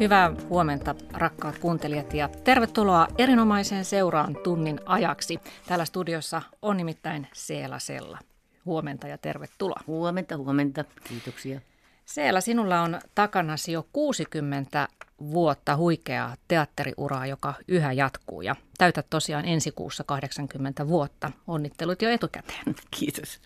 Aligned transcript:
Hyvää 0.00 0.32
huomenta 0.48 0.94
rakkaat 1.12 1.58
kuuntelijat 1.58 2.14
ja 2.14 2.28
tervetuloa 2.44 3.08
erinomaiseen 3.18 3.84
seuraan 3.84 4.36
tunnin 4.44 4.80
ajaksi. 4.86 5.38
Täällä 5.66 5.84
studiossa 5.84 6.42
on 6.62 6.76
nimittäin 6.76 7.26
Seela 7.32 7.78
Sella. 7.78 8.18
Huomenta 8.64 9.08
ja 9.08 9.18
tervetuloa. 9.18 9.80
Huomenta, 9.86 10.36
huomenta. 10.36 10.84
Kiitoksia. 11.04 11.60
Seela, 12.04 12.40
sinulla 12.40 12.80
on 12.80 13.00
takanasi 13.14 13.72
jo 13.72 13.86
60 13.92 14.88
vuotta 15.20 15.76
huikeaa 15.76 16.36
teatteriuraa, 16.48 17.26
joka 17.26 17.54
yhä 17.68 17.92
jatkuu 17.92 18.42
ja 18.42 18.56
täytät 18.78 19.06
tosiaan 19.10 19.44
ensi 19.44 19.70
kuussa 19.70 20.04
80 20.04 20.88
vuotta. 20.88 21.30
Onnittelut 21.46 22.02
jo 22.02 22.10
etukäteen. 22.10 22.74
Kiitos. 22.90 23.40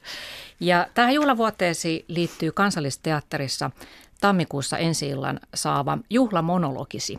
Ja 0.61 0.87
tähän 0.95 1.15
juhlavuoteesi 1.15 2.05
liittyy 2.09 2.53
kansallisteatterissa 2.53 3.71
tammikuussa 4.23 4.79
ensi 4.79 5.09
illan 5.09 5.41
saava 5.55 5.99
juhlamonologisi 6.11 7.19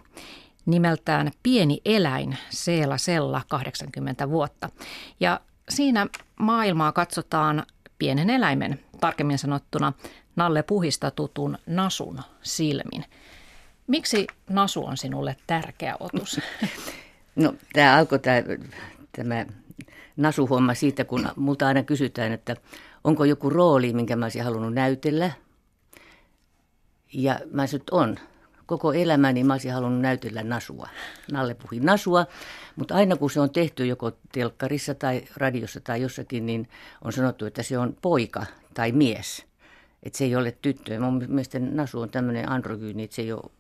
nimeltään 0.66 1.31
Pieni 1.43 1.81
eläin, 1.85 2.38
Seela 2.49 2.98
Sella, 2.98 3.41
80 3.48 4.29
vuotta. 4.29 4.70
Ja 5.20 5.39
siinä 5.70 6.07
maailmaa 6.39 6.91
katsotaan 6.91 7.63
pienen 7.99 8.29
eläimen, 8.29 8.79
tarkemmin 9.02 9.38
sanottuna 9.38 9.93
Nalle 10.35 10.63
Puhista 10.63 11.12
tutun 11.12 11.57
Nasun 11.65 12.20
silmin. 12.41 13.05
Miksi 13.88 14.27
Nasu 14.49 14.85
on 14.85 14.98
sinulle 14.98 15.35
tärkeä 15.48 15.95
otus? 15.99 16.40
No 17.35 17.54
tämä 17.73 17.95
alkoi 17.95 18.20
tämä, 18.20 18.38
tämä 19.15 19.45
Nasu-homma 20.17 20.73
siitä, 20.73 21.05
kun 21.05 21.29
multa 21.35 21.67
aina 21.67 21.84
kysytään, 21.84 22.32
että 22.32 22.55
onko 23.04 23.26
joku 23.26 23.49
rooli, 23.49 23.93
minkä 23.93 24.15
mä 24.15 24.26
olisin 24.26 24.43
halunnut 24.43 24.73
näytellä. 24.73 25.32
Ja 27.14 27.40
mä 27.52 27.64
että 27.64 27.96
on. 27.96 28.20
Koko 28.66 28.94
elämäni 28.94 29.44
mä 29.44 29.54
olisin 29.54 29.74
halunnut 29.74 30.02
näytellä 30.02 30.44
Nasua. 30.44 30.90
Nalle 31.32 31.54
puhui 31.54 31.80
Nasua, 31.80 32.26
mutta 32.76 32.96
aina 32.96 33.16
kun 33.16 33.32
se 33.32 33.40
on 33.40 33.50
tehty 33.50 33.86
joko 33.86 34.12
telkkarissa 34.32 34.96
tai 34.96 35.24
radiossa 35.38 35.80
tai 35.80 36.02
jossakin, 36.02 36.46
niin 36.46 36.70
on 37.02 37.14
sanottu, 37.14 37.46
että 37.46 37.64
se 37.64 37.78
on 37.78 37.98
poika 38.02 38.46
tai 38.74 38.91
mies. 38.91 39.46
Että 40.04 40.18
se 40.18 40.26
ei 40.26 40.36
ole 40.36 40.58
tyttö. 40.62 41.00
Mun 41.00 41.26
mielestä 41.28 41.60
Nasu 41.60 42.02
on 42.02 42.10
tämmöinen 42.10 42.50
androgyyni, 42.50 43.04
että 43.04 43.16
se 43.16 43.22
ei 43.22 43.32
ole 43.32 43.52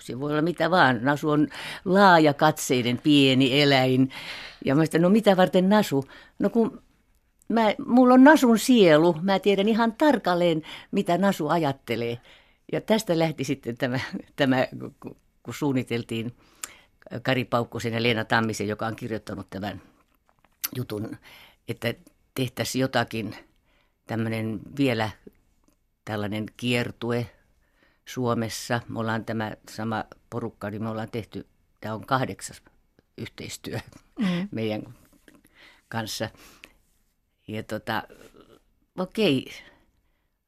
se 0.00 0.20
voi 0.20 0.32
olla 0.32 0.42
mitä 0.42 0.70
vaan. 0.70 0.98
Nasu 1.02 1.30
on 1.30 1.48
laaja 1.84 2.34
katseiden 2.34 2.98
pieni 2.98 3.62
eläin. 3.62 4.10
Ja 4.64 4.74
mä 4.74 4.84
sitä, 4.84 4.98
no 4.98 5.08
mitä 5.08 5.36
varten 5.36 5.68
Nasu? 5.68 6.04
No 6.38 6.50
kun 6.50 6.82
mä, 7.48 7.74
mulla 7.86 8.14
on 8.14 8.24
Nasun 8.24 8.58
sielu, 8.58 9.16
mä 9.22 9.38
tiedän 9.38 9.68
ihan 9.68 9.92
tarkalleen, 9.92 10.62
mitä 10.90 11.18
Nasu 11.18 11.48
ajattelee. 11.48 12.18
Ja 12.72 12.80
tästä 12.80 13.18
lähti 13.18 13.44
sitten 13.44 13.76
tämä, 13.76 14.00
tämä 14.36 14.66
kun 15.42 15.54
suunniteltiin 15.54 16.36
Kari 17.22 17.44
Paukkosen 17.44 17.92
ja 17.92 18.02
Leena 18.02 18.24
Tammisen, 18.24 18.68
joka 18.68 18.86
on 18.86 18.96
kirjoittanut 18.96 19.50
tämän 19.50 19.82
jutun, 20.76 21.16
että 21.68 21.94
tehtäisiin 22.34 22.80
jotakin 22.80 23.36
tämmöinen 24.06 24.60
vielä 24.78 25.10
tällainen 26.04 26.46
kiertue 26.56 27.30
Suomessa. 28.04 28.80
Me 28.88 28.98
ollaan 28.98 29.24
tämä 29.24 29.52
sama 29.70 30.04
porukka, 30.30 30.70
niin 30.70 30.82
me 30.82 30.88
ollaan 30.88 31.10
tehty, 31.10 31.46
tämä 31.80 31.94
on 31.94 32.06
kahdeksas 32.06 32.62
yhteistyö 33.18 33.78
mm. 34.18 34.48
meidän 34.50 34.94
kanssa. 35.88 36.30
Ja 37.48 37.62
tota, 37.62 38.02
okei, 38.98 39.52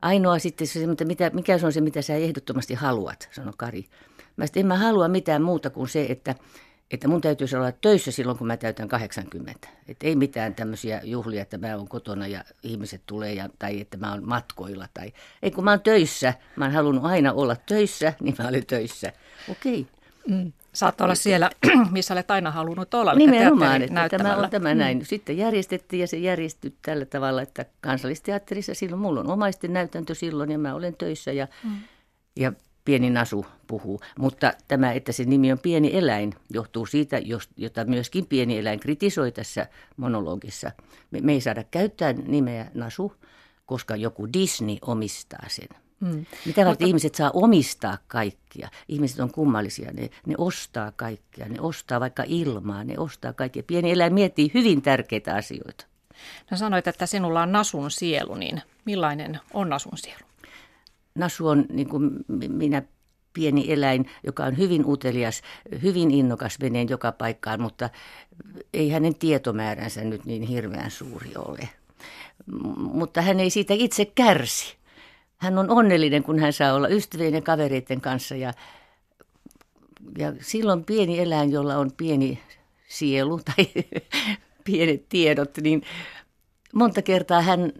ainoa 0.02 0.38
sitten 0.38 0.66
se, 0.66 0.86
mitä, 1.04 1.30
mikä 1.30 1.58
se 1.58 1.66
on 1.66 1.72
se, 1.72 1.80
mitä 1.80 2.02
sä 2.02 2.14
ehdottomasti 2.14 2.74
haluat, 2.74 3.28
sanoi 3.32 3.52
Kari. 3.56 3.84
Mä 4.36 4.46
sitten 4.46 4.60
en 4.60 4.66
mä 4.66 4.76
halua 4.76 5.08
mitään 5.08 5.42
muuta 5.42 5.70
kuin 5.70 5.88
se, 5.88 6.06
että 6.08 6.34
että 6.90 7.08
mun 7.08 7.20
täytyisi 7.20 7.56
olla 7.56 7.72
töissä 7.72 8.10
silloin, 8.10 8.38
kun 8.38 8.46
mä 8.46 8.56
täytän 8.56 8.88
80. 8.88 9.68
Että 9.88 10.06
ei 10.06 10.16
mitään 10.16 10.54
tämmöisiä 10.54 11.00
juhlia, 11.04 11.42
että 11.42 11.58
mä 11.58 11.76
oon 11.76 11.88
kotona 11.88 12.26
ja 12.26 12.44
ihmiset 12.62 13.02
tulee, 13.06 13.34
ja, 13.34 13.48
tai 13.58 13.80
että 13.80 13.96
mä 13.96 14.10
oon 14.10 14.28
matkoilla. 14.28 14.88
Tai, 14.94 15.12
ei 15.42 15.50
kun 15.50 15.64
mä 15.64 15.70
oon 15.70 15.80
töissä, 15.80 16.34
mä 16.56 16.64
oon 16.64 16.74
halunnut 16.74 17.04
aina 17.04 17.32
olla 17.32 17.56
töissä, 17.56 18.12
niin 18.20 18.34
mä 18.38 18.48
olin 18.48 18.66
töissä. 18.66 19.12
Okei. 19.50 19.86
Mm. 20.28 20.52
Saat 20.78 21.00
olla 21.00 21.14
siellä, 21.14 21.50
missä 21.90 22.14
olet 22.14 22.30
aina 22.30 22.50
halunnut 22.50 22.94
olla. 22.94 23.14
Nimenomaan, 23.14 23.82
että 23.82 24.08
tämä 24.08 24.36
on 24.36 24.50
tämä 24.50 24.74
mm. 24.74 24.78
näin. 24.78 25.06
Sitten 25.06 25.36
järjestettiin 25.36 26.00
ja 26.00 26.06
se 26.06 26.16
järjestyi 26.16 26.74
tällä 26.82 27.04
tavalla, 27.04 27.42
että 27.42 27.64
kansallisteatterissa 27.80 28.74
silloin 28.74 29.02
mulla 29.02 29.20
on 29.20 29.30
omaisten 29.30 29.72
näytäntö 29.72 30.14
silloin 30.14 30.50
ja 30.50 30.58
mä 30.58 30.74
olen 30.74 30.94
töissä 30.96 31.32
ja, 31.32 31.48
mm. 31.64 31.70
ja 32.36 32.52
pieni 32.84 33.10
nasu 33.10 33.46
puhuu. 33.66 34.00
Mutta 34.18 34.52
tämä, 34.68 34.92
että 34.92 35.12
se 35.12 35.24
nimi 35.24 35.52
on 35.52 35.58
pieni 35.58 35.96
eläin, 35.96 36.34
johtuu 36.50 36.86
siitä, 36.86 37.20
jota 37.56 37.84
myöskin 37.84 38.26
pieni 38.26 38.58
eläin 38.58 38.80
kritisoi 38.80 39.32
tässä 39.32 39.66
monologissa. 39.96 40.70
Me, 41.10 41.20
me 41.20 41.32
ei 41.32 41.40
saada 41.40 41.64
käyttää 41.70 42.12
nimeä 42.12 42.70
nasu, 42.74 43.12
koska 43.66 43.96
joku 43.96 44.32
Disney 44.32 44.76
omistaa 44.82 45.46
sen. 45.48 45.87
Hmm. 46.00 46.26
Mitä 46.46 46.64
varten 46.64 46.70
Mutta... 46.70 46.84
ihmiset 46.84 47.14
saa 47.14 47.30
omistaa 47.34 47.98
kaikkia? 48.08 48.68
Ihmiset 48.88 49.20
on 49.20 49.32
kummallisia, 49.32 49.92
ne, 49.92 50.10
ne 50.26 50.34
ostaa 50.38 50.92
kaikkia, 50.92 51.48
ne 51.48 51.60
ostaa 51.60 52.00
vaikka 52.00 52.24
ilmaa, 52.26 52.84
ne 52.84 52.98
ostaa 52.98 53.32
kaikkia. 53.32 53.62
Pieni 53.62 53.90
eläin 53.90 54.14
miettii 54.14 54.50
hyvin 54.54 54.82
tärkeitä 54.82 55.34
asioita. 55.34 55.86
No 56.50 56.56
sanoit, 56.56 56.86
että 56.86 57.06
sinulla 57.06 57.42
on 57.42 57.52
nasun 57.52 57.90
sielu, 57.90 58.34
niin 58.34 58.62
millainen 58.84 59.40
on 59.54 59.68
nasun 59.68 59.98
sielu? 59.98 60.20
Nasu 61.14 61.48
on 61.48 61.64
niin 61.68 61.88
kuin 61.88 62.10
minä 62.48 62.82
pieni 63.32 63.72
eläin, 63.72 64.10
joka 64.26 64.44
on 64.44 64.58
hyvin 64.58 64.86
utelias, 64.86 65.42
hyvin 65.82 66.10
innokas 66.10 66.60
veneen 66.60 66.88
joka 66.88 67.12
paikkaan, 67.12 67.60
mutta 67.60 67.90
ei 68.74 68.90
hänen 68.90 69.14
tietomääränsä 69.14 70.04
nyt 70.04 70.24
niin 70.24 70.42
hirveän 70.42 70.90
suuri 70.90 71.32
ole. 71.36 71.68
Mutta 72.76 73.22
hän 73.22 73.40
ei 73.40 73.50
siitä 73.50 73.74
itse 73.74 74.04
kärsi. 74.04 74.76
Hän 75.38 75.58
on 75.58 75.70
onnellinen, 75.70 76.22
kun 76.22 76.38
hän 76.38 76.52
saa 76.52 76.74
olla 76.74 76.88
ystävien 76.88 77.34
ja 77.34 77.42
kavereiden 77.42 78.00
kanssa 78.00 78.36
ja, 78.36 78.52
ja 80.18 80.32
silloin 80.40 80.84
pieni 80.84 81.18
eläin, 81.18 81.52
jolla 81.52 81.76
on 81.76 81.92
pieni 81.96 82.42
sielu 82.88 83.40
tai 83.56 83.66
pienet 84.64 85.08
tiedot, 85.08 85.58
niin 85.58 85.82
monta 86.74 87.02
kertaa 87.02 87.42
hän 87.42 87.72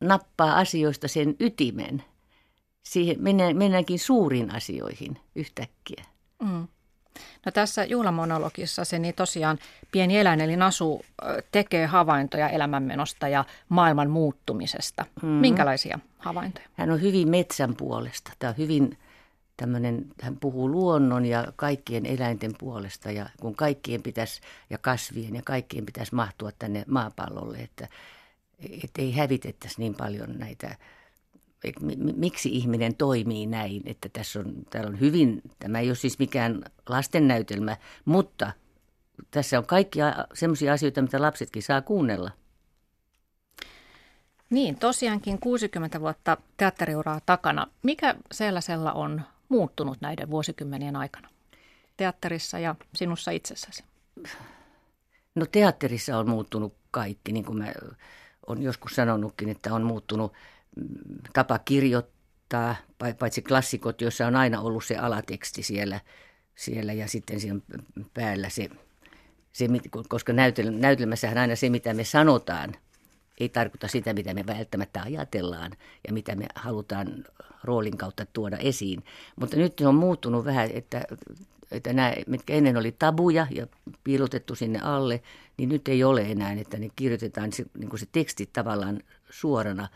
nappaa 0.00 0.58
asioista 0.58 1.08
sen 1.08 1.36
ytimen– 1.40 2.02
siihen 2.86 3.16
mennään, 3.18 3.56
mennäänkin 3.56 3.98
suuriin 3.98 4.54
asioihin 4.54 5.18
yhtäkkiä. 5.34 6.04
Mm. 6.42 6.68
No 7.46 7.52
tässä 7.52 7.84
juhlamonologissa 7.84 8.84
se 8.84 8.98
niin 8.98 9.14
tosiaan 9.14 9.58
pieni 9.92 10.18
eläin 10.18 10.40
eli 10.40 10.56
Nasu 10.56 11.04
tekee 11.52 11.86
havaintoja 11.86 12.48
elämänmenosta 12.48 13.28
ja 13.28 13.44
maailman 13.68 14.10
muuttumisesta. 14.10 15.04
Mm. 15.22 15.28
Minkälaisia 15.28 15.98
havaintoja? 16.18 16.68
Hän 16.74 16.90
on 16.90 17.02
hyvin 17.02 17.28
metsän 17.28 17.74
puolesta. 17.76 18.32
Tämä 18.38 18.48
on 18.50 18.56
hyvin 18.58 18.98
tämmöinen, 19.56 20.06
hän 20.22 20.36
puhuu 20.36 20.70
luonnon 20.70 21.24
ja 21.24 21.52
kaikkien 21.56 22.06
eläinten 22.06 22.52
puolesta 22.58 23.10
ja 23.10 23.28
kun 23.40 23.54
kaikkien 23.54 24.02
pitäisi, 24.02 24.40
ja 24.70 24.78
kasvien 24.78 25.34
ja 25.34 25.42
kaikkien 25.44 25.86
pitäisi 25.86 26.14
mahtua 26.14 26.50
tänne 26.58 26.84
maapallolle, 26.86 27.58
että, 27.58 27.88
että 28.84 29.02
ei 29.02 29.12
hävitettäisi 29.12 29.80
niin 29.80 29.94
paljon 29.94 30.38
näitä 30.38 30.76
että 31.66 31.80
miksi 32.16 32.48
ihminen 32.48 32.96
toimii 32.96 33.46
näin, 33.46 33.82
että 33.84 34.08
tässä 34.12 34.40
on, 34.40 34.54
täällä 34.70 34.88
on 34.88 35.00
hyvin, 35.00 35.42
tämä 35.58 35.80
ei 35.80 35.88
ole 35.88 35.94
siis 35.94 36.18
mikään 36.18 36.62
lastennäytelmä, 36.88 37.76
mutta 38.04 38.52
tässä 39.30 39.58
on 39.58 39.66
kaikkia 39.66 40.26
sellaisia 40.34 40.72
asioita, 40.72 41.02
mitä 41.02 41.22
lapsetkin 41.22 41.62
saa 41.62 41.82
kuunnella. 41.82 42.30
Niin, 44.50 44.78
tosiaankin 44.78 45.40
60 45.40 46.00
vuotta 46.00 46.36
teatteriuraa 46.56 47.20
takana. 47.26 47.66
Mikä 47.82 48.14
sellaisella 48.32 48.92
on 48.92 49.22
muuttunut 49.48 50.00
näiden 50.00 50.30
vuosikymmenien 50.30 50.96
aikana? 50.96 51.28
Teatterissa 51.96 52.58
ja 52.58 52.74
sinussa 52.94 53.30
itsessäsi? 53.30 53.84
No 55.34 55.46
teatterissa 55.46 56.18
on 56.18 56.28
muuttunut 56.28 56.74
kaikki, 56.90 57.32
niin 57.32 57.44
kuin 57.44 57.58
mä 57.58 57.72
olen 58.46 58.62
joskus 58.62 58.94
sanonutkin, 58.94 59.48
että 59.48 59.74
on 59.74 59.82
muuttunut– 59.82 60.32
tapa 61.32 61.58
kirjoittaa, 61.58 62.76
paitsi 63.18 63.42
klassikot, 63.42 64.00
joissa 64.00 64.26
on 64.26 64.36
aina 64.36 64.60
ollut 64.60 64.84
se 64.84 64.96
alateksti 64.96 65.62
siellä, 65.62 66.00
siellä 66.54 66.92
ja 66.92 67.08
sitten 67.08 67.40
siinä 67.40 67.60
päällä 68.14 68.48
se, 68.48 68.70
se 69.52 69.68
koska 70.08 70.32
näytelmässähän 70.70 71.38
aina 71.38 71.56
se, 71.56 71.70
mitä 71.70 71.94
me 71.94 72.04
sanotaan, 72.04 72.74
ei 73.40 73.48
tarkoita 73.48 73.88
sitä, 73.88 74.12
mitä 74.12 74.34
me 74.34 74.46
välttämättä 74.46 75.02
ajatellaan 75.02 75.72
ja 76.06 76.12
mitä 76.12 76.34
me 76.34 76.46
halutaan 76.54 77.24
roolin 77.64 77.96
kautta 77.96 78.26
tuoda 78.32 78.56
esiin. 78.56 79.04
Mutta 79.40 79.56
nyt 79.56 79.80
on 79.80 79.94
muuttunut 79.94 80.44
vähän, 80.44 80.70
että, 80.72 81.04
että 81.70 81.92
nämä, 81.92 82.14
mitkä 82.26 82.54
ennen 82.54 82.76
oli 82.76 82.92
tabuja 82.92 83.46
ja 83.50 83.66
piilotettu 84.04 84.54
sinne 84.54 84.80
alle, 84.82 85.22
niin 85.56 85.68
nyt 85.68 85.88
ei 85.88 86.04
ole 86.04 86.22
enää, 86.22 86.52
että 86.52 86.78
ne 86.78 86.88
kirjoitetaan 86.96 87.52
se, 87.52 87.64
niin 87.78 87.88
kuin 87.88 88.00
se 88.00 88.06
teksti 88.12 88.50
tavallaan 88.52 89.00
suorana 89.30 89.88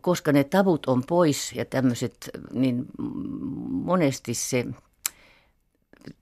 koska 0.00 0.32
ne 0.32 0.44
tavut 0.44 0.86
on 0.86 1.02
pois 1.06 1.52
ja 1.52 1.64
tämmöiset, 1.64 2.30
niin 2.52 2.86
monesti 3.70 4.34
se 4.34 4.66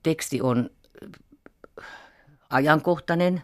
teksti 0.03 0.41
on 0.41 0.69
ajankohtainen, 2.49 3.41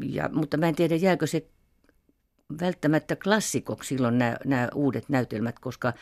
ja, 0.00 0.30
mutta 0.32 0.56
mä 0.56 0.68
en 0.68 0.74
tiedä 0.74 0.96
jääkö 0.96 1.26
se 1.26 1.46
välttämättä 2.60 3.16
klassikoksi 3.16 3.88
silloin 3.88 4.18
nämä, 4.18 4.36
nämä 4.44 4.68
uudet 4.74 5.08
näytelmät, 5.08 5.58
koska 5.58 5.92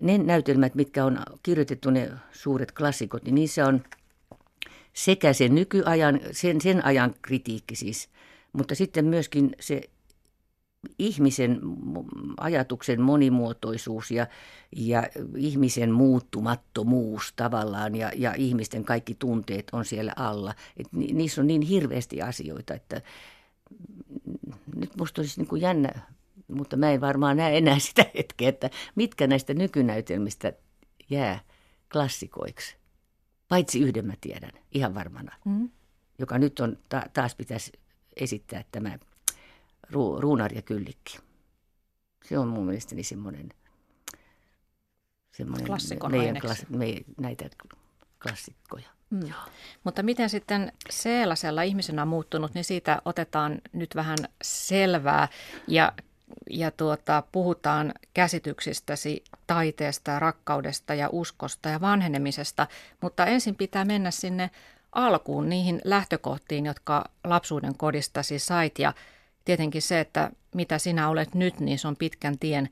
ne 0.00 0.18
näytelmät, 0.18 0.74
mitkä 0.74 1.04
on 1.04 1.18
kirjoitettu, 1.42 1.90
ne 1.90 2.10
suuret 2.32 2.72
klassikot, 2.72 3.24
niin 3.24 3.34
niissä 3.34 3.66
on 3.66 3.82
sekä 4.92 5.32
sen 5.32 5.54
nykyajan, 5.54 6.20
sen, 6.32 6.60
sen 6.60 6.84
ajan 6.84 7.14
kritiikki 7.22 7.76
siis, 7.76 8.08
mutta 8.52 8.74
sitten 8.74 9.04
myöskin 9.04 9.56
se 9.60 9.80
ihmisen 10.98 11.60
ajatuksen 12.40 13.00
monimuotoisuus 13.00 14.10
ja, 14.10 14.26
ja 14.76 15.08
ihmisen 15.36 15.92
muuttumattomuus 15.92 17.32
tavallaan 17.36 17.94
ja, 17.94 18.12
ja 18.16 18.34
ihmisten 18.36 18.84
kaikki 18.84 19.14
tunteet 19.14 19.68
on 19.72 19.84
siellä 19.84 20.12
alla. 20.16 20.54
Et 20.76 20.86
ni, 20.92 21.06
niissä 21.06 21.40
on 21.40 21.46
niin 21.46 21.62
hirveästi 21.62 22.22
asioita, 22.22 22.74
että 22.74 23.02
nyt 24.76 24.96
musta 24.96 25.20
olisi 25.20 25.40
niin 25.40 25.48
kuin 25.48 25.62
jännä, 25.62 25.90
mutta 26.48 26.76
mä 26.76 26.90
en 26.90 27.00
varmaan 27.00 27.36
näe 27.36 27.58
enää 27.58 27.78
sitä 27.88 28.06
hetkeä, 28.14 28.48
että 28.48 28.70
mitkä 28.94 29.26
näistä 29.26 29.54
nykynäytelmistä 29.54 30.52
jää 31.10 31.40
klassikoiksi. 31.92 32.76
Paitsi 33.48 33.80
yhden 33.80 34.06
mä 34.06 34.14
tiedän, 34.20 34.52
ihan 34.72 34.94
varmana, 34.94 35.36
mm. 35.44 35.70
joka 36.18 36.38
nyt 36.38 36.60
on, 36.60 36.78
ta- 36.88 37.06
taas 37.12 37.34
pitäisi 37.34 37.72
esittää 38.16 38.64
tämä 38.72 38.98
Ru- 39.92 40.20
Ruunar 40.20 40.54
ja 40.54 40.62
Kyllikki. 40.62 41.18
Se 42.24 42.38
on 42.38 42.48
mun 42.48 42.66
mielestäni 42.66 43.02
semmoinen, 43.02 43.48
semmoinen 45.32 45.66
Klassikon 45.66 46.10
meidän 46.10 46.40
klas, 46.40 46.66
me, 46.68 46.94
näitä 47.20 47.50
klassikkoja. 48.22 48.88
Mm. 49.10 49.32
Mutta 49.84 50.02
miten 50.02 50.30
sitten 50.30 50.72
Seelasella 50.90 51.62
ihmisenä 51.62 52.02
on 52.02 52.08
muuttunut, 52.08 52.54
niin 52.54 52.64
siitä 52.64 53.02
otetaan 53.04 53.60
nyt 53.72 53.94
vähän 53.94 54.18
selvää 54.42 55.28
ja, 55.66 55.92
ja 56.50 56.70
tuota, 56.70 57.22
puhutaan 57.32 57.94
käsityksistäsi 58.14 59.24
taiteesta, 59.46 60.18
rakkaudesta 60.18 60.94
ja 60.94 61.08
uskosta 61.12 61.68
ja 61.68 61.80
vanhenemisesta, 61.80 62.66
mutta 63.00 63.26
ensin 63.26 63.56
pitää 63.56 63.84
mennä 63.84 64.10
sinne 64.10 64.50
alkuun 64.92 65.48
niihin 65.48 65.80
lähtökohtiin, 65.84 66.66
jotka 66.66 67.04
lapsuuden 67.24 67.76
kodistasi 67.76 68.38
sait 68.38 68.78
ja 68.78 68.94
tietenkin 69.48 69.82
se, 69.82 70.00
että 70.00 70.30
mitä 70.54 70.78
sinä 70.78 71.08
olet 71.08 71.34
nyt, 71.34 71.60
niin 71.60 71.78
se 71.78 71.88
on 71.88 71.96
pitkän 71.96 72.38
tien 72.38 72.68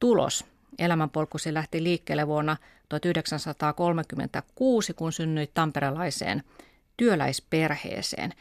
tulos. 0.00 0.44
Elämänpolkusi 0.78 1.54
lähti 1.54 1.82
liikkeelle 1.82 2.26
vuonna 2.26 2.56
1936, 2.88 4.94
kun 4.94 5.12
synnyit 5.12 5.50
tamperelaiseen 5.54 6.42
työläisperheeseen. 6.96 8.34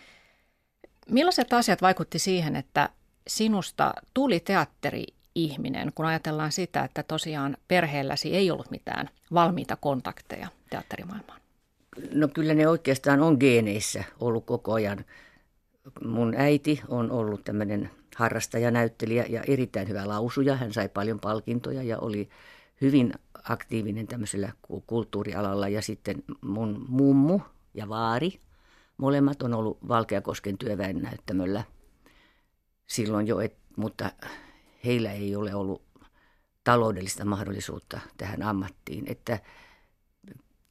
Millaiset 1.09 1.53
asiat 1.53 1.81
vaikutti 1.81 2.19
siihen, 2.19 2.55
että 2.55 2.89
sinusta 3.27 3.93
tuli 4.13 4.39
teatteri-ihminen, 4.39 5.91
kun 5.95 6.05
ajatellaan 6.05 6.51
sitä, 6.51 6.83
että 6.83 7.03
tosiaan 7.03 7.57
perheelläsi 7.67 8.35
ei 8.35 8.51
ollut 8.51 8.71
mitään 8.71 9.09
valmiita 9.33 9.75
kontakteja 9.75 10.47
teatterimaailmaan? 10.69 11.41
No 12.11 12.27
kyllä 12.27 12.53
ne 12.53 12.67
oikeastaan 12.67 13.21
on 13.21 13.37
geeneissä 13.39 14.03
ollut 14.19 14.45
koko 14.45 14.73
ajan 14.73 15.05
mun 16.05 16.33
äiti 16.37 16.81
on 16.87 17.11
ollut 17.11 17.43
tämmöinen 17.43 17.89
harrastajanäyttelijä 18.15 19.25
ja 19.29 19.43
erittäin 19.47 19.87
hyvä 19.87 20.07
lausuja. 20.07 20.55
Hän 20.55 20.73
sai 20.73 20.89
paljon 20.89 21.19
palkintoja 21.19 21.83
ja 21.83 21.99
oli 21.99 22.29
hyvin 22.81 23.13
aktiivinen 23.43 24.07
tämmöisellä 24.07 24.51
kulttuurialalla. 24.87 25.67
Ja 25.67 25.81
sitten 25.81 26.23
mun 26.41 26.85
mummu 26.89 27.39
ja 27.73 27.89
vaari, 27.89 28.39
molemmat 28.97 29.41
on 29.41 29.53
ollut 29.53 29.87
Valkeakosken 29.87 30.57
työväen 30.57 31.01
näyttämöllä 31.01 31.63
silloin 32.87 33.27
jo, 33.27 33.39
et, 33.39 33.55
mutta 33.77 34.11
heillä 34.85 35.11
ei 35.11 35.35
ole 35.35 35.55
ollut 35.55 35.83
taloudellista 36.63 37.25
mahdollisuutta 37.25 37.99
tähän 38.17 38.43
ammattiin. 38.43 39.03
Että 39.07 39.39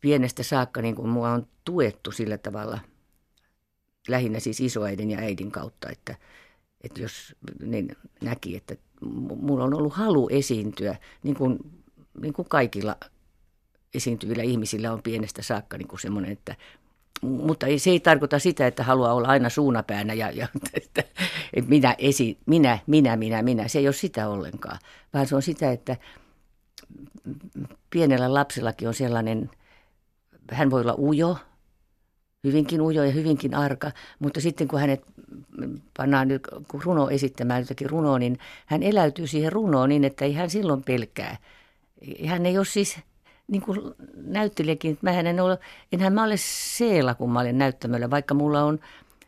pienestä 0.01 0.43
saakka 0.43 0.83
niin 0.83 0.95
kuin 0.95 1.09
mua 1.09 1.31
on 1.31 1.47
tuettu 1.65 2.13
sillä 2.13 2.39
tavalla– 2.39 2.79
lähinnä 4.09 4.41
siis 4.41 4.61
isoäidin 4.61 5.11
ja 5.11 5.19
äidin 5.19 5.51
kautta, 5.51 5.91
että, 5.91 6.17
että 6.81 7.01
jos 7.01 7.37
ne 7.63 7.85
näki, 8.23 8.57
että 8.57 8.77
mulla 9.41 9.65
on 9.65 9.75
ollut 9.75 9.93
halu 9.93 10.29
esiintyä, 10.33 10.97
niin 11.23 11.37
kuin, 11.37 11.59
niin 12.21 12.33
kuin 12.33 12.49
kaikilla 12.49 12.97
esiintyvillä 13.95 14.43
ihmisillä 14.43 14.93
on 14.93 15.03
pienestä 15.03 15.43
saakka 15.43 15.79
niin 15.79 15.89
kuin 15.89 16.01
semmoinen, 16.01 16.33
että 16.33 16.57
mutta 17.23 17.67
se 17.77 17.91
ei 17.91 18.01
tarkoita 18.01 18.39
sitä, 18.39 18.67
että 18.67 18.85
haluaa 18.85 19.15
olla 19.15 19.29
aina 19.29 19.49
suunapäänä 19.49 20.15
ja, 20.15 20.31
ja 20.31 20.49
että, 20.75 21.03
että 21.55 21.71
minä, 21.71 21.95
esi, 21.99 22.39
minä, 22.47 22.79
minä, 22.87 23.17
minä, 23.17 23.43
minä. 23.43 23.69
Se 23.69 23.79
ei 23.79 23.89
ole 23.89 23.93
sitä 23.93 24.29
ollenkaan, 24.29 24.79
vaan 25.15 25.27
se 25.27 25.37
on 25.37 25.43
sitä, 25.43 25.73
että 25.73 25.97
pienellä 27.91 28.35
lapsellakin 28.35 28.89
on 28.89 28.95
sellainen, 28.95 29.51
hän 30.53 30.71
voi 30.71 30.81
olla 30.81 30.95
ujo, 30.99 31.39
hyvinkin 32.47 32.81
ujo 32.81 33.05
ja 33.05 33.13
hyvinkin 33.13 33.55
arka, 33.55 33.91
mutta 34.19 34.41
sitten 34.41 34.69
kun 34.69 34.81
hänet 34.81 35.03
pannaan 35.97 36.29
nyt 36.29 36.49
kun 36.69 36.83
runo 36.83 37.11
esittämään 37.11 37.63
jotakin 37.63 37.91
runoa, 37.91 38.19
niin 38.19 38.39
hän 38.67 38.83
eläytyy 38.83 39.27
siihen 39.27 39.53
runoon 39.53 39.89
niin, 39.89 40.05
että 40.05 40.25
ei 40.25 40.33
hän 40.33 40.51
silloin 40.51 40.83
pelkää. 40.85 41.37
Hän 42.27 42.47
ei 42.47 42.59
ole 42.59 42.65
siis 42.65 42.99
niin 43.49 43.63
kuin 43.63 43.81
näyttelijäkin, 44.15 44.93
että 44.93 45.11
mä 45.11 45.21
en 45.21 45.41
ole, 45.41 45.59
enhän 45.93 46.13
mä 46.13 46.25
ole 46.25 46.37
seela, 46.37 47.15
kun 47.15 47.33
mä 47.33 47.41
olen 47.41 47.59
näyttämällä, 47.59 48.11
vaikka 48.11 48.35
mulla 48.35 48.65
on 48.65 48.79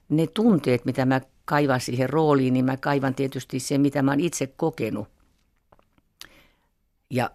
ne 0.08 0.26
tunteet, 0.26 0.84
mitä 0.84 1.06
mä 1.06 1.20
kaivan 1.44 1.80
siihen 1.80 2.10
rooliin, 2.10 2.54
niin 2.54 2.64
mä 2.64 2.76
kaivan 2.76 3.14
tietysti 3.14 3.60
se, 3.60 3.78
mitä 3.78 4.02
mä 4.02 4.10
oon 4.10 4.20
itse 4.20 4.46
kokenut. 4.46 5.08
Ja 7.10 7.30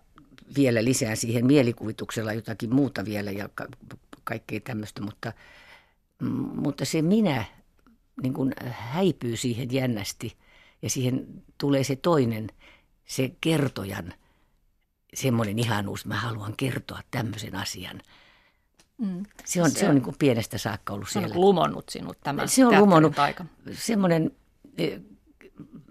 vielä 0.56 0.84
lisää 0.84 1.16
siihen 1.16 1.46
mielikuvituksella 1.46 2.34
jotakin 2.34 2.76
muuta 2.76 3.06
vielä 3.06 3.32
ja 3.32 3.50
ka- 3.56 3.68
kaikkea 4.24 4.60
tämmöistä, 4.60 5.02
mutta– 5.02 5.34
mutta 6.56 6.86
se 6.86 7.02
minä 7.02 7.46
niin 8.22 8.34
kuin 8.34 8.54
häipyy 8.72 9.38
siihen 9.38 9.74
jännästi 9.74 10.38
ja 10.82 10.90
siihen 10.90 11.44
tulee 11.58 11.84
se 11.84 11.96
toinen, 11.96 12.50
se 13.06 13.32
kertojan 13.42 14.14
semmoinen 15.14 15.60
ihanuus, 15.60 16.06
mä 16.06 16.16
haluan 16.16 16.54
kertoa 16.58 17.00
tämmöisen 17.12 17.56
asian. 17.56 18.02
Mm. 18.98 19.24
Se 19.46 19.62
on, 19.62 19.72
se, 19.72 19.80
se 19.80 19.90
on 19.90 19.96
niin 19.96 20.04
kuin 20.04 20.16
pienestä 20.20 20.58
saakka 20.58 20.94
ollut 20.94 21.10
siellä. 21.10 21.28
Se 21.28 21.34
on 21.34 21.42
lumonnut 21.42 21.90
sinut 21.90 22.18
tämä 22.24 22.48
Se 22.48 22.66
on 22.66 22.80
lumonnut. 22.80 23.20
Aika. 23.20 23.46
Semmoinen, 23.72 24.32
e, 24.78 24.98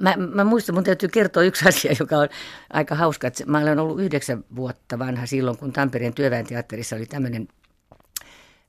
mä, 0.01 0.15
mä 0.17 0.45
muistan, 0.45 0.75
mun 0.75 0.85
täytyy 0.85 1.09
kertoa 1.09 1.43
yksi 1.43 1.69
asia, 1.69 1.95
joka 2.01 2.17
on 2.17 2.29
aika 2.73 2.95
hauska. 2.95 3.27
Että 3.27 3.47
mä 3.47 3.59
olen 3.59 3.79
ollut 3.79 4.01
yhdeksän 4.01 4.45
vuotta 4.57 4.99
vanha 4.99 5.27
silloin, 5.27 5.59
kun 5.59 5.73
Tampereen 5.73 6.15
työväenteatterissa 6.15 6.97
oli 6.97 7.07
tämmöinen 7.07 7.49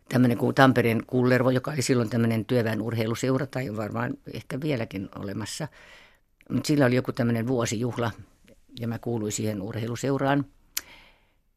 tämmöinen 0.09 0.37
kuin 0.37 0.55
Tampereen 0.55 1.05
Kullervo, 1.07 1.49
joka 1.49 1.71
oli 1.71 1.81
silloin 1.81 2.09
tämmöinen 2.09 2.45
työväen 2.45 2.81
urheiluseura 2.81 3.47
tai 3.47 3.75
varmaan 3.75 4.13
ehkä 4.33 4.61
vieläkin 4.61 5.09
olemassa. 5.15 5.67
Mutta 6.49 6.67
sillä 6.67 6.85
oli 6.85 6.95
joku 6.95 7.11
tämmöinen 7.11 7.47
vuosijuhla 7.47 8.11
ja 8.79 8.87
mä 8.87 8.99
kuuluin 8.99 9.31
siihen 9.31 9.61
urheiluseuraan. 9.61 10.45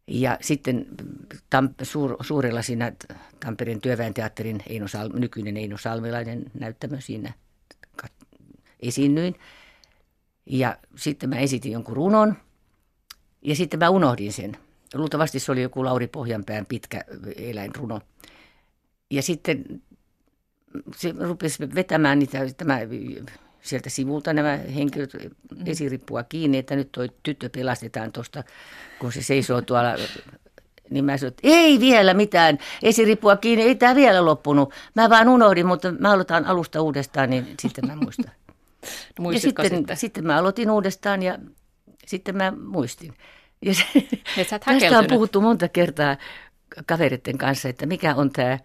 Ja 0.08 0.38
sitten 0.40 0.86
tam, 1.50 1.68
suur, 1.82 2.16
suurella 2.20 2.62
siinä 2.62 2.92
Tampereen 3.44 3.80
työväen 3.80 4.14
teatterin 4.14 4.62
Eino 4.68 4.88
Sal, 4.88 5.10
nykyinen 5.12 5.56
Eino 5.56 5.78
Salmilainen 5.78 6.44
näyttämö 6.54 7.00
siinä 7.00 7.32
esiinnyin. 8.80 9.34
Ja 10.46 10.76
sitten 10.96 11.28
mä 11.28 11.38
esitin 11.38 11.72
jonkun 11.72 11.96
runon 11.96 12.36
ja 13.42 13.56
sitten 13.56 13.78
mä 13.78 13.90
unohdin 13.90 14.32
sen. 14.32 14.56
Luultavasti 14.94 15.40
se 15.40 15.52
oli 15.52 15.62
joku 15.62 15.84
Lauri 15.84 16.06
Pohjanpään 16.06 16.66
pitkä 16.66 17.04
eläinruno. 17.36 18.00
Ja 19.10 19.22
sitten 19.22 19.82
se 20.96 21.14
rupesi 21.18 21.74
vetämään 21.74 22.18
niitä, 22.18 22.38
tämä, 22.56 22.78
sieltä 23.62 23.90
sivulta 23.90 24.32
nämä 24.32 24.56
henkilöt 24.56 25.12
mm. 25.14 25.66
esirippua 25.66 26.22
kiinni, 26.22 26.58
että 26.58 26.76
nyt 26.76 26.92
tuo 26.92 27.06
tyttö 27.22 27.50
pelastetaan 27.50 28.12
tuosta, 28.12 28.44
kun 28.98 29.12
se 29.12 29.22
seisoo 29.22 29.62
tuolla 29.62 29.94
niin 30.90 31.04
mä 31.04 31.16
sanoin, 31.16 31.28
että 31.32 31.40
ei 31.48 31.80
vielä 31.80 32.14
mitään, 32.14 32.58
esirippua 32.82 33.36
kiinni, 33.36 33.64
ei 33.64 33.74
tämä 33.74 33.94
vielä 33.94 34.24
loppunut. 34.24 34.74
Mä 34.94 35.10
vaan 35.10 35.28
unohdin, 35.28 35.66
mutta 35.66 35.92
mä 35.92 36.12
aloitan 36.12 36.44
alusta 36.44 36.82
uudestaan, 36.82 37.30
niin 37.30 37.54
sitten 37.60 37.86
mä 37.86 37.96
muistan. 37.96 38.32
ja 39.32 39.40
sitten, 39.40 39.70
sitten? 39.70 39.96
sitten 39.96 40.26
mä 40.26 40.36
aloitin 40.36 40.70
uudestaan 40.70 41.22
ja 41.22 41.38
sitten 42.06 42.36
mä 42.36 42.50
muistin. 42.50 43.14
Ja 43.62 43.74
se, 43.74 43.84
tästä 44.64 44.98
on 44.98 45.06
puhuttu 45.08 45.40
monta 45.40 45.68
kertaa 45.68 46.16
kavereiden 46.86 47.38
kanssa, 47.38 47.68
että 47.68 47.86
mikä 47.86 48.14
on 48.14 48.30
tämä 48.30 48.58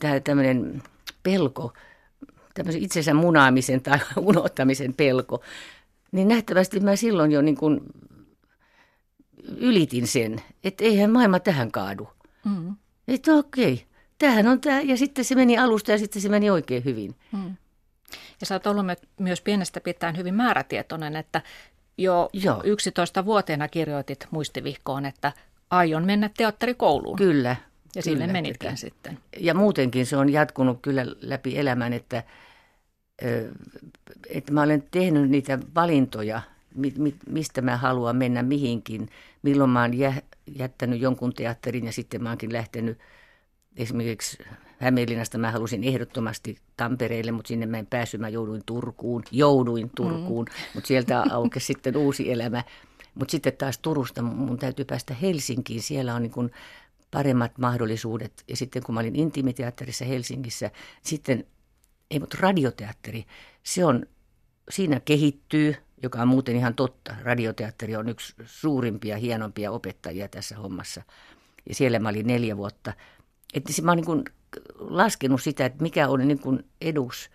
tämä 0.00 0.20
tämmöinen 0.20 0.82
pelko, 1.22 1.72
tämmöisen 2.54 2.82
itsensä 2.82 3.14
munaamisen 3.14 3.82
tai 3.82 3.98
unohtamisen 4.16 4.94
pelko. 4.94 5.42
niin 6.12 6.28
nähtävästi 6.28 6.80
mä 6.80 6.96
silloin 6.96 7.32
jo 7.32 7.42
niin 7.42 7.56
kuin 7.56 7.80
ylitin 9.56 10.06
sen, 10.06 10.42
että 10.64 10.84
eihän 10.84 11.10
maailma 11.10 11.40
tähän 11.40 11.72
kaadu. 11.72 12.08
Mm. 12.44 12.76
Että 13.08 13.32
okei, 13.32 13.86
tämähän 14.18 14.46
on 14.46 14.60
tämä. 14.60 14.80
Ja 14.80 14.96
sitten 14.96 15.24
se 15.24 15.34
meni 15.34 15.58
alusta 15.58 15.90
ja 15.92 15.98
sitten 15.98 16.22
se 16.22 16.28
meni 16.28 16.50
oikein 16.50 16.84
hyvin. 16.84 17.14
Mm. 17.32 17.56
Ja 18.40 18.46
sä 18.46 18.54
oot 18.54 18.66
ollut 18.66 18.86
myös 19.18 19.40
pienestä 19.40 19.80
pitäen 19.80 20.16
hyvin 20.16 20.34
määrätietoinen, 20.34 21.16
että 21.16 21.42
jo 21.98 22.30
Joo. 22.32 22.62
11-vuotiaana 22.62 23.68
kirjoitit 23.68 24.26
muistivihkoon, 24.30 25.06
että 25.06 25.32
aion 25.70 26.04
mennä 26.04 26.30
teatterikouluun. 26.36 27.18
Kyllä. 27.18 27.56
Ja 27.94 28.02
sinne 28.02 28.42
kyllä. 28.58 28.76
sitten. 28.76 29.18
Ja 29.40 29.54
muutenkin 29.54 30.06
se 30.06 30.16
on 30.16 30.32
jatkunut 30.32 30.78
kyllä 30.82 31.06
läpi 31.20 31.58
elämän, 31.58 31.92
että, 31.92 32.22
että 34.28 34.52
mä 34.52 34.62
olen 34.62 34.84
tehnyt 34.90 35.30
niitä 35.30 35.58
valintoja, 35.74 36.42
mistä 37.26 37.62
mä 37.62 37.76
haluan 37.76 38.16
mennä 38.16 38.42
mihinkin. 38.42 39.08
Milloin 39.42 39.70
mä 39.70 39.80
oon 39.80 39.92
jättänyt 40.46 41.00
jonkun 41.00 41.34
teatterin 41.34 41.86
ja 41.86 41.92
sitten 41.92 42.22
mä 42.22 42.28
oonkin 42.28 42.52
lähtenyt 42.52 42.98
esimerkiksi 43.76 44.38
Hämeenlinnasta 44.82 45.38
mä 45.38 45.50
halusin 45.50 45.84
ehdottomasti 45.84 46.56
Tampereelle, 46.76 47.32
mutta 47.32 47.48
sinne 47.48 47.66
mä 47.66 47.78
en 47.78 47.86
päässyt, 47.86 48.20
mä 48.20 48.28
jouduin 48.28 48.62
Turkuun, 48.66 49.22
jouduin 49.30 49.90
Turkuun, 49.96 50.44
mm. 50.44 50.54
mutta 50.74 50.88
sieltä 50.88 51.24
aukesi 51.30 51.66
sitten 51.66 51.96
uusi 51.96 52.32
elämä. 52.32 52.64
Mutta 53.14 53.32
sitten 53.32 53.52
taas 53.52 53.78
Turusta 53.78 54.22
mun 54.22 54.58
täytyy 54.58 54.84
päästä 54.84 55.14
Helsinkiin, 55.14 55.82
siellä 55.82 56.14
on 56.14 56.22
niin 56.22 56.32
kuin 56.32 56.50
paremmat 57.12 57.58
mahdollisuudet. 57.58 58.44
Ja 58.48 58.56
sitten 58.56 58.82
kun 58.82 58.94
mä 58.94 59.00
olin 59.00 59.16
intimiteatterissa 59.16 60.04
Helsingissä, 60.04 60.70
sitten, 61.02 61.44
ei 62.10 62.20
mutta 62.20 62.38
radioteatteri, 62.40 63.24
se 63.62 63.84
on, 63.84 64.06
siinä 64.70 65.00
kehittyy, 65.00 65.76
joka 66.02 66.22
on 66.22 66.28
muuten 66.28 66.56
ihan 66.56 66.74
totta. 66.74 67.14
Radioteatteri 67.22 67.96
on 67.96 68.08
yksi 68.08 68.34
suurimpia, 68.44 69.16
hienompia 69.16 69.70
opettajia 69.70 70.28
tässä 70.28 70.56
hommassa. 70.56 71.02
Ja 71.68 71.74
siellä 71.74 71.98
mä 71.98 72.08
olin 72.08 72.26
neljä 72.26 72.56
vuotta. 72.56 72.92
Että 73.54 73.82
mä 73.82 73.90
oon 73.90 73.98
niin 73.98 74.24
laskenut 74.78 75.42
sitä, 75.42 75.66
että 75.66 75.82
mikä 75.82 76.08
on 76.08 76.28
niin 76.28 76.40
kuin 76.40 76.64
edus, 76.80 77.30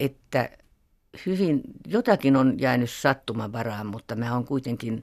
että 0.00 0.50
hyvin, 1.26 1.62
jotakin 1.86 2.36
on 2.36 2.60
jäänyt 2.60 2.90
sattuman 2.90 3.52
varaan, 3.52 3.86
mutta 3.86 4.16
mä 4.16 4.34
oon 4.34 4.44
kuitenkin, 4.44 5.00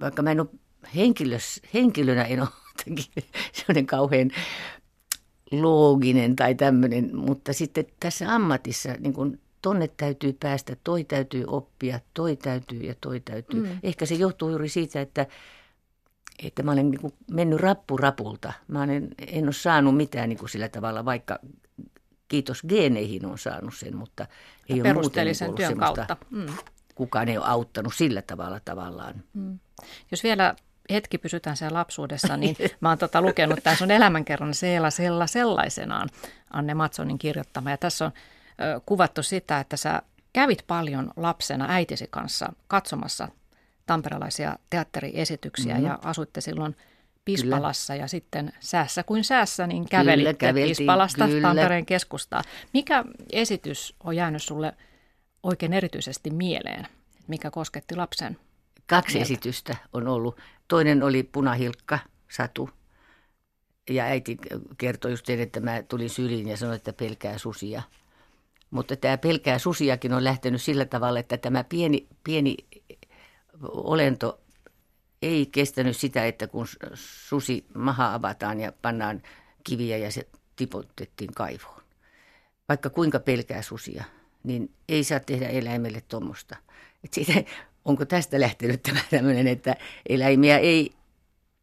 vaikka 0.00 0.22
mä 0.22 0.30
en 0.30 0.40
ole 0.40 0.48
henkilös, 0.94 1.60
henkilönä, 1.74 2.24
en 2.24 2.40
ole 2.40 2.48
sellainen 3.52 3.86
kauhean 3.86 4.30
looginen 5.52 6.36
tai 6.36 6.54
tämmöinen, 6.54 7.16
mutta 7.16 7.52
sitten 7.52 7.86
tässä 8.00 8.34
ammatissa 8.34 8.88
niin 8.98 9.12
kun 9.12 9.38
tonne 9.62 9.88
täytyy 9.96 10.36
päästä, 10.40 10.76
toi 10.84 11.04
täytyy 11.04 11.44
oppia, 11.46 12.00
toi 12.14 12.36
täytyy 12.36 12.80
ja 12.80 12.94
toi 13.00 13.20
täytyy. 13.20 13.60
Mm. 13.60 13.78
Ehkä 13.82 14.06
se 14.06 14.14
johtuu 14.14 14.50
juuri 14.50 14.68
siitä, 14.68 15.00
että 15.00 15.26
että 16.44 16.62
mä 16.62 16.72
olen 16.72 16.90
niin 16.90 17.00
kuin 17.00 17.12
mennyt 17.30 17.60
rappurapulta. 17.60 18.52
Mä 18.68 18.84
en, 18.84 19.08
en 19.26 19.44
ole 19.44 19.52
saanut 19.52 19.96
mitään 19.96 20.28
niin 20.28 20.38
kuin 20.38 20.48
sillä 20.48 20.68
tavalla, 20.68 21.04
vaikka 21.04 21.38
kiitos 22.28 22.62
geeneihin 22.68 23.26
on 23.26 23.38
saanut 23.38 23.74
sen, 23.74 23.96
mutta 23.96 24.26
ei 24.68 24.80
ole 24.80 24.92
muuten 24.92 25.26
niin 25.26 25.54
työn 25.56 25.78
kautta. 25.78 26.16
Mm. 26.30 26.46
Kukaan 26.94 27.28
ei 27.28 27.38
ole 27.38 27.46
auttanut 27.46 27.94
sillä 27.94 28.22
tavalla 28.22 28.60
tavallaan. 28.64 29.22
Mm. 29.34 29.58
Jos 30.10 30.24
vielä 30.24 30.56
hetki 30.90 31.18
pysytään 31.18 31.56
siellä 31.56 31.78
lapsuudessa, 31.78 32.36
niin 32.36 32.56
mä 32.80 32.88
oon 32.88 32.98
tota 32.98 33.22
lukenut 33.22 33.58
tämän 33.62 33.76
sun 33.76 33.90
elämänkerran 33.90 34.54
Seela 34.54 34.90
Sella 34.90 35.26
sellaisenaan, 35.26 36.08
Anne 36.52 36.74
Matsonin 36.74 37.18
kirjoittama. 37.18 37.70
Ja 37.70 37.76
tässä 37.76 38.04
on 38.04 38.12
ö, 38.60 38.80
kuvattu 38.86 39.22
sitä, 39.22 39.60
että 39.60 39.76
sä 39.76 40.02
kävit 40.32 40.64
paljon 40.66 41.10
lapsena 41.16 41.66
äitisi 41.68 42.06
kanssa 42.10 42.52
katsomassa 42.68 43.28
tamperelaisia 43.86 44.58
teatteriesityksiä 44.70 45.74
mm-hmm. 45.74 45.86
ja 45.86 45.98
asuitte 46.04 46.40
silloin 46.40 46.76
Pispalassa 47.24 47.92
kyllä. 47.92 48.04
ja 48.04 48.08
sitten 48.08 48.52
säässä 48.60 49.02
kuin 49.02 49.24
säässä, 49.24 49.66
niin 49.66 49.88
kävelitte 49.88 50.52
kyllä, 50.52 50.66
Pispalasta 50.66 51.26
kyllä. 51.26 51.42
Tampereen 51.42 51.86
keskustaa. 51.86 52.42
Mikä 52.72 53.04
esitys 53.32 53.94
on 54.04 54.16
jäänyt 54.16 54.42
sulle 54.42 54.72
oikein 55.42 55.72
erityisesti 55.72 56.30
mieleen, 56.30 56.86
mikä 57.28 57.50
kosketti 57.50 57.96
lapsen 57.96 58.36
Kaksi 58.86 59.14
mieltä? 59.14 59.32
esitystä 59.32 59.76
on 59.92 60.08
ollut. 60.08 60.40
Toinen 60.68 61.02
oli 61.02 61.22
Punahilkka, 61.22 61.98
Satu. 62.30 62.70
Ja 63.90 64.04
äiti 64.04 64.36
kertoi 64.78 65.10
just 65.10 65.26
sen, 65.26 65.40
että 65.40 65.60
mä 65.60 65.82
tulin 65.82 66.10
syliin 66.10 66.48
ja 66.48 66.56
sanoin, 66.56 66.76
että 66.76 66.92
pelkää 66.92 67.38
susia. 67.38 67.82
Mutta 68.70 68.96
tämä 68.96 69.18
pelkää 69.18 69.58
susiakin 69.58 70.12
on 70.12 70.24
lähtenyt 70.24 70.62
sillä 70.62 70.84
tavalla, 70.84 71.20
että 71.20 71.36
tämä 71.36 71.64
pieni, 71.64 72.06
pieni 72.24 72.56
olento 73.62 74.40
ei 75.22 75.46
kestänyt 75.46 75.96
sitä, 75.96 76.26
että 76.26 76.46
kun 76.46 76.66
susi 76.94 77.66
maha 77.74 78.14
avataan 78.14 78.60
ja 78.60 78.72
pannaan 78.82 79.22
kiviä 79.64 79.96
ja 79.96 80.12
se 80.12 80.28
tipotettiin 80.56 81.34
kaivoon. 81.34 81.82
Vaikka 82.68 82.90
kuinka 82.90 83.20
pelkää 83.20 83.62
susia, 83.62 84.04
niin 84.42 84.74
ei 84.88 85.04
saa 85.04 85.20
tehdä 85.20 85.48
eläimelle 85.48 86.00
tuommoista. 86.00 86.56
Onko 87.86 88.04
tästä 88.04 88.40
lähtenyt 88.40 88.82
tämä 88.82 89.00
tämmöinen, 89.10 89.46
että 89.46 89.76
eläimiä 90.08 90.58
ei, 90.58 90.92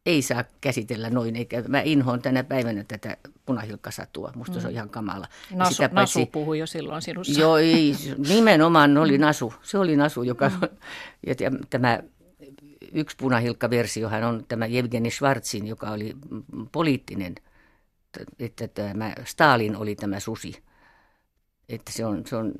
ei 0.06 0.22
saa 0.22 0.44
käsitellä 0.60 1.10
noin, 1.10 1.36
eikä 1.36 1.62
mä 1.68 1.80
inhoon 1.80 2.22
tänä 2.22 2.44
päivänä 2.44 2.84
tätä 2.88 3.16
punahilkkasatua. 3.46 4.32
Musta 4.34 4.54
mm. 4.54 4.60
se 4.60 4.66
on 4.66 4.72
mm. 4.72 4.76
ihan 4.76 4.90
kamala. 4.90 5.26
Nasu, 5.54 5.74
sitä 5.74 5.88
paitsi, 5.88 6.18
Nasu 6.18 6.30
puhui 6.32 6.58
jo 6.58 6.66
silloin 6.66 7.02
sinussa. 7.02 7.40
Joo, 7.40 7.58
ei, 7.58 7.94
nimenomaan 8.28 8.98
oli 8.98 9.18
mm. 9.18 9.24
Nasu. 9.24 9.54
Se 9.62 9.78
oli 9.78 9.96
Nasu, 9.96 10.22
joka... 10.22 10.48
Mm. 10.48 10.68
Ja 11.26 11.34
tämä 11.70 12.00
yksi 12.92 13.16
punahilkkaversiohan 13.16 14.24
on 14.24 14.44
tämä 14.48 14.66
Evgeni 14.66 15.10
Schwarzin, 15.10 15.66
joka 15.66 15.90
oli 15.90 16.16
poliittinen, 16.72 17.34
että 18.38 18.68
tämä 18.68 19.14
Stalin 19.24 19.76
oli 19.76 19.96
tämä 19.96 20.20
susi. 20.20 20.62
Että 21.68 21.92
se 21.92 22.06
on, 22.06 22.26
se 22.26 22.36
on 22.36 22.52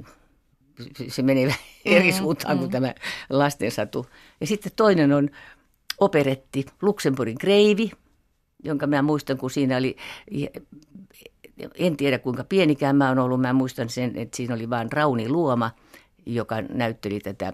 se 1.09 1.23
menee 1.23 1.55
eri 1.85 2.13
mm, 2.13 2.19
suuntaan 2.19 2.57
mm. 2.57 2.59
kuin 2.59 2.71
tämä 2.71 2.95
lastensatu. 3.31 4.07
Ja 4.41 4.47
sitten 4.47 4.73
toinen 4.77 5.13
on 5.13 5.31
operetti 6.01 6.67
Luxemburgin 6.83 7.39
kreivi, 7.39 7.91
jonka 8.65 8.87
mä 8.87 9.03
muistan, 9.03 9.39
kun 9.39 9.51
siinä 9.51 9.77
oli, 9.77 9.97
en 11.75 11.97
tiedä 11.97 12.19
kuinka 12.19 12.45
pienikään 12.45 12.97
mä 12.97 13.09
oon 13.09 13.19
ollut, 13.19 13.41
mä 13.41 13.53
muistan 13.53 13.89
sen, 13.89 14.17
että 14.17 14.37
siinä 14.37 14.55
oli 14.55 14.71
vain 14.71 14.93
Rauni 14.93 15.29
Luoma, 15.29 15.71
joka 16.27 16.63
näytteli 16.63 17.21
tätä 17.21 17.53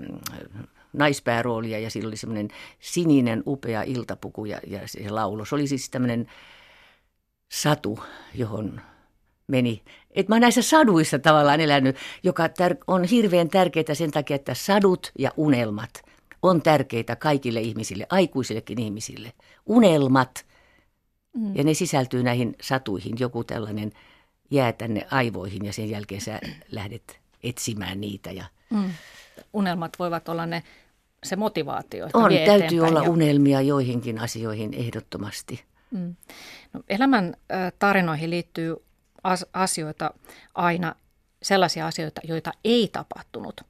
naispääroolia 0.93 1.79
ja 1.79 1.91
sillä 1.91 2.09
oli 2.09 2.17
semmoinen 2.17 2.49
sininen 2.81 3.43
upea 3.47 3.83
iltapuku 3.83 4.45
ja, 4.45 4.61
ja 4.67 4.81
se 4.87 5.11
laulo. 5.11 5.45
Se 5.45 5.55
oli 5.55 5.67
siis 5.67 5.91
tämmöinen 5.91 6.27
satu, 7.53 7.99
johon 8.35 8.81
meni. 9.47 9.83
Et 10.11 10.29
mä 10.29 10.35
oon 10.35 10.41
näissä 10.41 10.63
saduissa 10.63 11.19
tavallaan 11.19 11.61
elänyt, 11.61 11.97
joka 12.23 12.47
tär- 12.47 12.85
on 12.87 13.05
hirveän 13.05 13.49
tärkeää 13.49 13.95
sen 13.95 14.11
takia, 14.11 14.37
että 14.37 14.55
sadut 14.55 15.13
ja 15.19 15.31
unelmat 15.37 16.03
on 16.43 16.63
tärkeitä 16.63 17.17
kaikille 17.17 17.61
ihmisille, 17.61 18.07
aikuisillekin 18.11 18.81
ihmisille. 18.81 19.33
Unelmat. 19.67 20.47
Mm. 21.37 21.57
Ja 21.57 21.65
ne 21.65 21.75
sisältyy 21.75 22.23
näihin 22.23 22.57
satuihin. 22.63 23.17
Joku 23.19 23.45
tällainen 23.45 23.93
jää 24.51 24.73
tänne 24.73 25.07
aivoihin 25.11 25.65
ja 25.65 25.73
sen 25.73 25.91
jälkeen 25.91 26.21
sä 26.21 26.41
lähdet 26.71 27.21
etsimään 27.43 28.01
niitä. 28.01 28.31
Ja... 28.31 28.45
Mm. 28.71 28.91
Unelmat 29.53 29.99
voivat 29.99 30.29
olla 30.29 30.47
ne 30.47 30.63
se 31.25 31.37
motivaatio. 31.37 32.07
Että 32.07 32.19
on, 32.19 32.33
täytyy 32.47 32.81
olla 32.81 33.03
ja... 33.03 33.11
unelmia 33.11 33.61
joihinkin 33.61 34.19
asioihin 34.19 34.75
ehdottomasti. 34.75 35.65
Mm. 35.91 36.17
No, 36.73 36.83
elämän 36.89 37.37
tarinoihin 37.79 38.31
liittyy 38.31 38.77
asioita 39.53 40.15
aina, 40.55 40.95
sellaisia 41.43 41.87
asioita, 41.87 42.21
joita 42.25 42.53
ei 42.65 42.89
tapahtunut. 42.93 43.61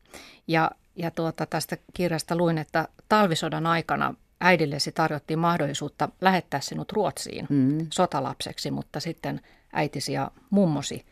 Ja, 0.47 0.71
ja 0.97 1.11
tuota, 1.11 1.47
tästä 1.47 1.77
kirjasta 1.95 2.37
luin, 2.37 2.59
että 2.59 2.89
talvisodan 3.09 3.67
aikana 3.67 4.15
äidillesi 4.41 4.93
tarjottiin 4.93 5.39
mahdollisuutta 5.39 6.09
lähettää 6.21 6.61
sinut 6.61 6.93
Ruotsiin 6.93 7.47
mm. 7.51 7.87
sotalapseksi, 7.93 8.71
mutta 8.71 9.01
sitten 9.01 9.41
äitisi 9.73 10.13
ja 10.13 10.31
mummosi 10.51 11.07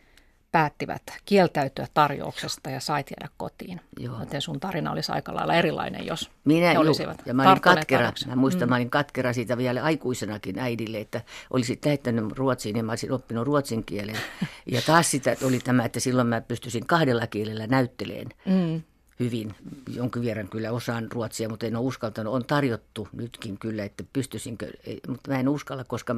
päättivät 0.59 1.03
kieltäytyä 1.25 1.87
tarjouksesta 1.95 2.71
ja 2.71 2.81
sait 2.81 3.11
jäädä 3.11 3.35
kotiin. 3.37 3.81
Joo. 3.99 4.21
Joten 4.21 4.43
sun 4.43 4.61
tarina 4.61 4.93
olisi 4.93 5.13
aika 5.13 5.35
lailla 5.35 5.55
erilainen, 5.55 6.07
jos 6.07 6.31
Minä, 6.45 6.73
he 6.73 6.79
olisivat 6.79 7.23
ja 7.27 7.35
mä 7.35 7.51
olin 7.51 7.61
katkera, 7.61 8.13
mä 8.27 8.37
muistan, 8.37 8.69
mm. 8.69 8.71
mä 8.71 8.77
olin 8.77 8.91
katkera 8.91 9.33
siitä 9.33 9.57
vielä 9.57 9.83
aikuisenakin 9.83 10.59
äidille, 10.59 11.01
että 11.01 11.21
olisi 11.51 11.79
lähettänyt 11.85 12.33
ruotsiin 12.33 12.77
ja 12.77 12.83
mä 12.83 12.93
olisin 12.93 13.13
oppinut 13.13 13.47
ruotsin 13.47 13.85
kielen. 13.85 14.17
ja 14.73 14.83
taas 14.87 15.11
sitä 15.11 15.37
oli 15.45 15.59
tämä, 15.59 15.85
että 15.85 16.01
silloin 16.01 16.29
mä 16.29 16.41
pystyisin 16.41 16.87
kahdella 16.87 17.27
kielellä 17.27 17.67
näytteleen. 17.67 18.29
Mm 18.45 18.83
hyvin. 19.21 19.55
Jonkin 19.89 20.25
verran 20.25 20.49
kyllä 20.49 20.73
osaan 20.73 21.13
ruotsia, 21.13 21.49
mutta 21.49 21.67
en 21.67 21.77
ole 21.77 21.87
uskaltanut. 21.87 22.35
On 22.35 22.45
tarjottu 22.45 23.09
nytkin 23.13 23.59
kyllä, 23.59 23.85
että 23.85 24.05
pystyisinkö, 24.13 24.73
mutta 25.09 25.31
mä 25.31 25.41
en 25.41 25.49
uskalla, 25.49 25.85
koska 25.85 26.17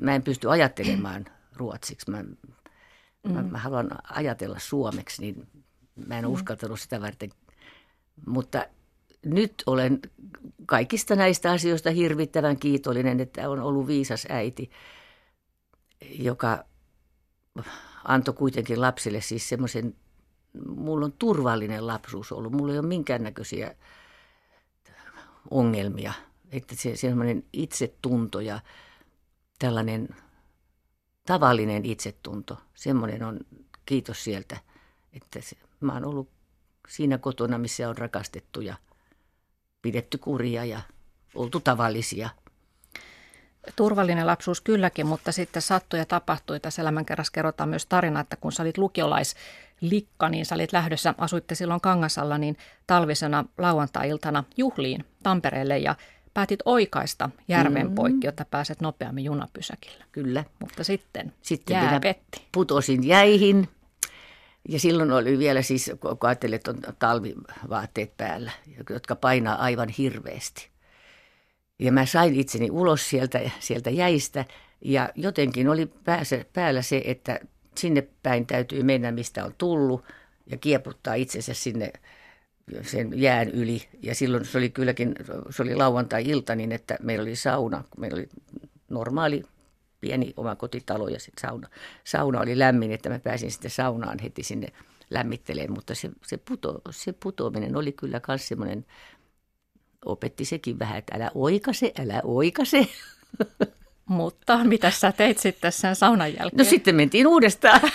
mä 0.00 0.14
en 0.14 0.22
pysty 0.22 0.50
ajattelemaan 0.50 1.24
ruotsiksi. 1.58 2.10
Mä, 2.10 2.24
Mm. 3.28 3.32
Mä, 3.32 3.42
mä 3.42 3.58
haluan 3.58 3.90
ajatella 4.10 4.58
suomeksi, 4.58 5.22
niin 5.22 5.48
mä 6.06 6.18
en 6.18 6.24
mm. 6.24 6.30
uskaltanut 6.30 6.80
sitä 6.80 7.00
varten. 7.00 7.30
Mutta 8.26 8.66
nyt 9.24 9.62
olen 9.66 10.00
kaikista 10.66 11.16
näistä 11.16 11.50
asioista 11.50 11.90
hirvittävän 11.90 12.58
kiitollinen, 12.58 13.20
että 13.20 13.50
on 13.50 13.60
ollut 13.60 13.86
viisas 13.86 14.26
äiti, 14.30 14.70
joka 16.10 16.64
antoi 18.04 18.34
kuitenkin 18.34 18.80
lapsille 18.80 19.20
siis 19.20 19.48
semmoisen, 19.48 19.96
mulla 20.68 21.04
on 21.04 21.12
turvallinen 21.12 21.86
lapsuus 21.86 22.32
ollut, 22.32 22.52
mulla 22.52 22.72
ei 22.72 22.78
ole 22.78 22.86
minkäännäköisiä 22.86 23.74
ongelmia. 25.50 26.12
Että 26.52 26.76
se 26.76 26.96
semmoinen 26.96 27.44
itsetunto 27.52 28.40
ja 28.40 28.60
tällainen 29.58 30.08
tavallinen 31.28 31.84
itsetunto, 31.84 32.58
semmoinen 32.74 33.22
on, 33.22 33.40
kiitos 33.86 34.24
sieltä, 34.24 34.56
että 35.12 35.40
se, 35.40 35.56
mä 35.80 35.92
oon 35.92 36.04
ollut 36.04 36.28
siinä 36.88 37.18
kotona, 37.18 37.58
missä 37.58 37.88
on 37.88 37.98
rakastettu 37.98 38.60
ja 38.60 38.74
pidetty 39.82 40.18
kuria 40.18 40.64
ja 40.64 40.80
oltu 41.34 41.60
tavallisia. 41.60 42.28
Turvallinen 43.76 44.26
lapsuus 44.26 44.60
kylläkin, 44.60 45.06
mutta 45.06 45.32
sitten 45.32 45.62
sattui 45.62 45.98
ja 45.98 46.06
tapahtui. 46.06 46.60
Tässä 46.60 46.82
elämänkerrassa 46.82 47.32
kerrotaan 47.32 47.68
myös 47.68 47.86
tarina, 47.86 48.20
että 48.20 48.36
kun 48.36 48.52
sä 48.52 48.62
olit 48.62 48.78
lukiolaislikka, 48.78 50.28
niin 50.28 50.46
sä 50.46 50.54
olit 50.54 50.72
lähdössä, 50.72 51.14
asuitte 51.18 51.54
silloin 51.54 51.80
Kangasalla, 51.80 52.38
niin 52.38 52.56
talvisena 52.86 53.44
lauantai-iltana 53.58 54.44
juhliin 54.56 55.04
Tampereelle 55.22 55.78
ja 55.78 55.94
päätit 56.38 56.60
oikaista 56.64 57.30
järven 57.48 57.82
mm-hmm. 57.82 57.94
poikki, 57.94 58.26
jotta 58.26 58.44
pääset 58.44 58.80
nopeammin 58.80 59.24
junapysäkillä. 59.24 60.04
Kyllä. 60.12 60.44
Mutta 60.60 60.84
sitten, 60.84 61.32
sitten 61.42 61.74
jää 61.74 62.00
petti. 62.00 62.46
putosin 62.52 63.06
jäihin 63.06 63.68
ja 64.68 64.80
silloin 64.80 65.12
oli 65.12 65.38
vielä 65.38 65.62
siis, 65.62 65.90
kun 66.00 66.16
ajattelin, 66.20 66.54
että 66.54 66.70
on 66.70 66.78
talvivaatteet 66.98 68.16
päällä, 68.16 68.50
jotka 68.90 69.16
painaa 69.16 69.56
aivan 69.56 69.88
hirveästi. 69.88 70.68
Ja 71.78 71.92
mä 71.92 72.06
sain 72.06 72.34
itseni 72.34 72.70
ulos 72.70 73.10
sieltä, 73.10 73.40
sieltä 73.60 73.90
jäistä 73.90 74.44
ja 74.84 75.08
jotenkin 75.14 75.68
oli 75.68 75.86
päässä, 75.86 76.44
päällä 76.52 76.82
se, 76.82 77.02
että 77.04 77.40
sinne 77.74 78.08
päin 78.22 78.46
täytyy 78.46 78.82
mennä, 78.82 79.12
mistä 79.12 79.44
on 79.44 79.54
tullut 79.58 80.04
ja 80.46 80.56
kieputtaa 80.56 81.14
itsensä 81.14 81.54
sinne 81.54 81.92
sen 82.82 83.20
jään 83.20 83.48
yli. 83.50 83.82
Ja 84.02 84.14
silloin 84.14 84.44
se 84.44 84.58
oli 84.58 84.70
kylläkin, 84.70 85.14
se 85.50 85.62
oli 85.62 85.74
lauantai-ilta 85.74 86.54
niin, 86.54 86.72
että 86.72 86.96
meillä 87.02 87.22
oli 87.22 87.36
sauna, 87.36 87.84
meillä 87.98 88.16
oli 88.16 88.28
normaali 88.88 89.42
pieni 90.00 90.34
oma 90.36 90.56
kotitalo 90.56 91.08
ja 91.08 91.20
sitten 91.20 91.48
sauna. 91.48 91.68
Sauna 92.04 92.40
oli 92.40 92.58
lämmin, 92.58 92.92
että 92.92 93.08
mä 93.08 93.18
pääsin 93.18 93.50
sitten 93.50 93.70
saunaan 93.70 94.18
heti 94.18 94.42
sinne 94.42 94.68
lämmittelemään, 95.10 95.72
mutta 95.72 95.94
se, 95.94 96.10
se, 96.26 96.36
puto, 96.36 96.80
se 96.90 97.12
putoaminen 97.12 97.76
oli 97.76 97.92
kyllä 97.92 98.20
myös 98.28 98.48
semmoinen, 98.48 98.86
opetti 100.04 100.44
sekin 100.44 100.78
vähän, 100.78 100.98
että 100.98 101.16
älä 101.16 101.30
oikase, 101.34 101.92
älä 101.98 102.20
oikase. 102.24 102.88
Mutta 104.08 104.64
mitä 104.64 104.90
sä 104.90 105.12
teit 105.12 105.38
sitten 105.38 105.72
sen 105.72 105.96
saunan 105.96 106.34
jälkeen? 106.34 106.58
No 106.58 106.64
sitten 106.64 106.94
mentiin 106.94 107.26
uudestaan. 107.26 107.80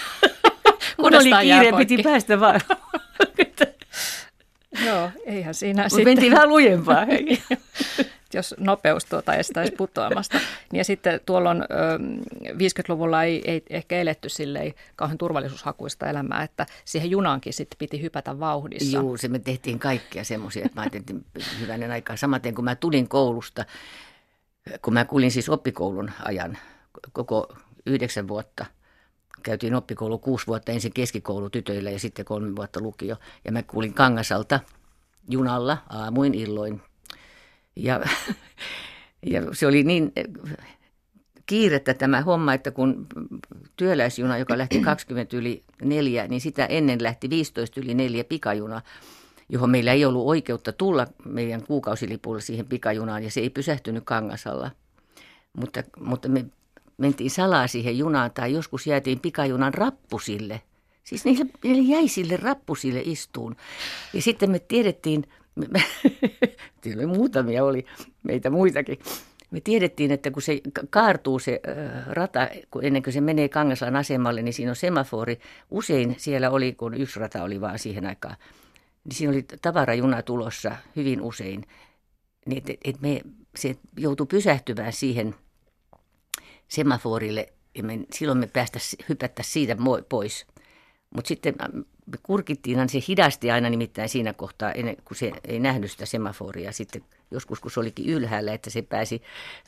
Kun 0.97 1.15
oli 1.15 1.31
kiire, 1.41 1.77
piti 1.77 2.03
päästä 2.03 2.39
vaan. 2.39 2.61
Joo, 4.85 5.11
eihän 5.25 5.53
siinä 5.53 5.83
Mut 5.83 5.91
sitten... 5.91 6.07
mentiin 6.07 6.31
vähän 6.31 6.49
lujempaa. 6.49 7.05
jos 8.33 8.55
nopeus 8.57 9.05
tuota 9.05 9.35
estäisi 9.35 9.71
putoamasta. 9.71 10.39
Ja 10.73 10.83
sitten 10.83 11.19
tuolloin 11.25 11.61
50-luvulla 12.51 13.23
ei, 13.23 13.51
ei 13.51 13.63
ehkä 13.69 13.97
eletty 13.97 14.29
silleen 14.29 14.73
kauhean 14.95 15.17
turvallisuushakuista 15.17 16.09
elämää, 16.09 16.43
että 16.43 16.65
siihen 16.85 17.11
junaankin 17.11 17.53
sitten 17.53 17.77
piti 17.77 18.01
hypätä 18.01 18.39
vauhdissa. 18.39 18.97
Joo, 18.97 19.17
se 19.17 19.27
me 19.27 19.39
tehtiin 19.39 19.79
kaikkea 19.79 20.23
semmoisia, 20.23 20.65
että 20.65 20.75
mä 20.75 20.81
ajattelin 20.81 21.25
hyvänen 21.59 21.91
aikaa. 21.91 22.17
Samaten 22.17 22.55
kun 22.55 22.65
mä 22.65 22.75
tulin 22.75 23.09
koulusta, 23.09 23.65
kun 24.81 24.93
mä 24.93 25.05
kulin 25.05 25.31
siis 25.31 25.49
oppikoulun 25.49 26.11
ajan 26.25 26.57
koko 27.13 27.55
yhdeksän 27.85 28.27
vuotta– 28.27 28.65
käytiin 29.43 29.75
oppikoulu 29.75 30.17
kuusi 30.17 30.47
vuotta, 30.47 30.71
ensin 30.71 30.93
keskikoulu 30.93 31.49
tytöillä 31.49 31.91
ja 31.91 31.99
sitten 31.99 32.25
kolme 32.25 32.55
vuotta 32.55 32.81
lukio. 32.81 33.15
Ja 33.45 33.51
mä 33.51 33.63
kuulin 33.63 33.93
Kangasalta 33.93 34.59
junalla 35.29 35.77
aamuin 35.89 36.33
illoin 36.33 36.81
ja, 37.75 38.01
ja 39.33 39.41
se 39.51 39.67
oli 39.67 39.83
niin 39.83 40.11
eh, 40.15 40.25
kiirettä 41.45 41.93
tämä 41.93 42.21
homma, 42.21 42.53
että 42.53 42.71
kun 42.71 43.07
työläisjuna, 43.75 44.37
joka 44.37 44.57
lähti 44.57 44.79
20 44.91 45.37
yli 45.37 45.63
neljä, 45.81 46.27
niin 46.27 46.41
sitä 46.41 46.65
ennen 46.65 47.03
lähti 47.03 47.29
15 47.29 47.79
yli 47.79 47.93
neljä 47.93 48.23
pikajuna, 48.23 48.81
johon 49.49 49.69
meillä 49.69 49.91
ei 49.91 50.05
ollut 50.05 50.27
oikeutta 50.27 50.71
tulla 50.71 51.07
meidän 51.25 51.63
kuukausilipulla 51.63 52.39
siihen 52.39 52.65
pikajunaan, 52.65 53.23
ja 53.23 53.31
se 53.31 53.39
ei 53.39 53.49
pysähtynyt 53.49 54.03
Kangasalla. 54.05 54.71
Mutta, 55.57 55.83
mutta 55.99 56.29
me 56.29 56.45
mentiin 56.97 57.31
salaa 57.31 57.67
siihen 57.67 57.97
junaan 57.97 58.31
tai 58.31 58.53
joskus 58.53 58.87
jäätiin 58.87 59.19
pikajunan 59.19 59.73
rappusille. 59.73 60.61
Siis 61.03 61.25
niille, 61.25 61.45
niille 61.63 61.81
jäi 61.81 62.07
sille 62.07 62.37
rappusille 62.37 63.01
istuun. 63.05 63.55
Ja 64.13 64.21
sitten 64.21 64.51
me 64.51 64.59
tiedettiin, 64.59 65.23
oli 66.97 67.05
muutamia 67.05 67.63
oli, 67.63 67.85
meitä 68.23 68.49
muitakin. 68.49 68.99
Me 69.51 69.61
tiedettiin, 69.61 70.11
että 70.11 70.31
kun 70.31 70.41
se 70.41 70.61
kaartuu 70.89 71.39
se 71.39 71.61
rata, 72.07 72.47
kun 72.71 72.85
ennen 72.85 73.03
kuin 73.03 73.13
se 73.13 73.21
menee 73.21 73.49
Kangaslan 73.49 73.95
asemalle, 73.95 74.41
niin 74.41 74.53
siinä 74.53 74.71
on 74.71 74.75
semafori. 74.75 75.39
Usein 75.71 76.15
siellä 76.17 76.49
oli, 76.49 76.73
kun 76.73 76.93
yksi 76.93 77.19
rata 77.19 77.43
oli 77.43 77.61
vaan 77.61 77.79
siihen 77.79 78.05
aikaan, 78.05 78.35
niin 79.03 79.15
siinä 79.15 79.33
oli 79.33 79.45
tavarajuna 79.61 80.21
tulossa 80.21 80.75
hyvin 80.95 81.21
usein. 81.21 81.65
Niin 82.45 82.63
et, 82.69 82.77
et 82.83 83.01
me, 83.01 83.21
se 83.55 83.75
joutui 83.97 84.27
pysähtymään 84.27 84.93
siihen 84.93 85.35
semaforille 86.73 87.53
ja 87.75 87.83
me, 87.83 87.99
silloin 88.13 88.37
me 88.37 88.47
päästä 88.47 88.79
hypättä 89.09 89.43
siitä 89.43 89.77
pois. 90.09 90.45
Mutta 91.15 91.27
sitten 91.27 91.55
me 92.05 92.17
kurkittiin, 92.23 92.89
se 92.89 92.99
hidasti 93.07 93.51
aina 93.51 93.69
nimittäin 93.69 94.09
siinä 94.09 94.33
kohtaa, 94.33 94.71
ennen 94.71 94.97
kun 95.05 95.17
se 95.17 95.31
ei 95.47 95.59
nähnyt 95.59 95.91
sitä 95.91 96.05
semaforia. 96.05 96.71
Sitten 96.71 97.03
joskus, 97.31 97.59
kun 97.59 97.71
se 97.71 97.79
olikin 97.79 98.09
ylhäällä, 98.09 98.53
että 98.53 98.69
se 98.69 98.81
pääsi 98.81 99.21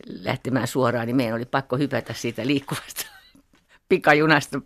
lähtemään 0.08 0.68
suoraan, 0.68 1.08
niin 1.08 1.15
meidän 1.15 1.36
oli 1.36 1.46
pakko 1.46 1.78
hypätä 1.78 2.13
siitä 2.13 2.48
liikkuvasta 2.48 3.06
pikajunasta 3.89 4.62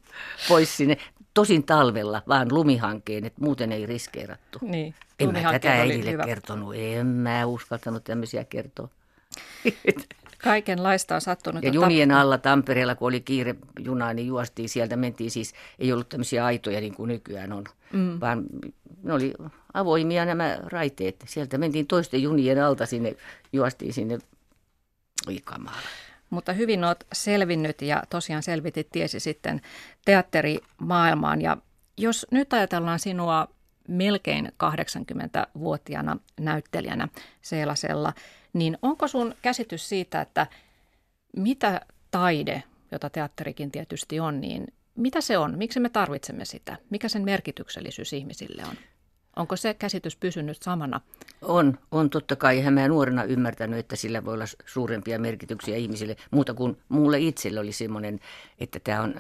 pois 0.47 0.77
sinne. 0.77 0.97
Tosin 1.33 1.63
talvella, 1.63 2.21
vaan 2.27 2.53
lumihankkeen, 2.53 3.25
että 3.25 3.41
muuten 3.41 3.71
ei 3.71 3.85
riskeerattu. 3.85 4.59
Niin, 4.61 4.95
en 5.19 5.31
mä 5.31 5.51
tätä 5.51 5.71
äidille 5.71 6.11
hyvä. 6.11 6.23
kertonut, 6.23 6.75
en 6.77 7.07
mä 7.07 7.45
uskaltanut 7.45 8.03
tämmöisiä 8.03 8.43
kertoa. 8.43 8.89
Kaikenlaista 10.43 11.15
on 11.15 11.21
sattunut. 11.21 11.63
Ja 11.63 11.71
junien 11.71 12.11
alla 12.11 12.37
Tampereella, 12.37 12.95
kun 12.95 13.07
oli 13.07 13.21
kiire 13.21 13.55
junaa, 13.79 14.13
niin 14.13 14.27
juostiin 14.27 14.69
sieltä, 14.69 14.95
mentiin 14.95 15.31
siis, 15.31 15.53
ei 15.79 15.93
ollut 15.93 16.09
tämmöisiä 16.09 16.45
aitoja 16.45 16.81
niin 16.81 16.95
kuin 16.95 17.07
nykyään 17.07 17.53
on, 17.53 17.63
mm. 17.93 18.19
vaan 18.19 18.43
ne 19.03 19.13
oli 19.13 19.33
avoimia 19.73 20.25
nämä 20.25 20.57
raiteet. 20.63 21.23
Sieltä 21.27 21.57
mentiin 21.57 21.87
toisten 21.87 22.21
junien 22.21 22.63
alta 22.63 22.85
sinne, 22.85 23.15
juostiin 23.53 23.93
sinne 23.93 24.19
Ikamaalle. 25.29 25.89
Mutta 26.29 26.53
hyvin 26.53 26.83
olet 26.83 27.07
selvinnyt 27.13 27.81
ja 27.81 28.03
tosiaan 28.09 28.43
selvitit 28.43 28.89
tiesi 28.91 29.19
sitten 29.19 29.61
teatterimaailmaan. 30.05 31.41
Ja 31.41 31.57
jos 31.97 32.27
nyt 32.31 32.53
ajatellaan 32.53 32.99
sinua 32.99 33.47
melkein 33.87 34.51
80-vuotiaana 34.63 36.17
näyttelijänä 36.39 37.07
Seelasella, 37.41 38.13
niin 38.53 38.77
onko 38.81 39.07
sun 39.07 39.35
käsitys 39.41 39.89
siitä, 39.89 40.21
että 40.21 40.47
mitä 41.37 41.81
taide, 42.11 42.63
jota 42.91 43.09
teatterikin 43.09 43.71
tietysti 43.71 44.19
on, 44.19 44.41
niin 44.41 44.67
mitä 44.95 45.21
se 45.21 45.37
on? 45.37 45.57
Miksi 45.57 45.79
me 45.79 45.89
tarvitsemme 45.89 46.45
sitä? 46.45 46.77
Mikä 46.89 47.09
sen 47.09 47.23
merkityksellisyys 47.23 48.13
ihmisille 48.13 48.63
on? 48.69 48.75
Onko 49.35 49.55
se 49.55 49.73
käsitys 49.73 50.15
pysynyt 50.15 50.63
samana? 50.63 51.01
On, 51.41 51.79
on 51.91 52.09
totta 52.09 52.35
kai. 52.35 52.57
Eihän 52.57 52.73
mä 52.73 52.87
nuorena 52.87 53.23
ymmärtänyt, 53.23 53.79
että 53.79 53.95
sillä 53.95 54.25
voi 54.25 54.33
olla 54.33 54.45
suurempia 54.65 55.19
merkityksiä 55.19 55.75
ihmisille. 55.75 56.15
Muuta 56.31 56.53
kuin 56.53 56.77
mulle 56.89 57.19
itselle 57.19 57.59
oli 57.59 57.71
semmoinen, 57.71 58.19
että 58.59 58.79
tämä 58.79 59.01
on 59.01 59.15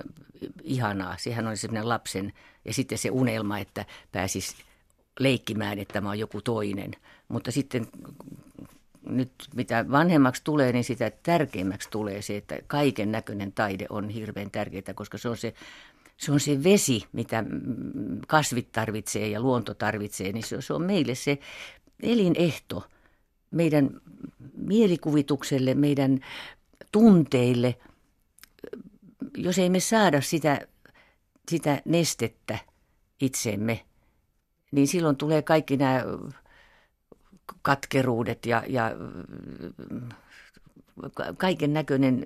ihanaa. 0.63 1.15
Sehän 1.17 1.47
oli 1.47 1.57
semmoinen 1.57 1.89
lapsen 1.89 2.33
ja 2.65 2.73
sitten 2.73 2.97
se 2.97 3.09
unelma, 3.09 3.59
että 3.59 3.85
pääsis 4.11 4.55
leikkimään, 5.19 5.79
että 5.79 6.01
mä 6.01 6.09
oon 6.09 6.19
joku 6.19 6.41
toinen. 6.41 6.91
Mutta 7.27 7.51
sitten 7.51 7.87
nyt 9.09 9.31
mitä 9.55 9.85
vanhemmaksi 9.91 10.41
tulee, 10.43 10.71
niin 10.71 10.83
sitä 10.83 11.11
tärkeimmäksi 11.23 11.89
tulee 11.89 12.21
se, 12.21 12.37
että 12.37 12.59
kaiken 12.67 13.11
näköinen 13.11 13.51
taide 13.51 13.85
on 13.89 14.09
hirveän 14.09 14.51
tärkeää, 14.51 14.93
koska 14.95 15.17
se 15.17 15.29
on 15.29 15.37
se, 15.37 15.53
se 16.17 16.31
on 16.31 16.39
se 16.39 16.63
vesi, 16.63 17.03
mitä 17.13 17.43
kasvit 18.27 18.71
tarvitsee 18.71 19.27
ja 19.27 19.41
luonto 19.41 19.73
tarvitsee, 19.73 20.31
niin 20.31 20.43
se, 20.43 20.61
se 20.61 20.73
on 20.73 20.83
meille 20.83 21.15
se 21.15 21.39
elinehto 22.03 22.87
meidän 23.51 23.89
mielikuvitukselle, 24.57 25.73
meidän 25.73 26.19
tunteille. 26.91 27.75
Jos 29.37 29.59
ei 29.59 29.69
me 29.69 29.79
saada 29.79 30.21
sitä 30.21 30.59
sitä 31.49 31.81
nestettä 31.85 32.59
itseemme, 33.21 33.85
niin 34.71 34.87
silloin 34.87 35.15
tulee 35.15 35.41
kaikki 35.41 35.77
nämä 35.77 36.03
katkeruudet 37.61 38.45
ja, 38.45 38.63
ja 38.67 38.91
kaiken 41.37 41.73
näköinen, 41.73 42.25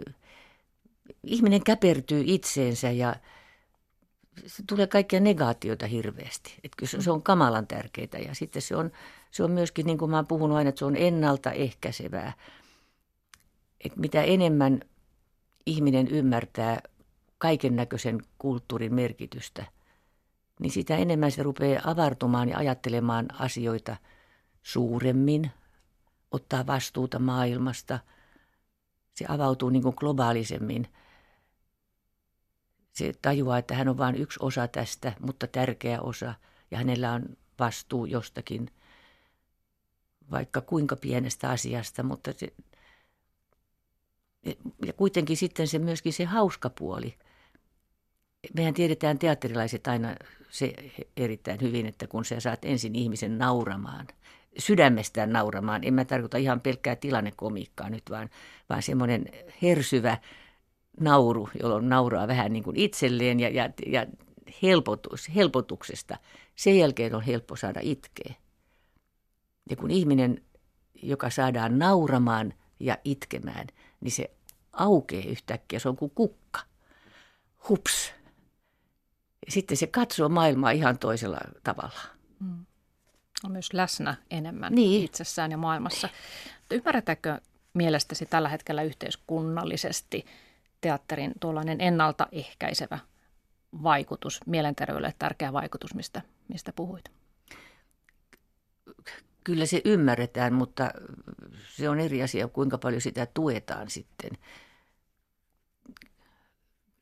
ihminen 1.24 1.64
käpertyy 1.64 2.24
itseensä 2.26 2.92
ja 2.92 3.16
se 4.46 4.64
tulee 4.68 4.88
kaikkia 4.88 5.20
negaatioita 5.20 5.88
hirveästi. 5.88 6.56
Että 6.64 6.76
kyllä 6.78 7.04
se 7.04 7.12
on 7.12 7.24
kamalan 7.24 7.68
tärkeää 7.68 8.24
ja 8.28 8.36
sitten 8.36 8.62
se 8.62 8.76
on, 8.76 8.92
se 9.32 9.44
on 9.44 9.52
myöskin, 9.52 9.86
niin 9.86 9.98
kuin 9.98 10.12
mä 10.12 10.18
oon 10.18 10.28
puhunut 10.28 10.58
aina, 10.58 10.70
että 10.70 10.80
se 10.80 10.86
on 10.86 10.96
ennaltaehkäisevää. 10.96 12.34
Että 13.86 14.00
mitä 14.00 14.22
enemmän 14.22 14.80
ihminen 15.66 16.08
ymmärtää 16.08 16.82
kaiken 17.38 17.76
näköisen 17.76 18.22
kulttuurin 18.38 18.94
merkitystä, 18.94 19.66
niin 20.60 20.72
sitä 20.72 20.98
enemmän 20.98 21.32
se 21.32 21.44
rupeaa 21.44 21.82
avartumaan 21.86 22.50
ja 22.50 22.58
ajattelemaan 22.58 23.26
asioita 23.40 23.96
suuremmin, 24.64 25.52
ottaa 26.32 26.68
vastuuta 26.68 27.20
maailmasta. 27.20 28.00
Se 29.14 29.26
avautuu 29.28 29.70
niin 29.70 29.84
kuin 29.84 29.96
globaalisemmin. 29.98 30.88
Se 32.94 33.14
tajuaa, 33.22 33.58
että 33.58 33.76
hän 33.76 33.90
on 33.90 33.98
vain 33.98 34.16
yksi 34.16 34.40
osa 34.42 34.68
tästä, 34.68 35.14
mutta 35.20 35.48
tärkeä 35.48 36.02
osa, 36.02 36.34
ja 36.72 36.78
hänellä 36.78 37.12
on 37.12 37.38
vastuu 37.60 38.06
jostakin, 38.06 38.70
vaikka 40.32 40.62
kuinka 40.62 40.96
pienestä 40.96 41.50
asiasta, 41.50 42.04
mutta 42.04 42.34
se, 42.34 42.48
ja 44.86 44.94
kuitenkin 44.94 45.38
sitten 45.38 45.68
se 45.68 45.80
myöskin 45.80 46.14
se 46.14 46.26
hauska 46.26 46.70
puoli. 46.70 47.18
Mehän 48.56 48.74
tiedetään 48.74 49.20
teatterilaiset 49.20 49.88
aina 49.88 50.16
se 50.50 50.74
erittäin 51.18 51.62
hyvin, 51.62 51.86
että 51.86 52.08
kun 52.08 52.26
sä 52.26 52.40
saat 52.40 52.66
ensin 52.66 52.96
ihmisen 52.96 53.38
nauramaan, 53.38 54.08
sydämestään 54.58 55.34
nauramaan, 55.34 55.84
en 55.84 55.94
mä 55.94 56.06
tarkoita 56.06 56.38
ihan 56.38 56.62
pelkkää 56.62 56.96
tilannekomiikkaa 56.96 57.90
nyt, 57.90 58.04
vaan, 58.10 58.30
vaan 58.70 58.82
semmoinen 58.82 59.26
hersyvä 59.62 60.18
nauru, 61.00 61.50
jolloin 61.62 61.90
nauraa 61.90 62.28
vähän 62.28 62.54
niin 62.54 62.64
kuin 62.64 62.76
itselleen 62.76 63.40
ja, 63.40 63.50
ja, 63.50 63.70
ja 63.86 64.06
helpotus, 64.62 65.36
helpotuksesta. 65.36 66.18
Sen 66.56 66.78
jälkeen 66.78 67.16
on 67.16 67.22
helppo 67.22 67.56
saada 67.56 67.80
itkeä. 67.84 68.34
Ja 69.70 69.76
kun 69.76 69.92
ihminen, 69.92 70.42
joka 71.04 71.30
saadaan 71.30 71.80
nauramaan 71.80 72.54
ja 72.80 72.98
itkemään, 73.04 73.68
niin 74.02 74.12
se 74.12 74.32
aukeaa 74.74 75.30
yhtäkkiä, 75.30 75.80
se 75.80 75.90
on 75.90 75.98
kuin 75.98 76.12
kukka. 76.16 76.60
Hups. 77.70 78.14
Sitten 79.50 79.78
se 79.78 79.88
katsoo 79.88 80.30
maailmaa 80.30 80.72
ihan 80.72 81.00
toisella 81.00 81.40
tavalla. 81.64 82.00
Mm. 82.40 82.66
On 83.44 83.52
myös 83.52 83.74
läsnä 83.74 84.16
enemmän 84.32 84.76
niin. 84.76 85.04
itsessään 85.06 85.52
ja 85.52 85.58
maailmassa. 85.58 86.10
Ymmärretäänkö 86.72 87.42
mielestäsi 87.74 88.26
tällä 88.26 88.50
hetkellä 88.50 88.84
yhteiskunnallisesti 88.84 90.26
teatterin 90.82 91.34
tuollainen 91.40 91.82
ennaltaehkäisevä 91.82 93.00
vaikutus, 93.84 94.40
mielenterveydelle 94.46 95.14
tärkeä 95.20 95.54
vaikutus, 95.54 95.96
mistä, 95.96 96.22
mistä 96.48 96.74
puhuit? 96.76 97.06
Kyllä 99.44 99.66
se 99.66 99.82
ymmärretään, 99.86 100.54
mutta 100.54 100.92
se 101.68 101.90
on 101.90 102.00
eri 102.00 102.24
asia, 102.24 102.48
kuinka 102.48 102.78
paljon 102.78 103.02
sitä 103.02 103.28
tuetaan 103.34 103.90
sitten. 103.90 104.32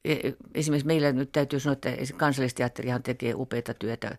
E, 0.06 0.16
esimerkiksi 0.54 0.88
meillä 0.88 1.12
nyt 1.12 1.32
täytyy 1.32 1.60
sanoa, 1.60 1.74
että 1.74 2.14
kansallisteatterihan 2.18 3.04
tekee 3.04 3.34
upeita 3.36 3.74
työtä. 3.74 4.18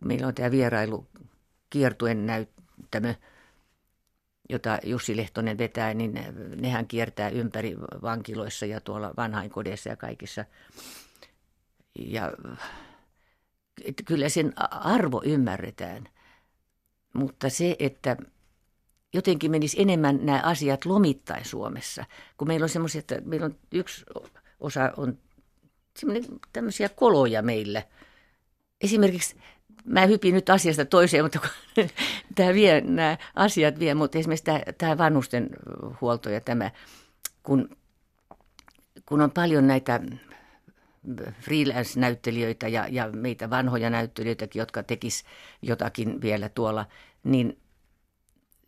Meillä 0.00 0.26
on 0.26 0.34
tämä 0.34 0.50
vierailu 0.50 1.06
kiertuen 1.72 2.26
näyttämö, 2.26 3.14
jota 4.48 4.78
Jussi 4.84 5.16
Lehtonen 5.16 5.58
vetää, 5.58 5.94
niin 5.94 6.18
nehän 6.56 6.86
kiertää 6.86 7.28
ympäri 7.28 7.76
vankiloissa 8.02 8.66
ja 8.66 8.80
tuolla 8.80 9.14
vanhainkodeissa 9.16 9.88
ja 9.88 9.96
kaikissa. 9.96 10.44
Ja 11.98 12.32
kyllä 14.04 14.28
sen 14.28 14.52
arvo 14.70 15.22
ymmärretään, 15.24 16.08
mutta 17.12 17.50
se, 17.50 17.76
että 17.78 18.16
jotenkin 19.12 19.50
menisi 19.50 19.82
enemmän 19.82 20.26
nämä 20.26 20.40
asiat 20.44 20.84
lomittain 20.84 21.44
Suomessa, 21.44 22.04
kun 22.36 22.48
meillä 22.48 22.64
on 22.64 22.68
semmoisia, 22.68 22.98
että 22.98 23.20
meillä 23.24 23.46
on 23.46 23.58
yksi 23.72 24.04
osa 24.60 24.92
on 24.96 25.18
tämmöisiä 26.52 26.88
koloja 26.88 27.42
meillä. 27.42 27.82
Esimerkiksi 28.80 29.36
mä 29.84 30.06
hypin 30.06 30.34
nyt 30.34 30.50
asiasta 30.50 30.84
toiseen, 30.84 31.24
mutta 31.24 31.40
tämä 32.34 32.54
vie, 32.54 32.80
nämä 32.80 33.18
asiat 33.34 33.78
vie, 33.78 33.94
mutta 33.94 34.18
esimerkiksi 34.18 34.44
tämä, 34.44 34.60
tämä 34.78 34.98
vanhusten 34.98 35.50
huolto 36.00 36.30
ja 36.30 36.40
tämä, 36.40 36.70
kun, 37.42 37.76
kun 39.06 39.20
on 39.20 39.30
paljon 39.30 39.66
näitä 39.66 40.00
freelance-näyttelijöitä 41.40 42.68
ja, 42.68 42.86
ja 42.90 43.10
meitä 43.12 43.50
vanhoja 43.50 43.90
näyttelijöitäkin, 43.90 44.60
jotka 44.60 44.82
tekis 44.82 45.24
jotakin 45.62 46.20
vielä 46.20 46.48
tuolla, 46.48 46.86
niin, 47.24 47.58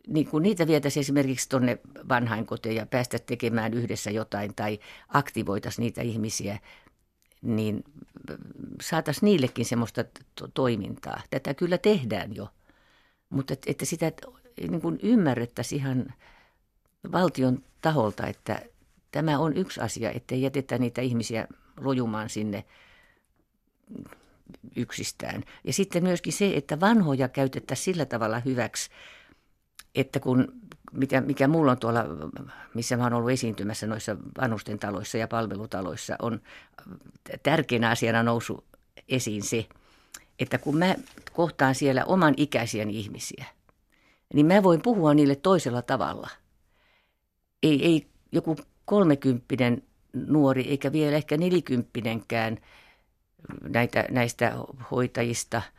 niin 0.07 0.27
kun 0.27 0.43
niitä 0.43 0.67
vietäisiin 0.67 1.01
esimerkiksi 1.01 1.49
tuonne 1.49 1.79
vanhainkoteen 2.09 2.77
ja 2.77 2.87
päästä 2.87 3.19
tekemään 3.19 3.75
yhdessä 3.75 4.11
jotain 4.11 4.55
tai 4.55 4.79
aktivoitaisiin 5.09 5.83
niitä 5.83 6.03
ihmisiä, 6.03 6.59
niin 7.45 7.85
saataisiin 8.83 9.25
niillekin 9.25 9.65
semmoista 9.65 10.05
to- 10.35 10.49
toimintaa. 10.55 11.21
Tätä 11.31 11.55
kyllä 11.55 11.79
tehdään 11.79 12.35
jo, 12.37 12.49
mutta 13.31 13.55
että 13.67 13.85
sitä 13.85 14.13
niin 14.61 14.81
kuin 14.81 14.99
ymmärrettäisiin 15.03 15.81
ihan 15.81 16.07
valtion 17.13 17.63
taholta, 17.81 18.27
että 18.27 18.63
tämä 19.11 19.39
on 19.39 19.57
yksi 19.57 19.81
asia, 19.81 20.11
ettei 20.11 20.43
jätetä 20.43 20.79
niitä 20.79 21.01
ihmisiä 21.01 21.49
lojumaan 21.81 22.29
sinne 22.31 22.65
yksistään. 24.77 25.43
Ja 25.65 25.73
sitten 25.73 26.03
myöskin 26.03 26.33
se, 26.33 26.57
että 26.57 26.81
vanhoja 26.81 27.29
käytettäisiin 27.29 27.85
sillä 27.85 28.05
tavalla 28.05 28.39
hyväksi, 28.39 28.91
että 29.95 30.21
kun, 30.21 30.53
mikä, 30.97 31.21
mikä 31.21 31.49
mulla 31.49 31.71
on 31.71 31.79
tuolla, 31.79 32.05
missä 32.75 32.97
mä 32.97 33.03
oon 33.03 33.13
ollut 33.13 33.31
esiintymässä 33.31 33.87
noissa 33.87 34.17
vanhusten 34.41 34.79
taloissa 34.79 35.19
ja 35.19 35.29
palvelutaloissa, 35.29 36.17
on 36.23 36.41
tärkeänä 37.43 37.91
asiana 37.91 38.23
noussut 38.23 38.65
esiin 39.09 39.43
se, 39.43 39.67
että 40.39 40.59
kun 40.59 40.79
mä 40.79 40.95
kohtaan 41.33 41.75
siellä 41.75 42.05
oman 42.05 42.35
ikäisiä 42.37 42.87
ihmisiä, 42.89 43.45
niin 44.35 44.47
mä 44.47 44.63
voin 44.63 44.83
puhua 44.83 45.15
niille 45.15 45.37
toisella 45.37 45.83
tavalla. 45.83 46.29
Ei, 47.63 47.85
ei 47.85 48.07
joku 48.33 48.57
kolmekymppinen 48.85 49.83
nuori 50.13 50.69
eikä 50.69 50.93
vielä 50.93 51.17
ehkä 51.17 51.37
nelikymppinenkään 51.37 52.59
näitä, 53.69 54.05
näistä 54.11 54.57
hoitajista– 54.91 55.63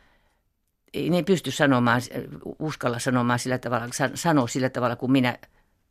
ei 0.96 1.10
ne 1.10 1.22
pysty 1.22 1.50
sanomaan, 1.50 2.02
uskalla 2.58 2.98
sanomaan 2.98 3.38
sillä 3.38 3.58
tavalla, 3.58 3.86
sanoa 4.14 4.46
sillä 4.46 4.70
tavalla 4.70 4.96
kuin 4.96 5.12
minä, 5.12 5.38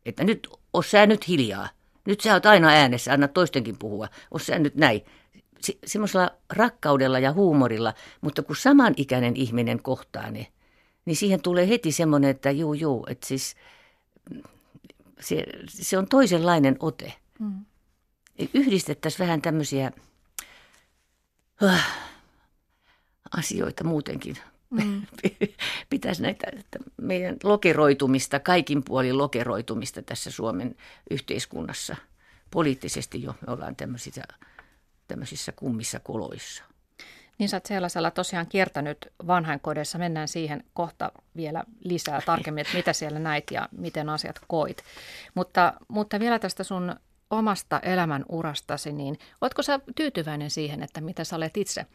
että 0.06 0.24
nyt 0.24 0.48
on 0.72 0.84
sä 0.84 1.06
nyt 1.06 1.28
hiljaa. 1.28 1.68
Nyt 2.06 2.20
sä 2.20 2.32
oot 2.32 2.46
aina 2.46 2.68
äänessä, 2.68 3.12
anna 3.12 3.28
toistenkin 3.28 3.78
puhua. 3.78 4.08
On 4.30 4.40
sä 4.40 4.58
nyt 4.58 4.74
näin. 4.74 5.00
Se, 5.60 5.78
semmoisella 5.86 6.30
rakkaudella 6.52 7.18
ja 7.18 7.32
huumorilla, 7.32 7.94
mutta 8.20 8.42
kun 8.42 8.56
samanikäinen 8.56 9.36
ihminen 9.36 9.82
kohtaa 9.82 10.30
ne, 10.30 10.46
niin 11.04 11.16
siihen 11.16 11.42
tulee 11.42 11.68
heti 11.68 11.92
semmoinen, 11.92 12.30
että 12.30 12.50
juu, 12.50 12.74
juu, 12.74 13.06
että 13.10 13.26
siis 13.26 13.56
se, 15.20 15.44
se 15.68 15.98
on 15.98 16.08
toisenlainen 16.08 16.76
ote. 16.80 17.12
Mm. 17.38 17.64
Yhdistettäisiin 18.54 19.26
vähän 19.26 19.42
tämmöisiä 19.42 19.92
äh, 21.62 21.86
asioita 23.36 23.84
muutenkin 23.84 24.36
Mm. 24.70 25.02
Pitäisi 25.90 26.22
näitä 26.22 26.46
että 26.58 26.78
meidän 26.96 27.36
lokeroitumista, 27.44 28.40
kaikin 28.40 28.84
puolin 28.84 29.18
lokeroitumista 29.18 30.02
tässä 30.02 30.30
Suomen 30.30 30.76
yhteiskunnassa. 31.10 31.96
Poliittisesti 32.50 33.22
jo 33.22 33.34
me 33.46 33.52
ollaan 33.52 33.76
tämmöisissä, 33.76 34.22
tämmöisissä 35.08 35.52
kummissa 35.52 36.00
koloissa. 36.00 36.64
Niin 37.38 37.48
sä 37.48 37.56
oot 37.56 37.66
sellaisella 37.66 38.10
tosiaan 38.10 38.46
kiertänyt 38.46 38.98
vanhainkodeissa. 39.26 39.98
Mennään 39.98 40.28
siihen 40.28 40.64
kohta 40.74 41.12
vielä 41.36 41.64
lisää 41.84 42.20
tarkemmin, 42.26 42.62
että 42.62 42.76
mitä 42.76 42.92
siellä 42.92 43.18
näit 43.18 43.50
ja 43.50 43.68
miten 43.72 44.08
asiat 44.08 44.40
koit. 44.48 44.82
Mutta, 45.34 45.72
mutta 45.88 46.20
vielä 46.20 46.38
tästä 46.38 46.64
sun 46.64 46.96
omasta 47.30 47.80
elämän 47.80 48.24
urastasi, 48.28 48.92
niin 48.92 49.18
ootko 49.40 49.62
sä 49.62 49.80
tyytyväinen 49.96 50.50
siihen, 50.50 50.82
että 50.82 51.00
mitä 51.00 51.24
sä 51.24 51.36
olet 51.36 51.56
itse 51.56 51.86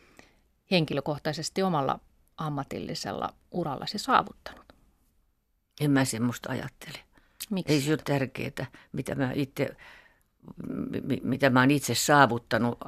henkilökohtaisesti 0.71 1.63
omalla 1.63 1.99
ammatillisella 2.37 3.33
urallasi 3.51 3.99
saavuttanut? 3.99 4.73
En 5.81 5.91
mä 5.91 6.05
semmoista 6.05 6.51
ajattele. 6.51 6.99
Miksi? 7.49 7.73
Ei 7.73 7.81
se 7.81 7.91
ole 7.91 7.99
tärkeää, 8.05 8.67
mitä 8.91 9.15
mä 9.15 9.31
itse, 9.35 9.75
mitä 11.23 11.49
mä 11.49 11.59
oon 11.59 11.71
itse 11.71 11.95
saavuttanut 11.95 12.79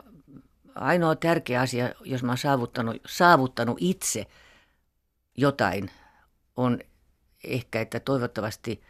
ainoa 0.75 1.15
tärkeä 1.15 1.61
asia, 1.61 1.89
jos 2.03 2.23
mä 2.23 2.31
oon 2.31 2.37
saavuttanut, 2.37 2.97
saavuttanut 3.07 3.77
itse 3.79 4.25
jotain, 5.37 5.91
on 6.57 6.79
ehkä, 7.43 7.81
että 7.81 7.99
toivottavasti 7.99 8.83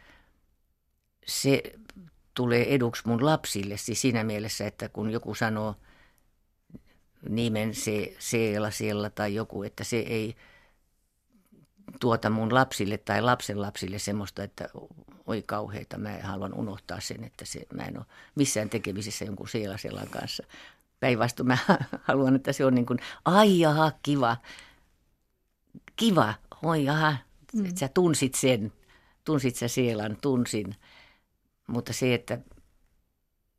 se 1.26 1.62
tulee 2.34 2.74
eduksi 2.74 3.02
mun 3.06 3.26
lapsille. 3.26 3.76
Siis 3.76 4.00
siinä 4.00 4.24
mielessä, 4.24 4.66
että 4.66 4.88
kun 4.88 5.10
joku 5.10 5.34
sanoo 5.34 5.74
nimen 7.28 7.74
se, 7.74 8.16
Seela 8.18 8.70
siellä 8.70 9.10
tai 9.10 9.34
joku, 9.34 9.62
että 9.62 9.84
se 9.84 9.96
ei 9.96 10.36
tuota 12.00 12.30
mun 12.30 12.54
lapsille 12.54 12.98
tai 12.98 13.22
lapsen 13.22 13.60
lapsille 13.60 13.98
semmoista, 13.98 14.42
että 14.42 14.68
oi 15.26 15.42
kauheita, 15.46 15.98
mä 15.98 16.18
haluan 16.22 16.54
unohtaa 16.54 17.00
sen, 17.00 17.24
että 17.24 17.44
se, 17.44 17.66
mä 17.74 17.82
en 17.82 17.98
ole 17.98 18.06
missään 18.34 18.70
tekemisissä 18.70 19.24
jonkun 19.24 19.48
Seelasellan 19.48 20.08
kanssa. 20.08 20.42
Päinvastoin 21.00 21.46
mä 21.46 21.58
haluan, 22.08 22.36
että 22.36 22.52
se 22.52 22.64
on 22.64 22.74
niin 22.74 22.86
kuin, 22.86 22.98
ai 23.24 23.58
jaha, 23.58 23.92
kiva, 24.02 24.36
kiva, 25.96 26.34
oi 26.62 26.84
jaha, 26.84 27.16
mm. 27.54 27.64
että 27.64 27.80
sä 27.80 27.88
tunsit 27.88 28.34
sen, 28.34 28.72
tunsit 29.24 29.56
sä 29.56 29.68
Seelan, 29.68 30.16
tunsin. 30.22 30.76
Mutta 31.66 31.92
se, 31.92 32.14
että 32.14 32.38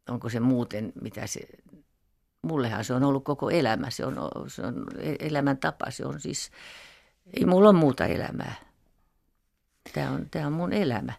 onko 0.09 0.29
se 0.29 0.39
muuten, 0.39 0.93
mitä 1.01 1.27
se, 1.27 1.39
mullehan 2.45 2.85
se 2.85 2.93
on 2.93 3.03
ollut 3.03 3.23
koko 3.23 3.49
elämä, 3.49 3.89
se 3.89 4.05
on, 4.05 4.15
se 4.47 4.61
on 4.61 4.85
e-, 4.99 5.27
elämän 5.27 5.57
tapa, 5.57 5.91
se 5.91 6.05
on 6.05 6.19
siis, 6.19 6.51
ei 7.33 7.45
mulla 7.45 7.69
ole 7.69 7.77
muuta 7.77 8.05
elämää. 8.05 8.55
Tämä 9.93 10.11
on, 10.11 10.27
tämä 10.31 10.47
on 10.47 10.53
mun 10.53 10.73
elämä. 10.73 11.13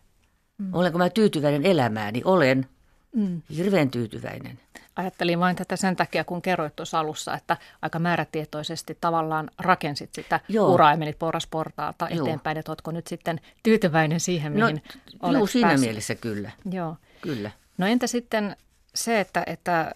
Mm. 0.58 0.74
Olenko 0.74 0.98
mä 0.98 1.10
tyytyväinen 1.10 1.66
elämääni? 1.66 2.22
Olen. 2.24 2.68
Mm. 3.16 3.42
Hirveän 3.56 3.90
tyytyväinen. 3.90 4.60
Ajattelin 4.96 5.40
vain 5.40 5.56
tätä 5.56 5.76
sen 5.76 5.96
takia, 5.96 6.24
kun 6.24 6.42
kerroit 6.42 6.76
tuossa 6.76 6.98
alussa, 7.00 7.34
että 7.34 7.56
aika 7.82 7.98
määrätietoisesti 7.98 8.98
tavallaan 9.00 9.50
rakensit 9.58 10.14
sitä 10.14 10.40
Joo. 10.48 10.74
uraa 10.74 10.90
ja 10.90 10.96
menit 10.96 11.18
porrasportaalta 11.18 12.08
Joo. 12.10 12.26
eteenpäin, 12.26 12.56
että 12.58 12.70
oletko 12.70 12.90
nyt 12.90 13.06
sitten 13.06 13.40
tyytyväinen 13.62 14.20
siihen, 14.20 14.54
no, 14.54 14.66
mihin 14.66 14.82
no, 15.22 15.28
olet 15.28 15.38
Joo, 15.38 15.46
siinä 15.46 15.68
päässyt. 15.68 15.88
mielessä 15.88 16.14
kyllä. 16.14 16.50
Joo. 16.70 16.96
Kyllä. 17.20 17.50
No 17.78 17.86
entä 17.86 18.06
sitten 18.06 18.56
se, 18.94 19.20
että, 19.20 19.42
että 19.46 19.92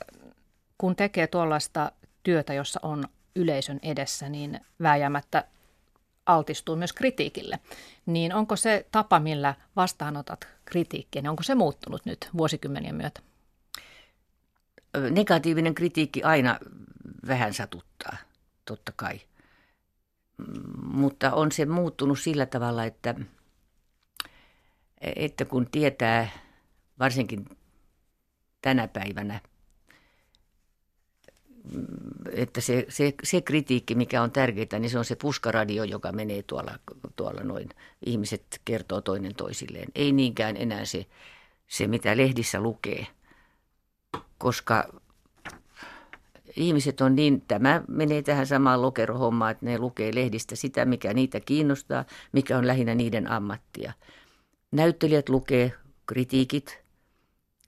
kun 0.80 0.96
tekee 0.96 1.26
tuollaista 1.26 1.92
työtä, 2.22 2.54
jossa 2.54 2.80
on 2.82 3.04
yleisön 3.36 3.78
edessä, 3.82 4.28
niin 4.28 4.60
vääjäämättä 4.82 5.44
altistuu 6.26 6.76
myös 6.76 6.92
kritiikille. 6.92 7.58
Niin 8.06 8.34
onko 8.34 8.56
se 8.56 8.86
tapa, 8.92 9.20
millä 9.20 9.54
vastaanotat 9.76 10.48
kritiikkiä, 10.64 11.22
niin 11.22 11.30
onko 11.30 11.42
se 11.42 11.54
muuttunut 11.54 12.04
nyt 12.04 12.28
vuosikymmenien 12.36 12.94
myötä? 12.94 13.20
Negatiivinen 15.10 15.74
kritiikki 15.74 16.22
aina 16.22 16.58
vähän 17.26 17.54
satuttaa, 17.54 18.16
totta 18.64 18.92
kai. 18.96 19.20
Mutta 20.82 21.32
on 21.32 21.52
se 21.52 21.66
muuttunut 21.66 22.18
sillä 22.18 22.46
tavalla, 22.46 22.84
että, 22.84 23.14
että 25.00 25.44
kun 25.44 25.70
tietää 25.70 26.28
varsinkin 26.98 27.46
tänä 28.62 28.88
päivänä, 28.88 29.40
että 32.32 32.60
se, 32.60 32.86
se, 32.88 33.14
se 33.22 33.40
kritiikki, 33.40 33.94
mikä 33.94 34.22
on 34.22 34.30
tärkeää, 34.30 34.78
niin 34.78 34.90
se 34.90 34.98
on 34.98 35.04
se 35.04 35.16
puskaradio, 35.16 35.84
joka 35.84 36.12
menee 36.12 36.42
tuolla, 36.42 36.78
tuolla 37.16 37.40
noin. 37.40 37.68
Ihmiset 38.06 38.60
kertoo 38.64 39.00
toinen 39.00 39.34
toisilleen. 39.34 39.88
Ei 39.94 40.12
niinkään 40.12 40.56
enää 40.56 40.84
se, 40.84 41.06
se 41.68 41.86
mitä 41.86 42.16
lehdissä 42.16 42.60
lukee, 42.60 43.06
koska 44.38 45.00
ihmiset 46.56 47.00
on 47.00 47.14
niin, 47.14 47.40
tämä 47.40 47.82
menee 47.88 48.22
tähän 48.22 48.46
samaan 48.46 48.82
lokerohommaan, 48.82 49.50
että 49.50 49.66
ne 49.66 49.78
lukee 49.78 50.14
lehdistä 50.14 50.56
sitä, 50.56 50.84
mikä 50.84 51.14
niitä 51.14 51.40
kiinnostaa, 51.40 52.04
mikä 52.32 52.58
on 52.58 52.66
lähinnä 52.66 52.94
niiden 52.94 53.30
ammattia. 53.30 53.92
Näyttelijät 54.72 55.28
lukee 55.28 55.72
kritiikit, 56.06 56.82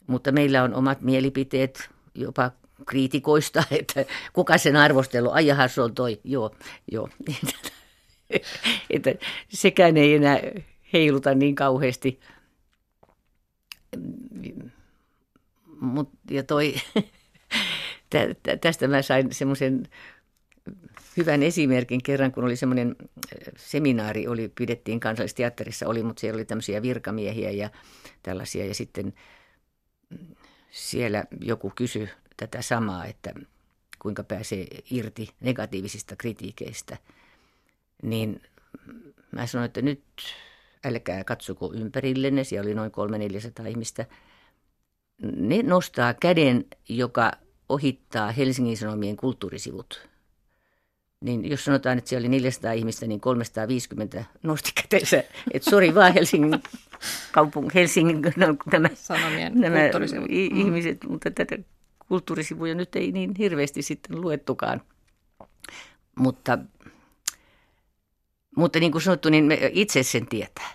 mutta 0.07 0.33
meillä 0.33 0.63
on 0.63 0.75
omat 0.75 1.01
mielipiteet, 1.01 1.91
jopa 2.15 2.51
kriitikoista, 2.87 3.65
että 3.81 4.05
kuka 4.33 4.59
sen 4.59 4.77
arvostelu, 4.77 5.31
ai 5.31 5.47
jaha, 5.47 5.69
se 5.69 5.83
on 5.83 5.95
toi, 5.95 6.21
joo, 6.25 6.55
joo. 6.93 7.09
että 8.91 9.15
sekään 9.49 9.97
ei 9.97 10.15
enää 10.15 10.41
heiluta 10.93 11.35
niin 11.35 11.55
kauheasti. 11.55 12.21
Mut, 15.81 16.11
ja 16.31 16.43
toi, 16.43 16.75
tästä 18.61 18.89
mä 18.89 19.03
sain 19.03 19.33
semmoisen 19.33 19.89
hyvän 21.17 21.43
esimerkin 21.43 22.03
kerran, 22.03 22.33
kun 22.33 22.45
oli 22.45 22.57
semmoinen 22.57 22.97
seminaari, 23.57 24.29
oli, 24.29 24.53
pidettiin 24.55 25.01
kansallisteatterissa, 25.01 25.89
oli, 25.89 26.03
mutta 26.03 26.21
siellä 26.21 26.37
oli 26.37 26.45
tämmöisiä 26.45 26.83
virkamiehiä 26.83 27.51
ja 27.51 27.71
tällaisia, 28.23 28.67
ja 28.67 28.75
sitten 28.75 29.13
siellä 30.71 31.25
joku 31.41 31.73
kysyi 31.77 32.09
tätä 32.47 32.63
samaa, 32.63 33.07
että 33.07 33.35
kuinka 33.99 34.25
pääsee 34.25 34.67
irti 34.91 35.29
negatiivisista 35.41 36.17
kritiikeistä, 36.17 36.97
niin 38.03 38.43
mä 39.31 39.47
sanoin, 39.47 39.67
että 39.67 39.83
nyt 39.83 40.03
älkää 40.85 41.25
katsoko 41.25 41.73
ympärillenne, 41.75 42.45
siellä 42.45 42.67
oli 42.67 42.75
noin 42.75 42.93
300-400 43.65 43.67
ihmistä. 43.69 44.07
Ne 45.37 45.63
nostaa 45.63 46.15
käden, 46.15 46.65
joka 46.89 47.33
ohittaa 47.69 48.33
Helsingin 48.33 48.77
Sanomien 48.77 49.17
kulttuurisivut. 49.17 50.09
Niin 51.21 51.51
jos 51.51 51.65
sanotaan, 51.65 51.99
että 51.99 52.09
siellä 52.09 52.23
oli 52.23 52.29
400 52.29 52.73
ihmistä, 52.73 53.07
niin 53.07 53.21
350 53.21 54.25
nosti 54.43 54.71
kätensä. 54.75 55.25
Että 55.53 55.71
sori 55.71 55.95
vaan 55.95 56.15
Helsingin 56.15 56.63
kaupung, 57.33 57.75
Helsingin 57.75 58.23
no, 58.37 58.57
nämä, 58.73 58.89
Sanomien 58.95 59.61
nämä 59.61 59.79
ihmiset, 60.29 61.05
mutta 61.09 61.31
tätä 61.31 61.59
kulttuurisivuja 62.09 62.75
nyt 62.75 62.97
ei 62.97 63.13
niin 63.13 63.35
hirveästi 63.39 63.83
sitten 63.83 64.21
luettukaan. 64.21 64.83
Mutta, 66.17 66.59
mutta 68.57 68.79
niin 68.79 68.93
kuin 68.93 69.03
sanottu, 69.03 69.29
niin 69.29 69.45
me 69.45 69.71
itse 69.73 70.03
sen 70.03 70.27
tietää. 70.27 70.71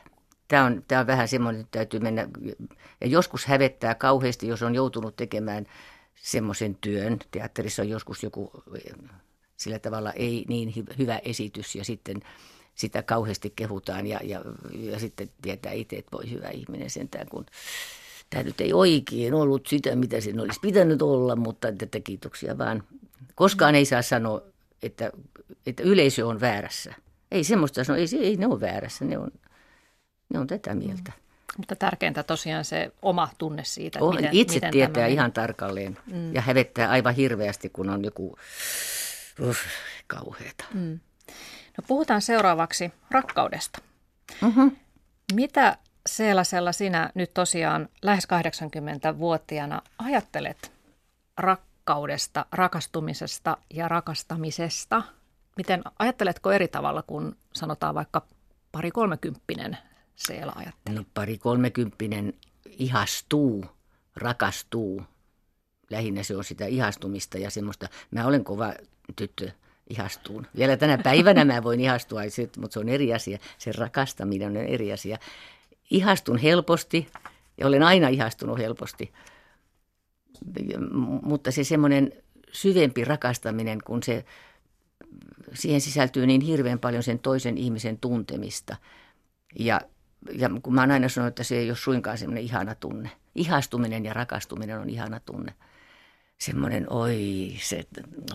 Tämä 0.47 0.65
on, 0.65 0.83
tämä 0.87 1.01
on 1.01 1.07
vähän 1.07 1.27
semmoinen, 1.27 1.61
että 1.61 1.77
täytyy 1.79 1.99
mennä, 1.99 2.27
ja 3.01 3.07
joskus 3.07 3.45
hävettää 3.45 3.95
kauheasti, 3.95 4.47
jos 4.47 4.63
on 4.63 4.75
joutunut 4.75 5.15
tekemään 5.15 5.65
semmoisen 6.15 6.77
työn. 6.81 7.19
Teatterissa 7.31 7.81
on 7.81 7.89
joskus 7.89 8.23
joku 8.23 8.51
sillä 9.57 9.79
tavalla 9.79 10.11
ei 10.11 10.45
niin 10.47 10.73
hyvä 10.97 11.19
esitys 11.23 11.75
ja 11.75 11.85
sitten 11.85 12.21
sitä 12.75 13.03
kauheasti 13.03 13.53
kehutaan 13.55 14.07
ja, 14.07 14.19
ja, 14.23 14.41
ja 14.73 14.99
sitten 14.99 15.29
tietää 15.41 15.71
itse, 15.71 15.95
että 15.95 16.17
voi 16.17 16.31
hyvä 16.31 16.49
ihminen 16.49 16.89
sentään, 16.89 17.27
kun 17.29 17.45
tämä 18.29 18.43
nyt 18.43 18.61
ei 18.61 18.73
oikein 18.73 19.33
ollut 19.33 19.67
sitä, 19.67 19.95
mitä 19.95 20.21
sen 20.21 20.39
olisi 20.39 20.59
pitänyt 20.59 21.01
olla, 21.01 21.35
mutta 21.35 21.71
tätä 21.71 21.99
kiitoksia 21.99 22.57
vaan. 22.57 22.83
Koskaan 23.35 23.75
ei 23.75 23.85
saa 23.85 24.01
sanoa, 24.01 24.41
että, 24.83 25.11
että 25.65 25.83
yleisö 25.83 26.27
on 26.27 26.41
väärässä. 26.41 26.93
Ei 27.31 27.43
semmoista 27.43 27.83
sanoa, 27.83 27.99
ei, 27.99 28.07
ei 28.19 28.35
ne 28.35 28.47
ole 28.47 28.61
väärässä, 28.61 29.05
ne 29.05 29.17
on, 29.17 29.31
ne 30.33 30.39
on 30.39 30.47
tätä 30.47 30.75
mieltä. 30.75 31.11
Mm. 31.15 31.27
Mutta 31.57 31.75
tärkeintä 31.75 32.23
tosiaan 32.23 32.65
se 32.65 32.91
oma 33.01 33.29
tunne 33.37 33.63
siitä. 33.63 33.99
Oh, 34.01 34.15
miten, 34.15 34.29
itse 34.33 34.55
miten 34.55 34.71
tietää 34.71 34.93
tämä 34.93 35.07
ihan 35.07 35.31
tarkalleen 35.31 35.97
mm. 36.11 36.35
ja 36.35 36.41
hävettää 36.41 36.89
aivan 36.89 37.15
hirveästi, 37.15 37.69
kun 37.69 37.89
on 37.89 38.03
joku 38.03 38.37
uff, 39.49 39.59
kauheata. 40.07 40.65
Mm. 40.73 40.99
No 41.77 41.83
puhutaan 41.87 42.21
seuraavaksi 42.21 42.91
rakkaudesta. 43.11 43.79
Mm-hmm. 44.41 44.71
Mitä 45.33 45.77
Seelasella 46.07 46.71
sinä 46.71 47.11
nyt 47.15 47.33
tosiaan 47.33 47.89
lähes 48.01 48.25
80-vuotiaana 48.25 49.81
ajattelet 49.97 50.71
rakkaudesta, 51.37 52.45
rakastumisesta 52.51 53.57
ja 53.73 53.87
rakastamisesta? 53.87 55.03
Miten 55.57 55.83
ajatteletko 55.99 56.51
eri 56.51 56.67
tavalla 56.67 57.01
kuin 57.01 57.35
sanotaan 57.53 57.95
vaikka 57.95 58.25
pari 58.71 58.91
kolmekymppinen 58.91 59.77
Seela 60.15 60.53
ajattelee? 60.55 60.99
No 60.99 61.05
pari 61.13 61.37
kolmekymppinen 61.37 62.33
ihastuu, 62.65 63.65
rakastuu. 64.15 65.03
Lähinnä 65.89 66.23
se 66.23 66.35
on 66.35 66.43
sitä 66.43 66.65
ihastumista 66.65 67.37
ja 67.37 67.49
semmoista. 67.49 67.87
Mä 68.11 68.25
olen 68.25 68.43
kova 68.43 68.73
tyttö 69.15 69.51
ihastuun. 69.89 70.47
Vielä 70.55 70.77
tänä 70.77 70.97
päivänä 70.97 71.45
mä 71.45 71.63
voin 71.63 71.79
ihastua, 71.79 72.21
mutta 72.61 72.73
se 72.73 72.79
on 72.79 72.89
eri 72.89 73.13
asia. 73.13 73.37
Se 73.57 73.71
rakastaminen 73.71 74.47
on 74.47 74.57
eri 74.57 74.93
asia 74.93 75.17
ihastun 75.89 76.37
helposti 76.37 77.07
ja 77.57 77.67
olen 77.67 77.83
aina 77.83 78.07
ihastunut 78.07 78.57
helposti. 78.57 79.13
Mutta 81.21 81.51
se 81.51 81.63
semmoinen 81.63 82.11
syvempi 82.51 83.05
rakastaminen, 83.05 83.79
kun 83.85 84.03
se, 84.03 84.25
siihen 85.53 85.81
sisältyy 85.81 86.27
niin 86.27 86.41
hirveän 86.41 86.79
paljon 86.79 87.03
sen 87.03 87.19
toisen 87.19 87.57
ihmisen 87.57 87.97
tuntemista. 87.97 88.75
Ja, 89.59 89.81
ja 90.31 90.49
kun 90.63 90.73
mä 90.73 90.81
oon 90.81 90.91
aina 90.91 91.09
sanonut, 91.09 91.31
että 91.31 91.43
se 91.43 91.57
ei 91.57 91.69
ole 91.69 91.77
suinkaan 91.77 92.17
semmoinen 92.17 92.43
ihana 92.43 92.75
tunne. 92.75 93.11
Ihastuminen 93.35 94.05
ja 94.05 94.13
rakastuminen 94.13 94.79
on 94.79 94.89
ihana 94.89 95.19
tunne. 95.19 95.53
semmoinen, 96.37 96.93
oi, 96.93 97.53
se, 97.61 97.83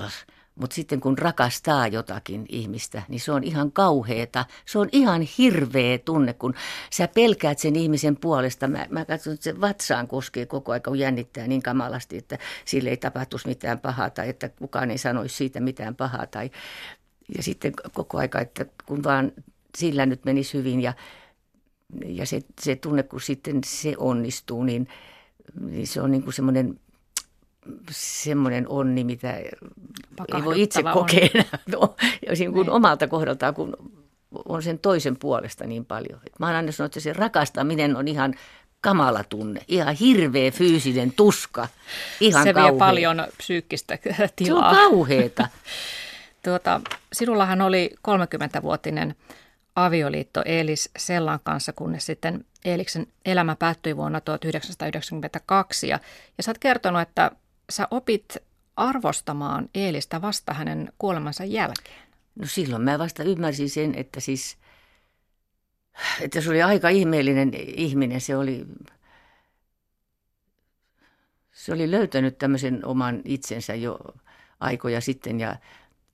oh. 0.05 0.13
Mutta 0.55 0.75
sitten 0.75 1.01
kun 1.01 1.19
rakastaa 1.19 1.89
jotakin 1.89 2.47
ihmistä, 2.49 3.03
niin 3.09 3.21
se 3.21 3.33
on 3.33 3.45
ihan 3.45 3.73
kauheeta. 3.73 4.45
Se 4.67 4.79
on 4.79 4.89
ihan 4.93 5.23
hirveä 5.39 5.99
tunne, 5.99 6.33
kun 6.33 6.55
sä 6.91 7.09
pelkäät 7.09 7.59
sen 7.59 7.77
ihmisen 7.77 8.17
puolesta. 8.17 8.69
Mä, 8.69 8.87
mä 8.91 9.05
katson, 9.05 9.33
että 9.33 9.45
se 9.45 9.61
vatsaan 9.61 10.09
koskee 10.09 10.47
koko 10.47 10.73
aika, 10.73 10.91
kun 10.91 10.99
jännittää 10.99 11.47
niin 11.47 11.63
kamalasti, 11.63 12.17
että 12.17 12.39
sille 12.65 12.91
ei 12.91 12.97
tapahtuisi 12.97 13.49
mitään 13.49 13.81
pahaa 13.81 14.11
tai 14.11 14.29
että 14.29 14.49
kukaan 14.49 14.91
ei 14.91 14.99
sanoisi 14.99 15.37
siitä 15.37 15.61
mitään 15.61 15.97
pahaa. 15.97 16.27
Tai, 16.27 16.51
ja 17.37 17.43
sitten 17.43 17.73
koko 17.93 18.19
aika, 18.19 18.41
että 18.41 18.67
kun 18.87 19.05
vaan 19.05 19.33
sillä 19.79 20.07
nyt 20.07 20.25
menisi 20.25 20.59
hyvin 20.59 20.81
ja, 20.81 20.93
ja 22.07 22.27
se, 22.27 22.41
se 22.61 22.77
tunne, 22.77 23.03
kun 23.03 23.21
sitten 23.21 23.61
se 23.67 23.95
onnistuu, 23.99 24.63
niin, 24.63 24.89
niin 25.61 25.87
se 25.87 26.01
on 26.01 26.11
niin 26.11 26.23
kuin 26.23 26.35
semmoinen 26.35 26.81
semmoinen 27.91 28.69
onni, 28.69 29.05
mitä 29.05 29.37
ei 29.37 29.51
voi 30.45 30.63
itse 30.63 30.83
kokea 30.83 31.29
no, 31.73 31.95
niin. 32.39 32.71
omalta 32.71 33.09
kohdaltaan, 33.09 33.55
kun 33.55 33.77
on 34.45 34.63
sen 34.63 34.79
toisen 34.79 35.17
puolesta 35.17 35.67
niin 35.67 35.85
paljon. 35.85 36.21
Et 36.27 36.39
mä 36.39 36.47
oon 36.47 36.57
aina 36.57 36.73
sanonut, 36.73 36.91
että 36.91 37.01
se 37.01 37.13
rakastaminen 37.13 37.97
on 37.97 38.09
ihan 38.09 38.35
kamala 38.81 39.25
tunne, 39.25 39.61
ihan 39.69 39.95
hirveä 39.95 40.51
fyysinen 40.51 41.13
tuska. 41.13 41.69
Ihan 42.21 42.45
se 42.45 42.53
kauhea. 42.53 42.73
vie 42.73 42.79
paljon 42.79 43.27
psyykkistä 43.37 43.99
tilaa. 44.37 44.75
Se 44.75 44.81
on 44.81 44.91
kauheeta. 44.91 45.49
tuota, 46.45 46.81
sinullahan 47.13 47.61
oli 47.61 47.91
30-vuotinen 48.09 49.15
avioliitto 49.77 50.43
Eelis 50.45 50.91
Sellan 50.99 51.41
kanssa, 51.43 51.73
kunnes 51.73 52.07
sitten 52.07 52.45
Eeliksen 52.65 53.07
elämä 53.25 53.57
päättyi 53.57 53.97
vuonna 53.97 54.21
1992. 54.21 55.89
Ja, 55.89 56.01
ja 56.39 56.43
sä 56.43 56.51
oot 56.51 56.59
kertonut, 56.59 57.03
että 57.03 57.31
sä 57.73 57.89
opit 57.91 58.37
arvostamaan 58.77 59.69
Eelistä 59.75 60.23
vasta 60.23 60.55
hänen 60.55 60.93
kuolemansa 60.99 61.45
jälkeen? 61.45 62.03
No 62.35 62.47
silloin 62.47 62.83
mä 62.83 62.99
vasta 62.99 63.23
ymmärsin 63.23 63.71
sen, 63.71 63.95
että 63.95 64.21
siis, 64.21 64.57
että 66.21 66.41
se 66.41 66.51
oli 66.51 66.63
aika 66.63 66.89
ihmeellinen 66.89 67.55
ihminen. 67.55 68.21
Se 68.21 68.37
oli, 68.37 68.67
se 71.53 71.73
oli 71.73 71.91
löytänyt 71.91 72.39
tämmöisen 72.39 72.85
oman 72.85 73.23
itsensä 73.25 73.75
jo 73.75 73.99
aikoja 74.61 75.01
sitten 75.01 75.41
ja 75.41 75.57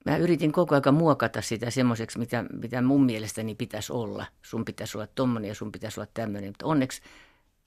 mä 0.05 0.17
yritin 0.17 0.51
koko 0.51 0.75
ajan 0.75 0.93
muokata 0.93 1.41
sitä 1.41 1.69
semmoiseksi, 1.69 2.19
mitä, 2.19 2.45
mitä 2.53 2.81
mun 2.81 3.05
mielestäni 3.05 3.55
pitäisi 3.55 3.93
olla. 3.93 4.25
Sun 4.41 4.65
pitäisi 4.65 4.97
olla 4.97 5.07
tommonen 5.07 5.47
ja 5.47 5.55
sun 5.55 5.71
pitäisi 5.71 5.99
olla 5.99 6.09
tämmöinen. 6.13 6.49
Mutta 6.49 6.65
onneksi 6.65 7.01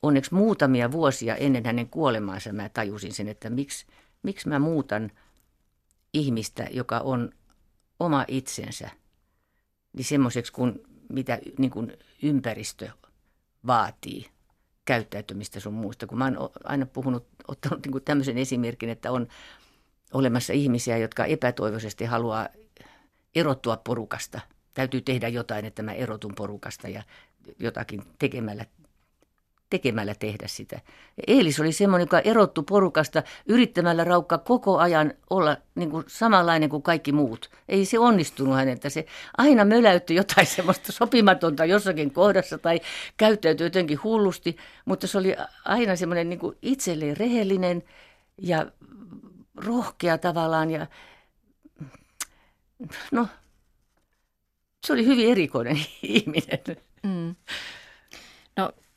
onneksi 0.03 0.35
muutamia 0.35 0.93
vuosia 0.93 1.37
ennen 1.37 1.65
hänen 1.65 1.89
kuolemaansa 1.89 2.53
mä 2.53 2.69
tajusin 2.69 3.13
sen, 3.13 3.29
että 3.29 3.51
miksi, 3.51 3.87
miksi 4.23 4.49
mä 4.49 4.59
muutan 4.59 5.11
ihmistä, 6.15 6.67
joka 6.71 6.99
on 6.99 7.31
oma 8.01 8.25
itsensä, 8.29 8.91
niin 9.93 10.05
semmoiseksi 10.05 10.53
kuin 10.53 10.81
mitä 11.09 11.39
niin 11.59 11.71
kuin 11.71 11.93
ympäristö 12.23 12.89
vaatii 13.67 14.27
käyttäytymistä 14.85 15.61
sun 15.61 15.75
muusta. 15.75 16.07
Kun 16.07 16.19
mä 16.19 16.25
oon 16.25 16.51
aina 16.65 16.87
puhunut, 16.87 17.27
ottanut 17.49 17.85
niin 17.85 17.93
kuin 17.93 18.05
tämmöisen 18.05 18.39
esimerkin, 18.39 18.89
että 18.89 19.13
on 19.13 19.29
olemassa 20.13 20.53
ihmisiä, 20.53 20.99
jotka 20.99 21.25
epätoivoisesti 21.25 22.05
haluaa 22.05 22.49
erottua 23.35 23.77
porukasta. 23.77 24.41
Täytyy 24.75 25.01
tehdä 25.01 25.29
jotain, 25.29 25.65
että 25.65 25.83
mä 25.83 25.93
erotun 25.93 26.35
porukasta 26.35 26.89
ja 26.89 27.03
jotakin 27.59 28.03
tekemällä 28.19 28.67
tekemällä 29.73 30.15
tehdä 30.15 30.47
sitä. 30.49 30.81
Eelis 31.27 31.61
oli 31.61 31.73
semmoinen, 31.73 32.03
joka 32.03 32.21
erottu 32.21 32.63
porukasta 32.63 33.23
yrittämällä 33.47 34.05
raukka 34.05 34.39
koko 34.39 34.79
ajan 34.79 35.15
olla 35.31 35.57
niin 35.75 35.91
kuin 35.91 36.05
samanlainen 36.07 36.69
kuin 36.69 36.83
kaikki 36.83 37.13
muut. 37.13 37.51
Ei 37.69 37.85
se 37.85 37.99
onnistunut 37.99 38.55
häneltä. 38.55 38.91
Se 38.91 39.07
aina 39.39 39.65
möläytti 39.65 40.15
jotain 40.15 40.47
semmoista 40.57 40.93
sopimatonta 40.93 41.65
jossakin 41.65 42.11
kohdassa 42.11 42.59
tai 42.59 42.81
käyttäytyi 43.17 43.67
jotenkin 43.67 44.03
hullusti, 44.05 44.57
mutta 44.85 45.07
se 45.07 45.19
oli 45.19 45.37
aina 45.65 45.97
semmoinen 45.97 46.29
niin 46.29 46.39
kuin 46.39 46.57
itselleen 46.63 47.17
rehellinen 47.17 47.83
ja 48.39 48.67
rohkea 49.57 50.19
tavallaan 50.19 50.71
ja 50.71 50.87
no, 53.13 53.29
se 54.87 54.93
oli 54.93 55.07
hyvin 55.07 55.31
erikoinen 55.31 55.77
ihminen. 56.03 56.59
Mm. 57.03 57.35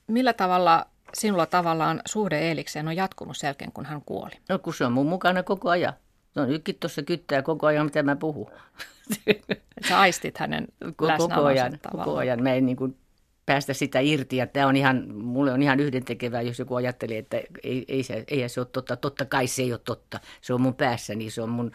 Millä 0.08 0.34
tavalla 0.34 0.86
sinulla 1.14 1.46
tavallaan 1.46 2.02
suhde 2.06 2.40
Eelikseen 2.40 2.88
on 2.88 2.96
jatkunut 2.96 3.38
sen 3.38 3.48
jälkeen, 3.48 3.72
kun 3.72 3.86
hän 3.86 4.02
kuoli? 4.02 4.32
No 4.50 4.60
kun 4.60 4.74
se 4.74 4.86
on 4.86 4.92
mun 4.92 5.06
mukana 5.06 5.44
koko 5.44 5.70
ajan. 5.70 5.94
Se 6.34 6.42
on 6.42 6.50
nytkin 6.50 6.76
tuossa 6.80 7.04
kyttää 7.04 7.42
koko 7.42 7.68
ajan, 7.68 7.86
mitä 7.86 8.04
mä 8.04 8.16
puhun. 8.16 8.52
Sä 9.90 10.00
aistit 10.00 10.38
hänen 10.38 10.68
koko 10.96 11.44
ajan, 11.44 11.80
koko 11.92 12.18
ajan. 12.18 12.44
Mä 12.44 12.54
en 12.54 12.66
niin 12.66 12.78
kuin 12.78 12.98
päästä 13.46 13.74
sitä 13.74 14.00
irti. 14.00 14.38
Ja 14.38 14.48
tämä 14.48 14.68
on 14.68 14.76
ihan, 14.76 15.16
mulle 15.16 15.52
on 15.52 15.62
ihan 15.62 15.80
yhdentekevää, 15.80 16.42
jos 16.42 16.60
joku 16.60 16.76
ajattelee, 16.76 17.18
että 17.18 17.42
ei, 17.64 17.86
ei, 17.88 18.04
se, 18.04 18.24
ei 18.28 18.50
se 18.50 18.60
ole 18.60 18.68
totta. 18.72 18.96
Totta 18.96 19.26
kai 19.26 19.48
se 19.48 19.62
ei 19.62 19.74
ole 19.74 19.82
totta. 19.86 20.20
Se 20.42 20.54
on 20.54 20.62
mun 20.62 20.76
päässäni, 20.76 21.30
se 21.30 21.42
on 21.42 21.50
mun 21.50 21.72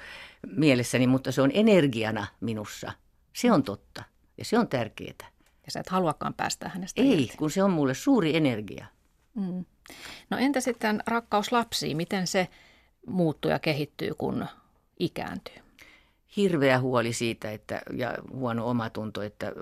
mielessäni, 0.56 1.06
mutta 1.06 1.32
se 1.32 1.42
on 1.42 1.50
energiana 1.54 2.26
minussa. 2.40 2.92
Se 3.32 3.52
on 3.52 3.62
totta 3.62 4.02
ja 4.38 4.44
se 4.44 4.58
on 4.58 4.68
tärkeää 4.68 5.30
ja 5.70 5.72
sä 5.72 5.80
et 5.80 5.88
haluakaan 5.88 6.34
päästä 6.34 6.68
hänestä 6.68 7.02
Ei, 7.02 7.22
irti. 7.22 7.36
kun 7.36 7.50
se 7.50 7.62
on 7.62 7.70
mulle 7.70 7.94
suuri 7.94 8.36
energia. 8.36 8.86
Mm. 9.34 9.64
No 10.30 10.38
entä 10.38 10.60
sitten 10.60 11.02
rakkaus 11.06 11.52
lapsiin, 11.52 11.96
miten 11.96 12.26
se 12.26 12.48
muuttuu 13.06 13.50
ja 13.50 13.58
kehittyy, 13.58 14.14
kun 14.18 14.46
ikääntyy? 14.98 15.62
Hirveä 16.36 16.80
huoli 16.80 17.12
siitä 17.12 17.50
että, 17.50 17.82
ja 17.96 18.14
huono 18.32 18.68
omatunto, 18.68 19.22
että, 19.22 19.52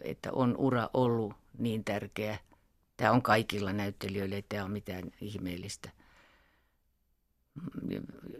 että 0.00 0.32
on 0.32 0.56
ura 0.56 0.90
ollut 0.94 1.34
niin 1.58 1.84
tärkeä. 1.84 2.38
Tämä 2.96 3.12
on 3.12 3.22
kaikilla 3.22 3.72
näyttelijöillä, 3.72 4.36
ei 4.36 4.44
tämä 4.48 4.64
ole 4.64 4.72
mitään 4.72 5.12
ihmeellistä. 5.20 5.90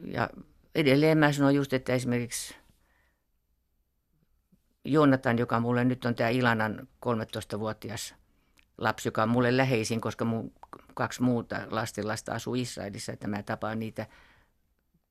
Ja 0.04 0.30
edelleen 0.74 1.18
mä 1.18 1.32
sanon 1.32 1.54
just, 1.54 1.72
että 1.72 1.92
esimerkiksi 1.92 2.54
Joonatan, 4.86 5.38
joka 5.38 5.60
mulle 5.60 5.84
nyt 5.84 6.04
on 6.04 6.14
tämä 6.14 6.30
Ilanan 6.30 6.88
13-vuotias 7.06 8.14
lapsi, 8.78 9.08
joka 9.08 9.22
on 9.22 9.28
mulle 9.28 9.56
läheisin, 9.56 10.00
koska 10.00 10.24
mun 10.24 10.52
kaksi 10.94 11.22
muuta 11.22 11.56
lastenlasta 11.70 12.32
asuu 12.32 12.54
Israelissa, 12.54 13.12
että 13.12 13.26
mä 13.26 13.42
tapaan 13.42 13.78
niitä 13.78 14.06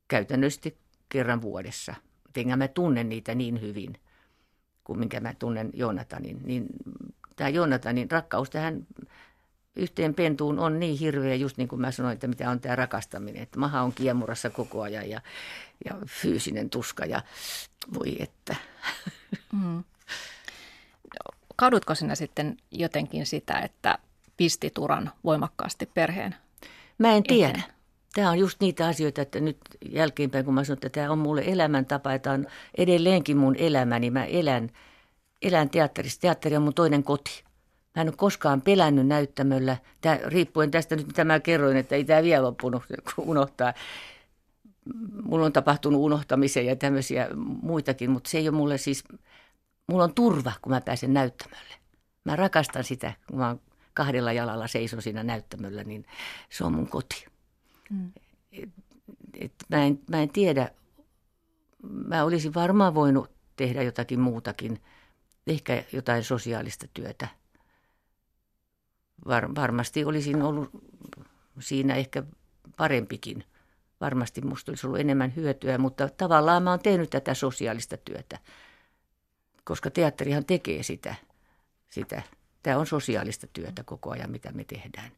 käytännössä 0.07 0.71
kerran 1.09 1.41
vuodessa. 1.41 1.95
Enkä 2.35 2.55
mä 2.55 2.67
tunnen 2.67 3.09
niitä 3.09 3.35
niin 3.35 3.61
hyvin 3.61 3.99
kuin 4.83 4.99
minkä 4.99 5.19
mä 5.19 5.33
tunnen 5.39 5.69
Joonatanin. 5.73 6.39
Niin 6.43 6.65
tämä 7.35 7.49
Joonatanin 7.49 8.11
rakkaus 8.11 8.49
tähän 8.49 8.87
yhteen 9.75 10.13
pentuun 10.13 10.59
on 10.59 10.79
niin 10.79 10.97
hirveä, 10.97 11.35
just 11.35 11.57
niin 11.57 11.67
kuin 11.67 11.81
mä 11.81 11.91
sanoin, 11.91 12.13
että 12.13 12.27
mitä 12.27 12.49
on 12.49 12.59
tämä 12.59 12.75
rakastaminen. 12.75 13.43
Että 13.43 13.59
maha 13.59 13.81
on 13.81 13.93
kiemurassa 13.93 14.49
koko 14.49 14.81
ajan 14.81 15.09
ja, 15.09 15.21
ja 15.85 15.95
fyysinen 16.05 16.69
tuska 16.69 17.05
ja 17.05 17.21
voi 17.93 18.15
että. 18.19 18.55
Mm. 19.63 19.83
Kadutko 21.55 21.95
sinä 21.95 22.15
sitten 22.15 22.57
jotenkin 22.71 23.25
sitä, 23.25 23.59
että 23.59 23.97
pisti 24.37 24.71
turan 24.73 25.11
voimakkaasti 25.23 25.85
perheen? 25.85 26.35
Mä 26.97 27.11
en 27.11 27.23
tiedä. 27.23 27.49
Eteen? 27.49 27.75
Tämä 28.13 28.29
on 28.29 28.39
just 28.39 28.61
niitä 28.61 28.87
asioita, 28.87 29.21
että 29.21 29.39
nyt 29.39 29.57
jälkeenpäin 29.91 30.45
kun 30.45 30.53
mä 30.53 30.63
sanon, 30.63 30.77
että 30.77 30.89
tämä 30.89 31.11
on 31.11 31.17
mulle 31.17 31.43
elämäntapa, 31.45 32.13
että 32.13 32.31
on 32.31 32.47
edelleenkin 32.77 33.37
mun 33.37 33.55
elämäni. 33.55 34.11
Mä 34.11 34.25
elän, 34.25 34.69
elän 35.41 35.69
teatterissa. 35.69 36.21
Teatteri 36.21 36.55
on 36.55 36.63
mun 36.63 36.73
toinen 36.73 37.03
koti. 37.03 37.43
Mä 37.95 38.01
en 38.01 38.07
ole 38.07 38.15
koskaan 38.17 38.61
pelännyt 38.61 39.07
näyttämöllä, 39.07 39.77
tämä, 40.01 40.19
riippuen 40.25 40.71
tästä 40.71 40.95
nyt 40.95 41.07
mitä 41.07 41.23
mä 41.23 41.39
kerroin, 41.39 41.77
että 41.77 41.95
ei 41.95 42.03
tämä 42.03 42.23
vielä 42.23 42.43
loppunut 42.43 42.83
unohtaa. 43.17 43.73
Mulla 45.23 45.45
on 45.45 45.53
tapahtunut 45.53 46.01
unohtamisia 46.01 46.63
ja 46.63 46.75
tämmöisiä 46.75 47.27
muitakin, 47.61 48.11
mutta 48.11 48.29
se 48.29 48.37
ei 48.37 48.49
ole 48.49 48.57
mulle 48.57 48.77
siis, 48.77 49.03
mulla 49.87 50.03
on 50.03 50.13
turva, 50.13 50.51
kun 50.61 50.71
mä 50.71 50.81
pääsen 50.81 51.13
näyttämölle. 51.13 51.73
Mä 52.23 52.35
rakastan 52.35 52.83
sitä, 52.83 53.13
kun 53.27 53.37
mä 53.39 53.55
kahdella 53.93 54.33
jalalla 54.33 54.67
seison 54.67 55.01
siinä 55.01 55.23
näyttämöllä, 55.23 55.83
niin 55.83 56.05
se 56.49 56.63
on 56.63 56.73
mun 56.73 56.87
koti. 56.87 57.25
Mm. 57.89 58.11
Et, 58.51 58.69
et 59.39 59.53
mä, 59.69 59.83
en, 59.83 59.99
mä 60.09 60.21
en 60.21 60.29
tiedä, 60.29 60.71
mä 62.07 62.23
olisin 62.23 62.53
varmaan 62.53 62.95
voinut 62.95 63.31
tehdä 63.55 63.83
jotakin 63.83 64.19
muutakin, 64.19 64.81
ehkä 65.47 65.83
jotain 65.93 66.23
sosiaalista 66.23 66.87
työtä– 66.93 67.27
var, 69.27 69.55
varmasti 69.55 70.05
olisin 70.05 70.41
ollut 70.41 70.69
siinä 71.59 71.95
ehkä 71.95 72.23
parempikin. 72.77 73.43
Varmasti 74.01 74.41
musta 74.41 74.71
olisi 74.71 74.87
ollut 74.87 74.99
enemmän 74.99 75.35
hyötyä, 75.35 75.77
mutta 75.77 76.09
tavallaan 76.17 76.63
mä 76.63 76.69
oon 76.69 76.79
tehnyt 76.79 77.09
tätä 77.09 77.33
sosiaalista 77.33 77.97
työtä, 77.97 78.39
koska 79.63 79.89
teatterihan 79.89 80.45
tekee 80.45 80.83
sitä. 80.83 81.15
sitä. 81.89 82.21
Tämä 82.63 82.77
on 82.77 82.87
sosiaalista 82.87 83.47
työtä 83.53 83.83
koko 83.83 84.11
ajan, 84.11 84.31
mitä 84.31 84.51
me 84.51 84.63
tehdään. 84.63 85.11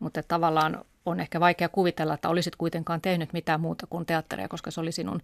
Mutta 0.00 0.22
tavallaan 0.22 0.84
on 1.06 1.20
ehkä 1.20 1.40
vaikea 1.40 1.68
kuvitella, 1.68 2.14
että 2.14 2.28
olisit 2.28 2.56
kuitenkaan 2.56 3.00
tehnyt 3.00 3.32
mitään 3.32 3.60
muuta 3.60 3.86
kuin 3.86 4.06
teatteria, 4.06 4.48
koska 4.48 4.70
se 4.70 4.80
oli 4.80 4.92
sinun 4.92 5.22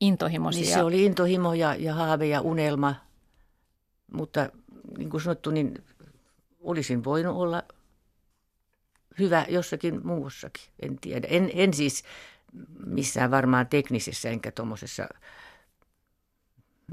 intohimosi. 0.00 0.60
Niin 0.60 0.72
se 0.72 0.82
oli 0.82 1.04
intohimo 1.04 1.54
ja, 1.54 1.74
ja 1.74 1.94
haave 1.94 2.26
ja 2.26 2.40
unelma, 2.40 2.94
mutta 4.12 4.48
niin 4.98 5.10
kuin 5.10 5.20
sanottu, 5.20 5.50
niin 5.50 5.84
olisin 6.64 7.04
voinut 7.04 7.36
olla 7.36 7.62
hyvä 9.18 9.46
jossakin 9.48 10.06
muussakin, 10.06 10.64
en 10.82 10.98
tiedä. 11.00 11.26
En, 11.30 11.50
en 11.54 11.74
siis 11.74 12.04
missään 12.86 13.30
varmaan 13.30 13.66
teknisessä 13.66 14.28
enkä 14.28 14.50
tuommoisessa, 14.50 15.08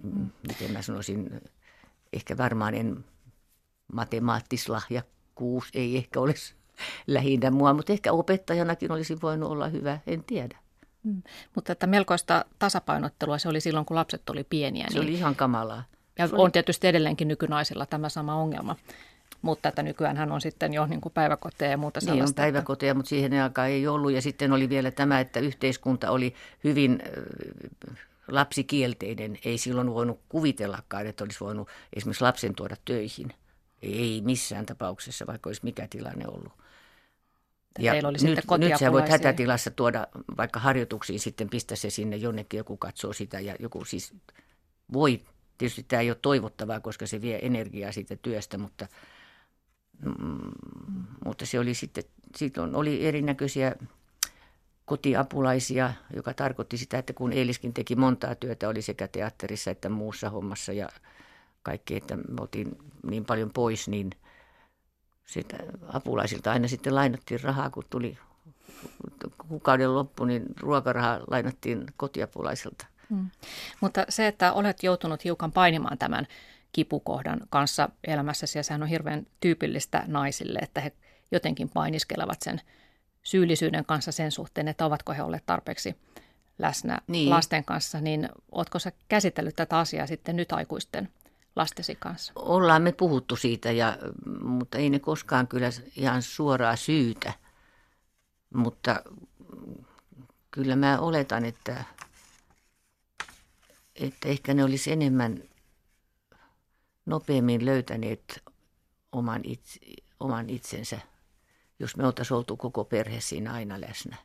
mm, 0.03 0.30
miten 0.47 0.72
mä 0.72 0.82
sanoisin, 0.82 1.41
ehkä 2.13 2.38
varmaan 2.38 2.74
en 2.74 3.05
matemaattislahjakkuus 3.93 5.69
ei 5.74 5.97
ehkä 5.97 6.19
olisi 6.19 6.55
lähinnä 7.07 7.51
mua, 7.51 7.74
mutta 7.74 7.93
ehkä 7.93 8.11
opettajanakin 8.11 8.91
olisi 8.91 9.22
voinut 9.22 9.51
olla 9.51 9.67
hyvä, 9.67 9.99
en 10.07 10.24
tiedä. 10.24 10.57
Mm. 11.03 11.24
Mutta 11.55 11.72
että 11.72 11.88
melkoista 11.88 12.45
tasapainottelua 12.59 13.38
se 13.38 13.49
oli 13.49 13.61
silloin, 13.61 13.86
kun 13.86 13.95
lapset 13.95 14.30
oli 14.30 14.43
pieniä. 14.43 14.88
Se 14.89 14.99
niin... 14.99 15.03
oli 15.03 15.13
ihan 15.13 15.36
kamalaa. 15.36 15.84
Ja 16.19 16.30
on 16.32 16.51
tietysti 16.51 16.88
edelleenkin 16.88 17.28
nykynaisilla 17.28 17.86
tämä 17.86 18.09
sama 18.09 18.36
ongelma. 18.36 18.76
Mutta 19.42 19.70
että 19.70 19.84
nykyään 19.84 20.18
hän 20.18 20.32
on 20.32 20.42
sitten 20.42 20.74
jo 20.74 20.86
niin 20.86 21.02
kuin 21.02 21.14
päiväkoteja 21.14 21.72
ja 21.72 21.78
muuta 21.78 22.00
sellaista. 22.00 22.24
Niin 22.24 22.30
on 22.30 22.36
päiväkoteja, 22.36 22.94
mutta 22.94 23.10
siihen 23.10 23.44
aikaan 23.44 23.70
ei 23.70 23.88
ollut. 23.88 24.12
Ja 24.12 24.22
sitten 24.22 24.52
oli 24.52 24.70
vielä 24.70 24.92
tämä, 24.92 25.20
että 25.20 25.39
yhteiskunta 25.39 26.12
oli 26.12 26.34
hyvin 26.64 27.00
lapsikielteinen. 28.28 29.38
Ei 29.46 29.58
silloin 29.58 29.94
voinut 29.94 30.20
kuvitellakaan, 30.30 31.08
että 31.08 31.24
olisi 31.24 31.39
voinut 31.39 31.68
esimerkiksi 31.94 32.24
lapsen 32.24 32.56
tuoda 32.56 32.76
töihin. 32.86 33.34
Ei 33.82 34.22
missään 34.26 34.66
tapauksessa, 34.66 35.28
vaikka 35.28 35.50
olisi 35.50 35.62
mikä 35.64 35.88
tilanne 35.89 36.26
ollut. 36.28 36.54
Ja 37.80 37.94
oli 37.94 38.18
nyt, 38.22 38.39
nyt 38.58 38.78
sä 38.80 38.92
voit 38.92 39.10
hätätilassa 39.10 39.72
tuoda 39.72 40.08
vaikka 40.38 40.60
harjoituksiin 40.60 41.20
sitten, 41.20 41.50
pistä 41.50 41.76
se 41.76 41.89
sinne 41.89 42.16
jonnekin, 42.16 42.58
joku 42.58 42.78
katsoo 42.78 43.14
sitä 43.14 43.39
ja 43.39 43.56
joku 43.60 43.86
siis 43.86 44.14
voi. 44.94 45.22
Tietysti 45.58 45.84
tämä 45.84 46.02
ei 46.02 46.10
ole 46.10 46.18
toivottavaa, 46.22 46.80
koska 46.80 47.08
se 47.08 47.22
vie 47.22 47.39
energiaa 47.42 47.92
siitä 47.92 48.16
työstä, 48.16 48.58
mutta, 48.58 48.88
mutta 51.26 51.45
se 51.45 51.60
oli 51.60 51.74
sitten, 51.74 52.04
sitten 52.36 52.76
oli 52.76 53.06
erinäköisiä 53.06 53.76
kotiapulaisia, 54.86 55.93
joka 56.16 56.34
tarkoitti 56.34 56.78
sitä, 56.78 56.97
että 56.97 57.14
kun 57.14 57.34
Eiliskin 57.34 57.74
teki 57.74 57.95
montaa 57.95 58.36
työtä, 58.36 58.70
oli 58.70 58.82
sekä 58.82 59.08
teatterissa 59.08 59.72
että 59.72 59.89
muussa 59.89 60.30
hommassa 60.30 60.74
ja 60.74 60.89
kaikki, 61.64 61.95
että 61.95 62.18
me 62.18 62.41
oltiin 62.41 62.78
niin 63.04 63.26
paljon 63.26 63.49
pois, 63.54 63.88
niin– 63.88 64.10
sitä 65.32 65.58
apulaisilta 65.88 66.52
aina 66.52 66.68
sitten 66.68 66.95
lainattiin 66.95 67.43
rahaa, 67.43 67.70
kun 67.70 67.84
tuli 67.89 68.18
kuukauden 69.47 69.95
loppu, 69.95 70.26
niin 70.26 70.45
ruokarahaa 70.60 71.20
lainattiin 71.28 71.86
kotiapulaisilta. 71.97 72.86
Hmm. 73.10 73.30
Mutta 73.82 74.06
se, 74.10 74.28
että 74.28 74.54
olet 74.54 74.84
joutunut 74.84 75.24
hiukan 75.24 75.52
painimaan 75.52 75.97
tämän 75.97 76.28
kipukohdan 76.72 77.39
kanssa 77.49 77.89
elämässäsi, 78.07 78.59
ja 78.59 78.63
sehän 78.63 78.84
on 78.84 78.89
hirveän 78.89 79.28
tyypillistä 79.39 80.03
naisille, 80.07 80.59
että 80.59 80.82
he 80.82 80.91
jotenkin 81.32 81.69
painiskelevat 81.69 82.41
sen 82.41 82.61
syyllisyyden 83.24 83.86
kanssa 83.86 84.11
sen 84.11 84.32
suhteen, 84.32 84.67
että 84.67 84.86
ovatko 84.86 85.13
he 85.13 85.24
olleet 85.24 85.45
tarpeeksi 85.45 85.95
läsnä 86.59 86.97
niin. 87.07 87.30
lasten 87.30 87.65
kanssa, 87.65 88.01
niin 88.01 88.30
oletko 88.51 88.80
sä 88.80 88.91
käsitellyt 89.07 89.55
tätä 89.55 89.80
asiaa 89.80 90.07
sitten 90.07 90.36
nyt 90.36 90.51
aikuisten 90.51 91.09
lastesi 91.55 91.95
kanssa? 91.95 92.34
Ollaan 92.36 92.82
me 92.82 92.91
puhuttu 92.91 93.36
siitä, 93.36 93.72
ja, 93.72 93.97
mutta 94.41 94.78
ei 94.78 94.89
ne 94.89 94.99
koskaan 94.99 95.47
kyllä 95.47 95.69
ihan 95.95 96.22
suoraa 96.22 96.76
syytä. 96.76 97.34
Mutta 98.55 99.03
kyllä 100.51 100.76
mä 100.76 100.99
oletan, 100.99 101.45
että, 101.45 101.84
että 103.95 104.28
ehkä 104.28 104.53
ne 104.53 104.63
olisi 104.63 104.91
enemmän 104.91 105.43
nopeammin 107.06 107.66
löytäneet 107.66 108.43
oman, 109.12 109.41
itse, 109.43 109.80
oman 110.20 110.49
itsensä, 110.49 110.99
jos 111.80 111.97
me 111.97 112.06
oltaisiin 112.06 112.38
oltu 112.38 112.58
koko 112.58 112.84
perhe 112.84 113.22
siinä 113.22 113.54
aina 113.54 113.82
läsnä. 113.82 114.16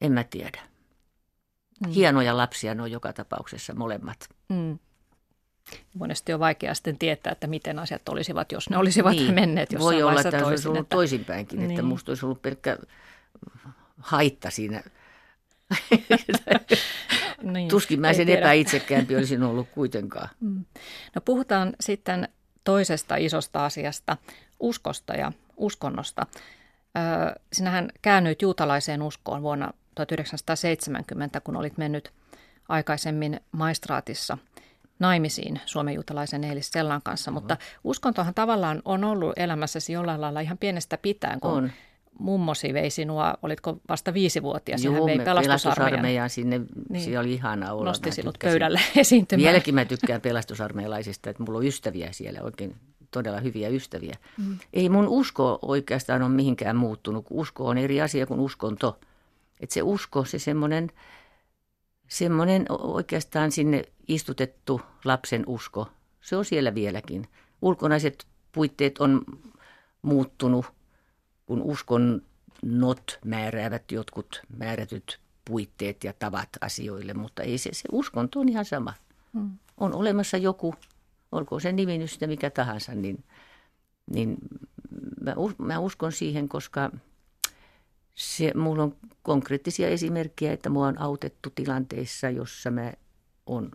En 0.00 0.12
mä 0.12 0.24
tiedä. 0.24 0.60
Mm. 1.86 1.92
Hienoja 1.92 2.36
lapsia 2.36 2.74
ne 2.74 2.82
on 2.82 2.90
joka 2.90 3.12
tapauksessa 3.12 3.74
molemmat. 3.74 4.28
Mm. 4.48 4.78
Monesti 5.94 6.32
on 6.32 6.40
vaikea 6.40 6.74
sitten 6.74 6.98
tietää, 6.98 7.32
että 7.32 7.46
miten 7.46 7.78
asiat 7.78 8.08
olisivat, 8.08 8.52
jos 8.52 8.70
ne 8.70 8.76
olisivat 8.76 9.12
niin. 9.12 9.34
menneet 9.34 9.72
jossain 9.72 9.94
Voi 9.94 10.02
olla, 10.02 10.20
että 10.20 10.30
toisin, 10.30 10.46
olisi 10.46 10.68
ollut 10.68 10.80
että... 10.80 10.96
toisinpäinkin, 10.96 11.58
niin. 11.58 11.70
että 11.70 11.82
musta 11.82 12.10
olisi 12.10 12.26
ollut 12.26 12.42
pelkkä 12.42 12.78
haitta 13.98 14.50
siinä. 14.50 14.82
niin, 17.42 17.68
Tuskin 17.68 18.00
mä 18.00 18.12
sen 18.12 18.28
epäitsekäämpi 18.28 19.16
olisin 19.16 19.42
ollut 19.42 19.68
kuitenkaan. 19.74 20.28
Mm. 20.40 20.64
No 21.14 21.20
puhutaan 21.20 21.72
sitten 21.80 22.28
toisesta 22.64 23.16
isosta 23.16 23.64
asiasta, 23.64 24.16
uskosta 24.60 25.14
ja 25.14 25.32
uskonnosta. 25.56 26.26
sinähän 27.52 27.88
käännyit 28.02 28.42
juutalaiseen 28.42 29.02
uskoon 29.02 29.42
vuonna 29.42 29.72
1970, 29.94 31.40
kun 31.40 31.56
olit 31.56 31.78
mennyt 31.78 32.12
aikaisemmin 32.68 33.40
maistraatissa– 33.52 34.38
naimisiin 35.00 35.60
Suomen 35.66 35.94
juutalaisen 35.94 36.44
Eilis 36.44 36.70
Sellan 36.70 37.02
kanssa, 37.04 37.30
mutta 37.30 37.56
uskontohan 37.84 38.34
tavallaan 38.34 38.82
on 38.84 39.04
ollut 39.04 39.32
elämässäsi 39.36 39.92
jollain 39.92 40.20
lailla 40.20 40.40
ihan 40.40 40.58
pienestä 40.58 40.98
pitäen, 40.98 41.40
kun 41.40 41.50
on. 41.50 41.72
Mummosi 42.20 42.74
vei 42.74 42.90
sinua, 42.90 43.34
olitko 43.42 43.80
vasta 43.88 44.14
viisivuotias, 44.14 44.84
Joo, 44.84 45.06
vei 45.06 45.18
pelastusarmeijan. 45.18 46.30
sinne, 46.30 46.60
niin. 46.88 47.04
se 47.04 47.18
oli 47.18 47.32
ihana 47.32 47.72
olla. 47.72 47.84
Nosti 47.84 48.12
sinut 48.12 48.38
pöydälle 48.42 48.80
esiintymään. 48.96 49.46
Vieläkin 49.46 49.74
mä 49.74 49.84
tykkään 49.84 50.20
pelastusarmeijalaisista, 50.20 51.30
että 51.30 51.42
mulla 51.42 51.58
on 51.58 51.66
ystäviä 51.66 52.12
siellä, 52.12 52.40
oikein 52.42 52.76
todella 53.10 53.40
hyviä 53.40 53.68
ystäviä. 53.68 54.16
Mm. 54.38 54.58
Ei 54.72 54.88
mun 54.88 55.08
usko 55.08 55.58
oikeastaan 55.62 56.22
ole 56.22 56.30
mihinkään 56.30 56.76
muuttunut, 56.76 57.26
usko 57.30 57.66
on 57.66 57.78
eri 57.78 58.00
asia 58.00 58.26
kuin 58.26 58.40
uskonto. 58.40 59.00
Että 59.60 59.74
se 59.74 59.82
usko, 59.82 60.24
se 60.24 60.38
semmoinen 60.38 60.90
semmoinen 62.08 62.66
oikeastaan 62.68 63.52
sinne 63.52 63.84
istutettu 64.08 64.80
lapsen 65.04 65.44
usko, 65.46 65.88
se 66.20 66.36
on 66.36 66.44
siellä 66.44 66.74
vieläkin. 66.74 67.28
Ulkonaiset 67.62 68.26
puitteet 68.52 68.98
on 68.98 69.22
muuttunut, 70.02 70.66
kun 71.50 71.62
uskon 71.62 72.22
not 72.62 73.18
määräävät 73.24 73.92
jotkut 73.92 74.42
määrätyt 74.56 75.20
puitteet 75.44 76.04
ja 76.04 76.12
tavat 76.12 76.48
asioille, 76.60 77.14
mutta 77.14 77.42
ei 77.42 77.58
se, 77.58 77.70
se 77.72 77.88
uskonto 77.92 78.40
on 78.40 78.48
ihan 78.48 78.64
sama. 78.64 78.94
Hmm. 79.34 79.50
On 79.76 79.94
olemassa 79.94 80.36
joku, 80.36 80.74
olkoon 81.32 81.60
se 81.60 81.72
nimi 81.72 81.98
nyt 81.98 82.10
mikä 82.26 82.50
tahansa, 82.50 82.94
niin, 82.94 83.24
niin 84.10 84.36
mä, 85.20 85.34
mä 85.58 85.78
uskon 85.78 86.12
siihen, 86.12 86.48
koska– 86.48 86.90
se, 88.14 88.52
mulla 88.54 88.82
on 88.82 88.96
konkreettisia 89.22 89.88
esimerkkejä, 89.88 90.52
että 90.52 90.70
mua 90.70 90.86
on 90.86 91.00
autettu 91.00 91.50
tilanteissa, 91.54 92.30
jossa 92.30 92.70
mä 92.70 92.92
oon 93.46 93.70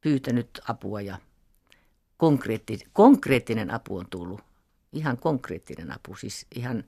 pyytänyt 0.00 0.60
apua 0.68 1.00
ja 1.00 1.18
konkreetti, 2.16 2.78
konkreettinen 2.92 3.70
apu 3.70 3.96
on 3.96 4.06
tullut. 4.10 4.45
Ihan 4.96 5.18
konkreettinen 5.18 5.92
apu, 5.92 6.16
siis 6.16 6.46
ihan 6.54 6.84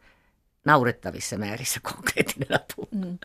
naurettavissa 0.65 1.39
määrissä 1.39 1.81
konkreettinen 1.93 2.61
apu. 2.61 2.89
Mm. 2.91 3.19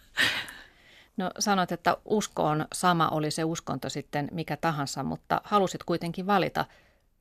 No 1.17 1.31
sanot, 1.39 1.71
että 1.71 1.97
usko 2.05 2.43
on 2.43 2.65
sama, 2.73 3.09
oli 3.09 3.31
se 3.31 3.43
uskonto 3.43 3.89
sitten 3.89 4.29
mikä 4.31 4.57
tahansa, 4.57 5.03
mutta 5.03 5.41
halusit 5.43 5.83
kuitenkin 5.83 6.27
valita– 6.27 6.65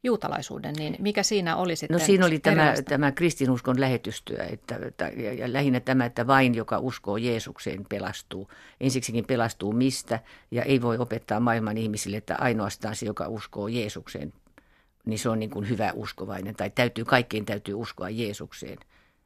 juutalaisuuden, 0.05 0.75
niin 0.75 0.97
mikä 0.99 1.23
siinä 1.23 1.57
oli 1.57 1.77
sitten 1.77 1.99
No 1.99 2.05
siinä 2.05 2.27
oli 2.27 2.39
tämä, 2.39 2.75
tämä 2.85 3.13
kristinuskon 3.13 3.81
lähetystyö 3.81 4.45
että, 4.45 4.79
ja, 5.17 5.33
ja 5.33 5.53
lähinnä 5.53 5.81
tämä, 5.81 6.05
että 6.05 6.27
vain 6.27 6.55
joka 6.55 6.79
uskoo 6.79 7.17
Jeesukseen 7.17 7.85
pelastuu. 7.89 8.49
Ensiksikin 8.81 9.25
pelastuu 9.25 9.73
mistä 9.73 10.21
ja 10.51 10.63
ei 10.63 10.83
voi 10.83 10.99
opettaa 10.99 11.41
maailman 11.41 11.79
ihmisille, 11.79 12.17
että 12.17 12.37
ainoastaan 12.39 12.97
se, 12.97 13.07
joka 13.07 13.29
uskoo 13.29 13.69
Jeesukseen, 13.69 14.33
niin 15.07 15.19
se 15.19 15.29
on 15.29 15.39
niin 15.39 15.51
kuin 15.51 15.69
hyvä 15.69 15.93
uskovainen 15.95 16.55
tai 16.55 16.71
täytyy, 16.71 17.05
kaikkien 17.05 17.45
täytyy 17.45 17.75
uskoa 17.75 18.11
Jeesukseen. 18.11 18.79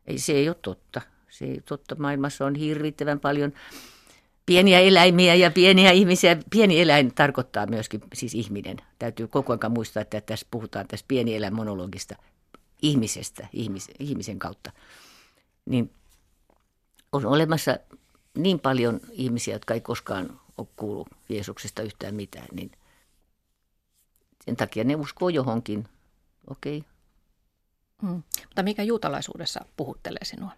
Ei, 0.06 0.18
se 0.18 0.32
ei 0.32 0.48
ole 0.48 0.56
totta. 0.62 1.00
Se 1.28 1.44
ei 1.44 1.50
ole 1.52 1.62
totta. 1.64 1.94
Maailmassa 1.98 2.46
on 2.46 2.54
hirvittävän 2.54 3.20
paljon 3.20 3.52
pieniä 4.46 4.80
eläimiä 4.80 5.34
ja 5.34 5.50
pieniä 5.50 5.90
ihmisiä. 5.90 6.36
Pieni 6.50 6.80
eläin 6.80 7.14
tarkoittaa 7.14 7.66
myöskin 7.66 8.00
siis 8.14 8.34
ihminen. 8.34 8.76
Täytyy 8.98 9.26
koko 9.26 9.52
ajan 9.52 9.72
muistaa, 9.72 10.00
että 10.00 10.20
tässä 10.20 10.46
puhutaan 10.50 10.88
tästä 10.88 11.04
pieni 11.08 11.36
eläin 11.36 11.54
monologista 11.54 12.16
ihmisestä, 12.82 13.48
ihmis, 13.52 13.90
ihmisen 13.98 14.38
kautta. 14.38 14.72
Niin 15.66 15.90
on 17.12 17.26
olemassa 17.26 17.78
niin 18.38 18.60
paljon 18.60 19.00
ihmisiä, 19.10 19.54
jotka 19.54 19.74
ei 19.74 19.80
koskaan 19.80 20.40
ole 20.58 20.66
kuullut 20.76 21.08
Jeesuksesta 21.28 21.82
yhtään 21.82 22.14
mitään, 22.14 22.48
niin 22.52 22.72
sen 24.46 24.56
takia 24.56 24.84
ne 24.84 24.94
uskoo 24.94 25.28
johonkin. 25.28 25.88
Okei. 26.50 26.78
Okay. 26.78 26.90
Hmm. 28.02 28.22
Mutta 28.44 28.62
mikä 28.62 28.82
juutalaisuudessa 28.82 29.64
puhuttelee 29.76 30.24
sinua? 30.24 30.50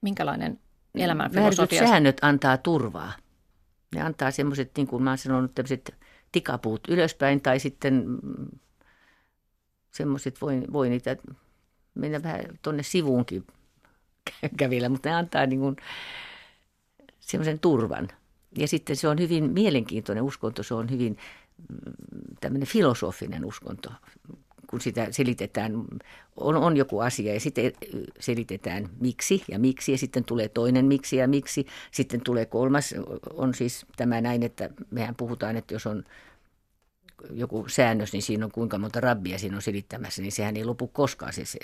Minkälainen 0.00 0.60
elämän 0.94 1.30
filosofia? 1.30 1.88
säännöt 1.88 2.18
antaa 2.22 2.56
turvaa. 2.56 3.12
Ne 3.94 4.02
antaa 4.02 4.30
semmoiset, 4.30 4.70
niin 4.76 4.86
kuin 4.86 5.02
mä 5.02 5.10
oon 5.10 5.18
sanonut, 5.18 5.54
tämmöiset 5.54 5.94
tikapuut 6.32 6.80
ylöspäin 6.88 7.40
tai 7.40 7.60
sitten 7.60 8.04
mm, 8.06 8.58
semmoiset, 9.90 10.40
voi, 10.40 10.62
voi 10.72 10.88
niitä 10.88 11.16
mennä 11.94 12.22
vähän 12.22 12.44
tuonne 12.62 12.82
sivuunkin 12.82 13.46
kävillä, 14.58 14.88
mutta 14.88 15.08
ne 15.08 15.14
antaa 15.14 15.46
niin 15.46 15.60
kuin 15.60 15.76
semmoisen 17.20 17.58
turvan. 17.58 18.08
Ja 18.58 18.68
sitten 18.68 18.96
se 18.96 19.08
on 19.08 19.18
hyvin 19.18 19.50
mielenkiintoinen 19.52 20.24
uskonto, 20.24 20.62
se 20.62 20.74
on 20.74 20.90
hyvin 20.90 21.12
mm, 21.12 21.18
tämmöinen 22.40 22.68
filosofinen 22.68 23.44
uskonto, 23.44 23.90
kun 24.70 24.80
sitä 24.80 25.06
selitetään, 25.10 25.72
on, 26.36 26.56
on 26.56 26.76
joku 26.76 27.00
asia 27.00 27.34
ja 27.34 27.40
sitten 27.40 27.72
selitetään 28.20 28.88
miksi 29.00 29.44
ja 29.48 29.58
miksi 29.58 29.92
ja 29.92 29.98
sitten 29.98 30.24
tulee 30.24 30.48
toinen 30.48 30.84
miksi 30.84 31.16
ja 31.16 31.28
miksi. 31.28 31.66
Sitten 31.90 32.20
tulee 32.20 32.46
kolmas, 32.46 32.94
on 33.34 33.54
siis 33.54 33.86
tämä 33.96 34.20
näin, 34.20 34.42
että 34.42 34.70
mehän 34.90 35.14
puhutaan, 35.14 35.56
että 35.56 35.74
jos 35.74 35.86
on 35.86 36.04
joku 37.30 37.64
säännös, 37.68 38.12
niin 38.12 38.22
siinä 38.22 38.44
on 38.44 38.52
kuinka 38.52 38.78
monta 38.78 39.00
rabbia 39.00 39.38
siinä 39.38 39.56
on 39.56 39.62
selittämässä, 39.62 40.22
niin 40.22 40.32
sehän 40.32 40.56
ei 40.56 40.64
lopu 40.64 40.88
koskaan. 40.88 41.32
Se, 41.32 41.44
se. 41.44 41.58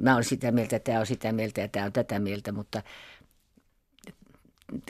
Mä 0.00 0.12
olen 0.12 0.24
sitä 0.24 0.52
mieltä, 0.52 0.78
tämä 0.78 1.00
on 1.00 1.06
sitä 1.06 1.32
mieltä 1.32 1.60
ja 1.60 1.68
tämä 1.68 1.86
on 1.86 1.92
tätä 1.92 2.18
mieltä, 2.18 2.52
mutta 2.52 2.82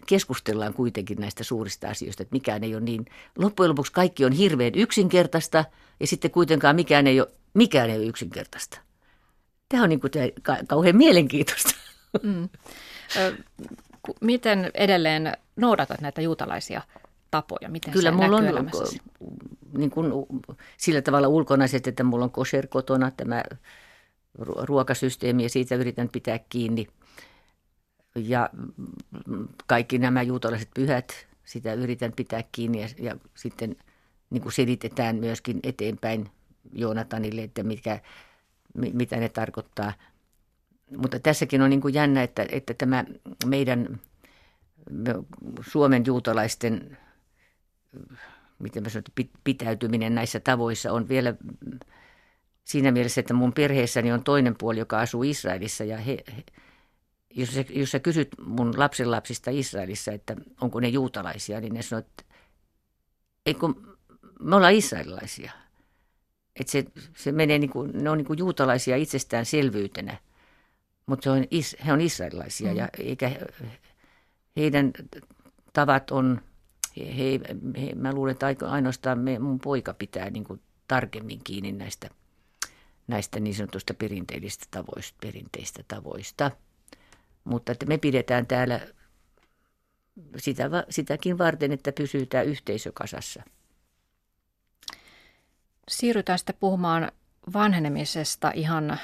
keskustellaan 0.06 0.74
kuitenkin 0.74 1.20
näistä 1.20 1.44
suurista 1.44 1.88
asioista, 1.88 2.22
että 2.22 2.34
mikään 2.34 2.64
ei 2.64 2.74
ole 2.74 2.82
niin, 2.82 3.06
loppujen 3.38 3.70
lopuksi 3.70 3.92
kaikki 3.92 4.24
on 4.24 4.32
hirveän 4.32 4.74
yksinkertaista 4.74 5.64
ja 6.00 6.06
sitten 6.06 6.30
kuitenkaan 6.30 6.76
mikään 6.76 7.06
ei 7.06 7.20
ole, 7.20 7.28
mikään 7.54 7.90
ei 7.90 7.96
ole 7.96 8.06
yksinkertaista. 8.06 8.80
Tämä 9.68 9.82
on 9.82 9.88
niin 9.88 10.00
kuin 10.00 10.10
tämä 10.10 10.56
kauhean 10.68 10.96
mielenkiintoista. 10.96 11.74
Mm. 12.22 12.48
Miten 14.20 14.70
edelleen 14.74 15.32
noudatat 15.56 16.00
näitä 16.00 16.20
juutalaisia 16.20 16.82
tapoja? 17.30 17.68
Miten 17.68 17.92
Kyllä 17.92 18.10
mulla 18.10 18.36
on 18.36 18.46
elämässäsi? 18.46 19.00
niin 19.78 19.90
kuin, 19.90 20.12
sillä 20.76 21.02
tavalla 21.02 21.28
ulkonaiset, 21.28 21.86
että 21.86 22.04
mulla 22.04 22.24
on 22.24 22.30
kosher 22.30 22.66
kotona 22.66 23.10
tämä 23.10 23.44
ruokasysteemi 24.38 25.42
ja 25.42 25.48
siitä 25.48 25.74
yritän 25.74 26.08
pitää 26.08 26.38
kiinni. 26.48 26.86
Ja 28.24 28.50
kaikki 29.66 29.98
nämä 29.98 30.22
juutalaiset 30.22 30.68
pyhät, 30.74 31.26
sitä 31.44 31.74
yritän 31.74 32.12
pitää 32.12 32.42
kiinni 32.52 32.80
ja, 32.80 32.88
ja 32.98 33.16
sitten 33.34 33.76
niin 34.30 34.42
kuin 34.42 34.52
selitetään 34.52 35.16
myöskin 35.16 35.60
eteenpäin 35.62 36.30
Joonatanille, 36.72 37.42
että 37.42 37.62
mitkä, 37.62 38.00
mitä 38.74 39.16
ne 39.16 39.28
tarkoittaa. 39.28 39.92
Mutta 40.96 41.20
tässäkin 41.20 41.62
on 41.62 41.70
niin 41.70 41.80
kuin 41.80 41.94
jännä, 41.94 42.22
että, 42.22 42.46
että 42.48 42.74
tämä 42.74 43.04
meidän 43.46 44.00
Suomen 45.60 46.02
juutalaisten 46.06 46.98
miten 48.58 48.82
mä 48.82 48.88
sanon, 48.88 49.04
pitäytyminen 49.44 50.14
näissä 50.14 50.40
tavoissa 50.40 50.92
on 50.92 51.08
vielä 51.08 51.34
siinä 52.64 52.92
mielessä, 52.92 53.20
että 53.20 53.34
mun 53.34 53.52
perheessäni 53.52 54.12
on 54.12 54.24
toinen 54.24 54.54
puoli, 54.58 54.78
joka 54.78 55.00
asuu 55.00 55.22
Israelissa 55.22 55.84
ja 55.84 55.96
he, 55.96 56.18
he 56.36 56.44
jos, 57.34 57.54
sä, 57.54 57.64
jos 57.70 57.90
sä 57.90 58.00
kysyt 58.00 58.28
mun 58.46 58.78
lapsenlapsista 58.78 59.50
Israelissa, 59.50 60.12
että 60.12 60.36
onko 60.60 60.80
ne 60.80 60.88
juutalaisia, 60.88 61.60
niin 61.60 61.74
ne 61.74 61.82
sanoo, 61.82 61.98
että 62.00 62.24
eikö, 63.46 63.66
me 64.40 64.56
ollaan 64.56 64.74
israelilaisia. 64.74 65.52
Että 66.60 66.72
se, 66.72 66.84
se 67.16 67.32
menee 67.32 67.58
niin 67.58 67.70
kuin, 67.70 67.90
ne 67.94 68.10
on 68.10 68.18
niin 68.18 68.26
kuin 68.26 68.38
juutalaisia 68.38 68.96
itsestäänselvyytenä, 68.96 70.16
mutta 71.06 71.24
se 71.24 71.30
on, 71.30 71.44
he 71.86 71.92
on 71.92 72.00
israelilaisia 72.00 72.70
mm. 72.70 72.76
ja 72.76 72.88
eikä 72.98 73.30
heidän 74.56 74.92
tavat 75.72 76.10
on 76.10 76.40
he, 76.96 77.40
he, 77.80 77.94
mä 77.94 78.12
luulen, 78.12 78.32
että 78.32 78.70
ainoastaan 78.70 79.18
me, 79.18 79.38
mun 79.38 79.58
poika 79.58 79.94
pitää 79.94 80.30
niin 80.30 80.44
kuin 80.44 80.60
tarkemmin 80.88 81.40
kiinni 81.44 81.72
näistä, 81.72 82.10
näistä 83.06 83.40
niin 83.40 83.54
sanotusta 83.54 83.94
perinteistä 83.94 84.66
tavoista, 84.70 85.18
perinteistä 85.20 85.82
tavoista. 85.88 86.50
Mutta 87.44 87.72
että 87.72 87.86
me 87.86 87.98
pidetään 87.98 88.46
täällä 88.46 88.80
sitä, 90.36 90.70
sitäkin 90.90 91.38
varten, 91.38 91.72
että 91.72 91.92
pysytään 91.92 92.46
yhteisö 92.46 92.92
kasassa. 92.94 93.42
Siirrytään 95.88 96.38
sitten 96.38 96.56
puhumaan 96.60 97.12
vanhenemisesta 97.52 98.52
ihan 98.54 98.98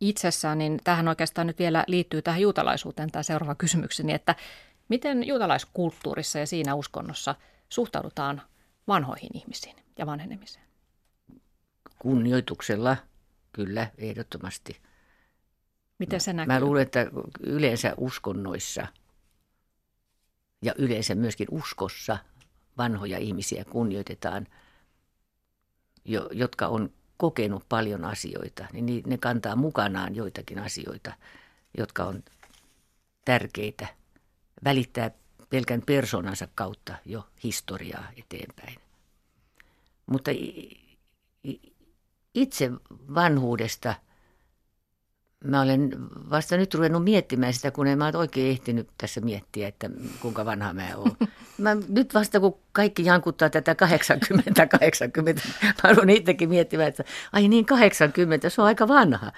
itsessään, 0.00 0.58
niin 0.58 0.78
tähän 0.84 1.08
oikeastaan 1.08 1.46
nyt 1.46 1.58
vielä 1.58 1.84
liittyy 1.86 2.22
tähän 2.22 2.40
juutalaisuuteen 2.40 3.10
tämä 3.10 3.22
seuraava 3.22 3.54
kysymykseni, 3.54 4.12
että 4.12 4.34
Miten 4.92 5.26
juutalaiskulttuurissa 5.26 6.38
ja 6.38 6.46
siinä 6.46 6.74
uskonnossa 6.74 7.34
suhtaudutaan 7.68 8.42
vanhoihin 8.88 9.30
ihmisiin 9.34 9.76
ja 9.98 10.06
vanhenemiseen? 10.06 10.64
Kunnioituksella, 11.98 12.96
kyllä, 13.52 13.90
ehdottomasti. 13.98 14.80
Miten 15.98 16.20
se 16.20 16.32
näkyy? 16.32 16.54
Mä 16.54 16.60
luulen, 16.60 16.82
että 16.82 17.10
yleensä 17.40 17.94
uskonnoissa 17.96 18.86
ja 20.62 20.74
yleensä 20.78 21.14
myöskin 21.14 21.48
uskossa 21.50 22.18
vanhoja 22.78 23.18
ihmisiä 23.18 23.64
kunnioitetaan, 23.64 24.46
jo, 26.04 26.28
jotka 26.32 26.66
on 26.66 26.90
kokenut 27.16 27.64
paljon 27.68 28.04
asioita, 28.04 28.66
niin 28.72 29.02
ne 29.06 29.18
kantaa 29.18 29.56
mukanaan 29.56 30.14
joitakin 30.14 30.58
asioita, 30.58 31.12
jotka 31.78 32.04
on 32.04 32.22
tärkeitä– 33.24 33.86
välittää 34.64 35.10
pelkän 35.50 35.82
persoonansa 35.86 36.48
kautta 36.54 36.94
jo 37.06 37.28
historiaa 37.44 38.08
eteenpäin. 38.16 38.76
Mutta 40.06 40.30
itse 42.34 42.70
vanhuudesta 43.14 43.94
mä 45.44 45.60
olen 45.60 45.90
vasta 46.30 46.56
nyt 46.56 46.74
ruvennut 46.74 47.04
miettimään 47.04 47.52
sitä, 47.52 47.70
kun 47.70 47.86
en 47.86 47.98
mä 47.98 48.12
oikein 48.14 48.50
ehtinyt 48.50 48.88
tässä 48.98 49.20
miettiä, 49.20 49.68
että 49.68 49.90
kuinka 50.20 50.44
vanha 50.44 50.72
mä 50.72 50.88
oon. 50.96 51.16
Mä 51.58 51.76
nyt 51.88 52.14
vasta 52.14 52.40
kun 52.40 52.58
kaikki 52.72 53.04
jankuttaa 53.04 53.50
tätä 53.50 53.74
80, 53.74 54.66
80, 54.66 55.42
mä 55.82 55.90
olen 55.90 56.10
itsekin 56.10 56.48
miettimään, 56.48 56.88
että 56.88 57.04
ai 57.32 57.48
niin 57.48 57.66
80, 57.66 58.50
se 58.50 58.60
on 58.60 58.66
aika 58.66 58.88
vanha. 58.88 59.32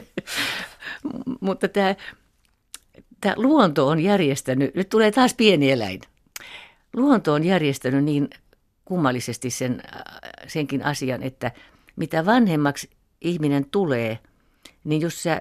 Mutta 1.40 1.68
tämä 1.68 1.94
tämä 3.20 3.34
luonto 3.36 3.88
on 3.88 4.00
järjestänyt, 4.00 4.74
nyt 4.74 4.88
tulee 4.88 5.10
taas 5.10 5.34
pieni 5.34 5.70
eläin. 5.70 6.00
Luonto 6.96 7.32
on 7.32 7.44
järjestänyt 7.44 8.04
niin 8.04 8.30
kummallisesti 8.84 9.50
sen, 9.50 9.82
senkin 10.46 10.84
asian, 10.84 11.22
että 11.22 11.52
mitä 11.96 12.26
vanhemmaksi 12.26 12.90
ihminen 13.20 13.64
tulee, 13.70 14.18
niin 14.84 15.02
jos 15.02 15.22
sä 15.22 15.40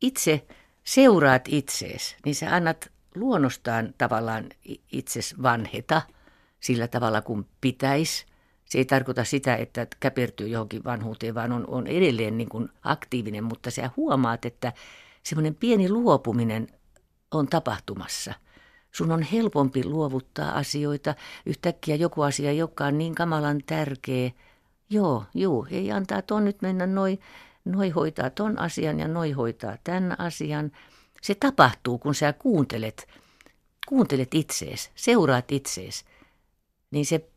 itse 0.00 0.46
seuraat 0.84 1.42
itsees, 1.48 2.16
niin 2.24 2.34
sä 2.34 2.54
annat 2.54 2.92
luonnostaan 3.14 3.94
tavallaan 3.98 4.48
itses 4.92 5.34
vanheta 5.42 6.02
sillä 6.60 6.88
tavalla 6.88 7.22
kuin 7.22 7.46
pitäisi. 7.60 8.26
Se 8.64 8.78
ei 8.78 8.84
tarkoita 8.84 9.24
sitä, 9.24 9.56
että 9.56 9.86
käpertyy 10.00 10.48
johonkin 10.48 10.84
vanhuuteen, 10.84 11.34
vaan 11.34 11.52
on, 11.52 11.64
on 11.68 11.86
edelleen 11.86 12.38
niin 12.38 12.48
kuin 12.48 12.68
aktiivinen, 12.82 13.44
mutta 13.44 13.70
sä 13.70 13.90
huomaat, 13.96 14.44
että 14.44 14.72
semmoinen 15.22 15.54
pieni 15.54 15.88
luopuminen 15.88 16.68
on 17.30 17.46
tapahtumassa. 17.46 18.34
Sun 18.92 19.12
on 19.12 19.22
helpompi 19.22 19.84
luovuttaa 19.84 20.52
asioita. 20.52 21.14
Yhtäkkiä 21.46 21.94
joku 21.94 22.22
asia, 22.22 22.52
joka 22.52 22.84
on 22.84 22.98
niin 22.98 23.14
kamalan 23.14 23.60
tärkeä. 23.66 24.30
Joo, 24.90 25.24
juu, 25.34 25.66
ei 25.70 25.92
antaa 25.92 26.22
ton 26.22 26.44
nyt 26.44 26.62
mennä 26.62 26.86
noin. 26.86 27.20
Noi 27.64 27.90
hoitaa 27.90 28.30
ton 28.30 28.58
asian 28.58 29.00
ja 29.00 29.08
noi 29.08 29.32
hoitaa 29.32 29.76
tämän 29.84 30.20
asian. 30.20 30.72
Se 31.22 31.34
tapahtuu, 31.34 31.98
kun 31.98 32.14
sä 32.14 32.32
kuuntelet, 32.32 33.08
kuuntelet 33.88 34.34
itsees, 34.34 34.90
seuraat 34.94 35.52
itsees. 35.52 36.04
Niin 36.90 37.06
se 37.06 37.28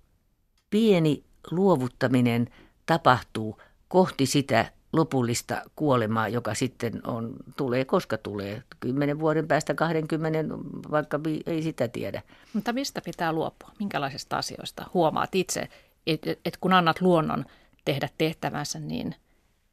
pieni 0.69 1.23
luovuttaminen 1.51 2.49
tapahtuu 2.85 3.61
kohti 3.87 4.25
sitä 4.25 4.71
lopullista 4.93 5.61
kuolemaa, 5.75 6.27
joka 6.27 6.53
sitten 6.53 7.07
on, 7.07 7.35
tulee 7.57 7.85
koska 7.85 8.17
tulee. 8.17 8.63
Kymmenen 8.79 9.19
vuoden 9.19 9.47
päästä, 9.47 9.73
20, 9.73 10.39
vaikka 10.91 11.19
ei 11.45 11.61
sitä 11.61 11.87
tiedä. 11.87 12.21
Mutta 12.53 12.73
mistä 12.73 13.01
pitää 13.05 13.33
luopua? 13.33 13.71
Minkälaisista 13.79 14.37
asioista 14.37 14.89
huomaat 14.93 15.35
itse, 15.35 15.69
että 16.07 16.35
et 16.45 16.57
kun 16.57 16.73
annat 16.73 17.01
luonnon 17.01 17.45
tehdä 17.85 18.09
tehtävänsä, 18.17 18.79
niin 18.79 19.15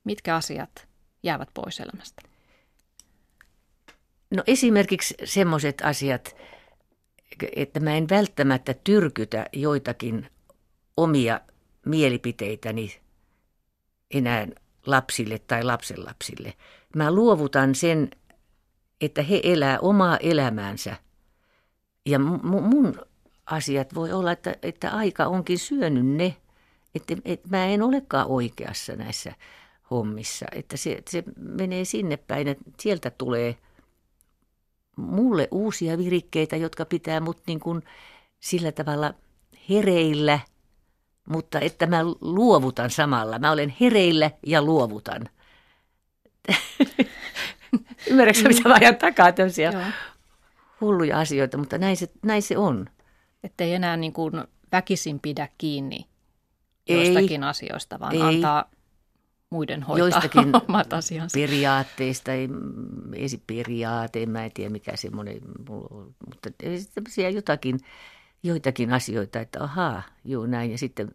mitkä 0.04 0.36
asiat 0.36 0.88
jäävät 1.22 1.48
pois 1.54 1.80
elämästä? 1.80 2.22
No 4.30 4.42
esimerkiksi 4.46 5.14
semmoiset 5.24 5.82
asiat, 5.84 6.36
että 7.56 7.80
mä 7.80 7.96
en 7.96 8.08
välttämättä 8.08 8.74
tyrkytä 8.84 9.46
joitakin 9.52 10.28
omia 10.96 11.40
mielipiteitäni 11.86 13.00
enää 14.10 14.46
lapsille 14.86 15.38
tai 15.38 15.64
lapsenlapsille. 15.64 16.54
Mä 16.96 17.10
luovutan 17.10 17.74
sen, 17.74 18.10
että 19.00 19.22
he 19.22 19.40
elää 19.42 19.78
omaa 19.80 20.16
elämäänsä. 20.16 20.96
Ja 22.06 22.18
mun 22.18 22.94
asiat 23.46 23.94
voi 23.94 24.12
olla, 24.12 24.32
että, 24.32 24.56
että 24.62 24.90
aika 24.90 25.26
onkin 25.26 25.58
syönyt 25.58 26.06
ne, 26.06 26.36
että, 26.94 27.16
että 27.24 27.48
mä 27.48 27.66
en 27.66 27.82
olekaan 27.82 28.26
oikeassa 28.26 28.96
näissä 28.96 29.32
hommissa. 29.92 30.46
Että 30.52 30.76
se, 30.76 31.02
se 31.10 31.22
menee 31.36 31.84
sinne 31.84 32.16
päin, 32.16 32.48
että 32.48 32.64
sieltä 32.80 33.10
tulee 33.10 33.56
mulle 34.96 35.48
uusia 35.50 35.98
virikkeitä, 35.98 36.56
jotka 36.56 36.84
pitää 36.84 37.20
mut 37.20 37.42
niin 37.46 37.60
kuin 37.60 37.82
sillä 38.40 38.72
tavalla 38.72 39.14
hereillä, 39.70 40.40
mutta 41.28 41.60
että 41.60 41.86
mä 41.86 42.04
luovutan 42.20 42.90
samalla. 42.90 43.38
Mä 43.38 43.50
olen 43.50 43.76
hereillä 43.80 44.30
ja 44.46 44.62
luovutan. 44.62 45.28
Ymmärrätkö 48.10 48.48
mitä 48.48 48.68
mä 48.68 48.74
ajan 48.74 48.96
takaa 48.96 49.32
tämmöisiä 49.32 49.70
Joo. 49.70 49.82
hulluja 50.80 51.20
asioita, 51.20 51.58
mutta 51.58 51.78
näin 51.78 51.96
se, 51.96 52.10
näin 52.22 52.42
se 52.42 52.58
on. 52.58 52.86
Että 53.44 53.64
ei 53.64 53.74
enää 53.74 53.96
niin 53.96 54.12
kuin 54.12 54.32
väkisin 54.72 55.20
pidä 55.20 55.48
kiinni 55.58 56.12
joistakin 56.88 57.42
ei, 57.42 57.48
asioista, 57.48 58.00
vaan 58.00 58.14
ei. 58.14 58.22
antaa 58.22 58.70
muiden 59.52 59.82
hoitaa 59.82 59.98
Joistakin 59.98 60.52
omat 60.68 60.92
asiansa. 60.92 61.38
periaatteista, 61.38 62.32
ei, 62.32 62.48
periaate, 63.46 64.26
mä 64.26 64.44
en 64.44 64.50
tiedä 64.54 64.70
mikä 64.70 64.96
semmoinen, 64.96 65.40
mutta 66.26 66.50
tämmöisiä 66.94 67.30
jotakin, 67.30 67.80
joitakin 68.42 68.92
asioita, 68.92 69.40
että 69.40 69.62
ahaa, 69.64 70.02
joo 70.24 70.46
näin. 70.46 70.70
Ja 70.70 70.78
sitten 70.78 71.14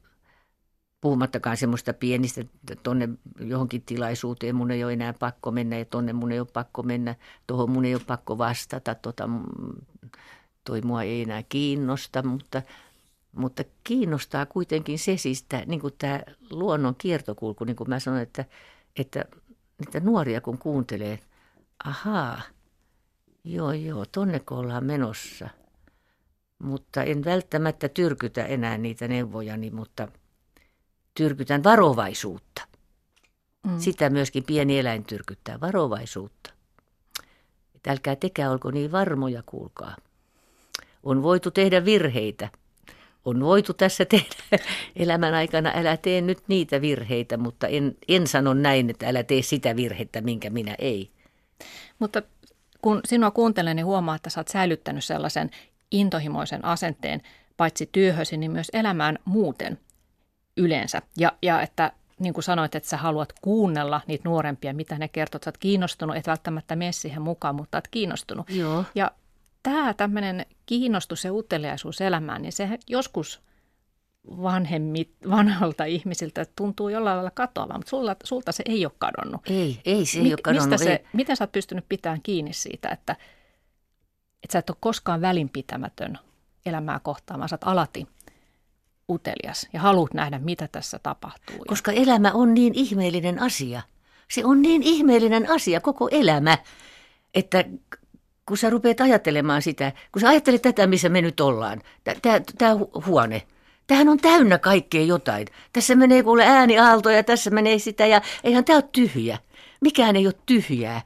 puhumattakaan 1.02 1.58
semmoista 1.58 1.94
pienistä, 1.94 2.42
että 2.42 2.76
tonne 2.84 3.10
johonkin 3.40 3.82
tilaisuuteen 3.82 4.56
mun 4.56 4.72
ei 4.72 4.84
ole 4.84 4.94
enää 4.94 5.14
pakko 5.14 5.52
mennä 5.52 5.78
ja 5.78 5.86
tonne 5.86 6.14
mun 6.14 6.32
ei 6.32 6.40
ole 6.40 6.48
pakko 6.54 6.84
mennä, 6.84 7.16
tuohon 7.48 7.72
mun 7.72 7.86
ei 7.86 7.96
ole 7.96 8.04
pakko 8.08 8.38
vastata, 8.38 8.96
tota, 8.96 9.30
toi 10.64 10.82
mua 10.82 11.04
ei 11.04 11.22
enää 11.22 11.44
kiinnosta, 11.50 12.24
mutta, 12.24 12.62
mutta 13.38 13.64
kiinnostaa 13.84 14.46
kuitenkin 14.46 15.00
se 15.00 15.18
siis, 15.18 15.42
että, 15.42 15.64
niin 15.66 15.80
kuin 15.80 15.94
tämä 15.98 16.22
luonnon 16.52 16.96
kiertokulku, 16.98 17.64
niin 17.64 17.76
kuin 17.76 17.90
mä 17.90 18.00
sanoin, 18.00 18.24
että, 18.24 18.46
että 18.96 19.26
niitä 19.80 20.00
nuoria 20.00 20.42
kun 20.42 20.58
kuuntelee, 20.58 21.20
ahaa, 21.84 22.42
joo 23.44 23.72
joo, 23.72 24.06
tonne 24.12 24.40
kun 24.40 24.58
ollaan 24.58 24.86
menossa. 24.86 25.50
Mutta 26.60 27.04
en 27.04 27.26
välttämättä 27.26 27.90
tyrkytä 27.90 28.46
enää 28.46 28.78
niitä 28.78 29.08
neuvojani, 29.08 29.72
mutta 29.72 30.08
tyrkytän 31.14 31.64
varovaisuutta. 31.64 32.62
Mm. 33.68 33.80
Sitä 33.80 34.10
myöskin 34.10 34.44
pieni 34.44 34.80
eläin 34.80 35.04
tyrkyttää, 35.04 35.60
varovaisuutta. 35.60 36.54
Et 37.76 37.88
älkää 37.88 38.16
tekää 38.16 38.52
olko 38.52 38.72
niin 38.72 38.92
varmoja, 38.92 39.44
kuulkaa. 39.46 39.96
On 41.04 41.24
voitu 41.24 41.52
tehdä 41.52 41.86
virheitä. 41.86 42.50
On 43.28 43.40
voitu 43.40 43.74
tässä 43.74 44.06
tehdä 44.06 44.26
elämän 44.96 45.34
aikana, 45.34 45.72
älä 45.76 45.98
tee 45.98 46.22
nyt 46.22 46.38
niitä 46.48 46.82
virheitä, 46.82 47.38
mutta 47.38 47.68
en, 47.68 47.96
en 48.08 48.28
sano 48.28 48.54
näin, 48.54 48.90
että 48.90 49.08
älä 49.10 49.24
tee 49.24 49.42
sitä 49.42 49.76
virhettä, 49.76 50.22
minkä 50.22 50.50
minä 50.50 50.76
ei. 50.80 51.12
Mutta 52.00 52.22
kun 52.82 53.00
sinua 53.06 53.32
kuuntelen, 53.32 53.76
niin 53.76 53.86
huomaa, 53.86 54.16
että 54.16 54.30
sä 54.30 54.40
oot 54.40 54.48
säilyttänyt 54.48 55.04
sellaisen 55.04 55.52
intohimoisen 55.92 56.66
asenteen 56.66 57.22
paitsi 57.58 57.90
työhösi, 57.92 58.38
niin 58.38 58.52
myös 58.52 58.68
elämään 58.74 59.20
muuten 59.26 59.80
yleensä. 60.58 61.02
Ja, 61.18 61.32
ja 61.42 61.62
että 61.62 61.92
niin 62.20 62.34
kuin 62.34 62.44
sanoit, 62.44 62.76
että 62.76 62.90
sä 62.90 62.98
haluat 62.98 63.34
kuunnella 63.42 64.02
niitä 64.08 64.30
nuorempia, 64.30 64.74
mitä 64.74 64.98
ne 64.98 65.08
kertovat. 65.08 65.44
Sä 65.44 65.48
oot 65.50 65.58
kiinnostunut, 65.58 66.16
et 66.16 66.28
välttämättä 66.28 66.76
mene 66.76 66.92
siihen 66.92 67.22
mukaan, 67.22 67.56
mutta 67.56 67.78
oot 67.78 67.88
kiinnostunut. 67.88 68.50
Joo. 68.50 68.84
Ja 68.96 69.12
tämä 69.72 69.94
tämmöinen 69.94 70.46
kiinnostus 70.66 71.24
ja 71.26 71.34
uteliaisuus 71.34 72.02
elämään, 72.02 72.42
niin 72.42 72.52
se 72.52 72.80
joskus 72.88 73.42
vanhemmit, 74.28 75.12
vanhalta 75.30 75.86
ihmisiltä 75.86 76.46
tuntuu 76.56 76.90
jollain 76.90 77.18
lailla 77.18 77.32
katoavan, 77.32 77.78
mutta 77.78 77.90
sulta, 77.90 78.16
sulta 78.24 78.52
se 78.52 78.64
ei 78.66 78.86
ole 78.86 78.94
kadonnut. 78.98 79.42
Ei, 79.50 79.82
ei 79.86 80.06
se 80.06 80.20
ei 80.20 80.34
ole 80.34 80.38
kadonnut. 80.44 80.70
Mistä 80.70 80.86
se, 80.86 81.04
Miten 81.14 81.38
sä 81.38 81.44
oot 81.44 81.52
pystynyt 81.52 81.86
pitämään 81.90 82.22
kiinni 82.22 82.54
siitä, 82.54 82.90
että, 82.90 83.16
että 84.44 84.54
sä 84.54 84.60
et 84.60 84.70
ole 84.70 84.78
koskaan 84.80 85.22
välinpitämätön 85.22 86.20
elämää 86.66 87.00
kohtaan, 87.00 87.40
vaan 87.40 87.50
sä 87.50 87.54
oot 87.56 87.68
alati 87.74 88.08
utelias 89.10 89.68
ja 89.74 89.80
haluat 89.80 90.14
nähdä, 90.14 90.40
mitä 90.40 90.68
tässä 90.72 91.00
tapahtuu. 91.04 91.56
Koska 91.68 91.92
elämä 91.92 92.32
on 92.34 92.54
niin 92.54 92.74
ihmeellinen 92.76 93.42
asia. 93.42 93.82
Se 94.32 94.46
on 94.46 94.62
niin 94.62 94.84
ihmeellinen 94.84 95.52
asia, 95.52 95.82
koko 95.82 96.10
elämä, 96.12 96.58
että 97.34 97.66
kun 98.48 98.58
sä 98.58 98.70
rupeat 98.70 99.02
ajattelemaan 99.02 99.62
sitä, 99.62 99.92
kun 100.12 100.22
sä 100.22 100.30
ajattelet 100.30 100.62
tätä, 100.62 100.88
missä 100.88 101.10
me 101.10 101.22
nyt 101.22 101.40
ollaan, 101.40 101.82
tämä 102.58 102.76
huone, 103.06 103.44
tämähän 103.88 104.10
on 104.10 104.18
täynnä 104.18 104.58
kaikkea 104.58 105.04
jotain. 105.04 105.48
Tässä 105.74 105.96
menee 105.96 106.24
kuule 106.24 106.44
ääniaaltoja, 106.46 107.24
tässä 107.24 107.50
menee 107.50 107.80
sitä 107.80 108.06
ja 108.06 108.22
eihän 108.44 108.66
tämä 108.66 108.78
ole 108.78 108.90
tyhjä. 108.92 109.38
Mikään 109.82 110.16
ei 110.16 110.28
ole 110.28 110.34
tyhjää. 110.46 111.02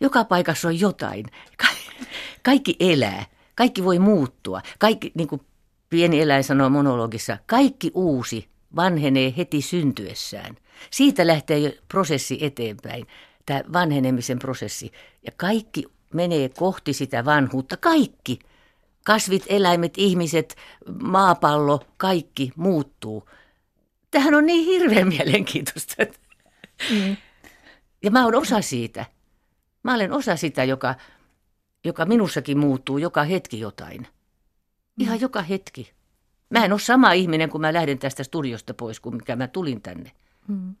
Joka 0.00 0.24
paikassa 0.24 0.68
on 0.68 0.80
jotain. 0.80 1.26
Ka- 1.56 2.02
kaikki 2.42 2.76
elää. 2.80 3.24
Kaikki 3.54 3.84
voi 3.84 3.98
muuttua. 3.98 4.60
Kaikki, 4.78 5.12
niin 5.14 5.28
kuin 5.28 5.40
pieni 5.90 6.20
eläin 6.20 6.44
sanoo 6.44 6.70
monologissa, 6.70 7.38
kaikki 7.46 7.90
uusi 7.94 8.48
vanhenee 8.76 9.34
heti 9.36 9.62
syntyessään. 9.62 10.56
Siitä 10.90 11.26
lähtee 11.26 11.78
prosessi 11.88 12.38
eteenpäin, 12.40 13.06
tämä 13.46 13.62
vanhenemisen 13.72 14.38
prosessi. 14.38 14.92
Ja 15.26 15.32
kaikki 15.36 15.84
menee 16.14 16.48
kohti 16.48 16.92
sitä 16.92 17.24
vanhuutta. 17.24 17.76
Kaikki. 17.76 18.38
Kasvit, 19.04 19.44
eläimet, 19.48 19.94
ihmiset, 19.96 20.56
maapallo, 21.02 21.80
kaikki 21.96 22.52
muuttuu. 22.56 23.28
Tähän 24.10 24.34
on 24.34 24.46
niin 24.46 24.64
hirveän 24.64 25.08
mielenkiintoista. 25.16 25.94
Mm. 26.90 27.16
Ja 28.02 28.10
mä 28.10 28.24
oon 28.24 28.34
osa 28.34 28.60
siitä. 28.60 29.06
Mä 29.82 29.94
olen 29.94 30.12
osa 30.12 30.36
sitä, 30.36 30.64
joka, 30.64 30.94
joka 31.84 32.04
minussakin 32.04 32.58
muuttuu 32.58 32.98
joka 32.98 33.24
hetki 33.24 33.60
jotain. 33.60 34.06
Ihan 34.98 35.16
mm. 35.18 35.22
joka 35.22 35.42
hetki. 35.42 35.92
Mä 36.50 36.64
en 36.64 36.72
ole 36.72 36.80
sama 36.80 37.12
ihminen, 37.12 37.50
kun 37.50 37.60
mä 37.60 37.72
lähden 37.72 37.98
tästä 37.98 38.24
studiosta 38.24 38.74
pois, 38.74 39.00
kuin 39.00 39.16
mikä 39.16 39.36
mä 39.36 39.48
tulin 39.48 39.82
tänne. 39.82 40.12
Mm. 40.48 40.74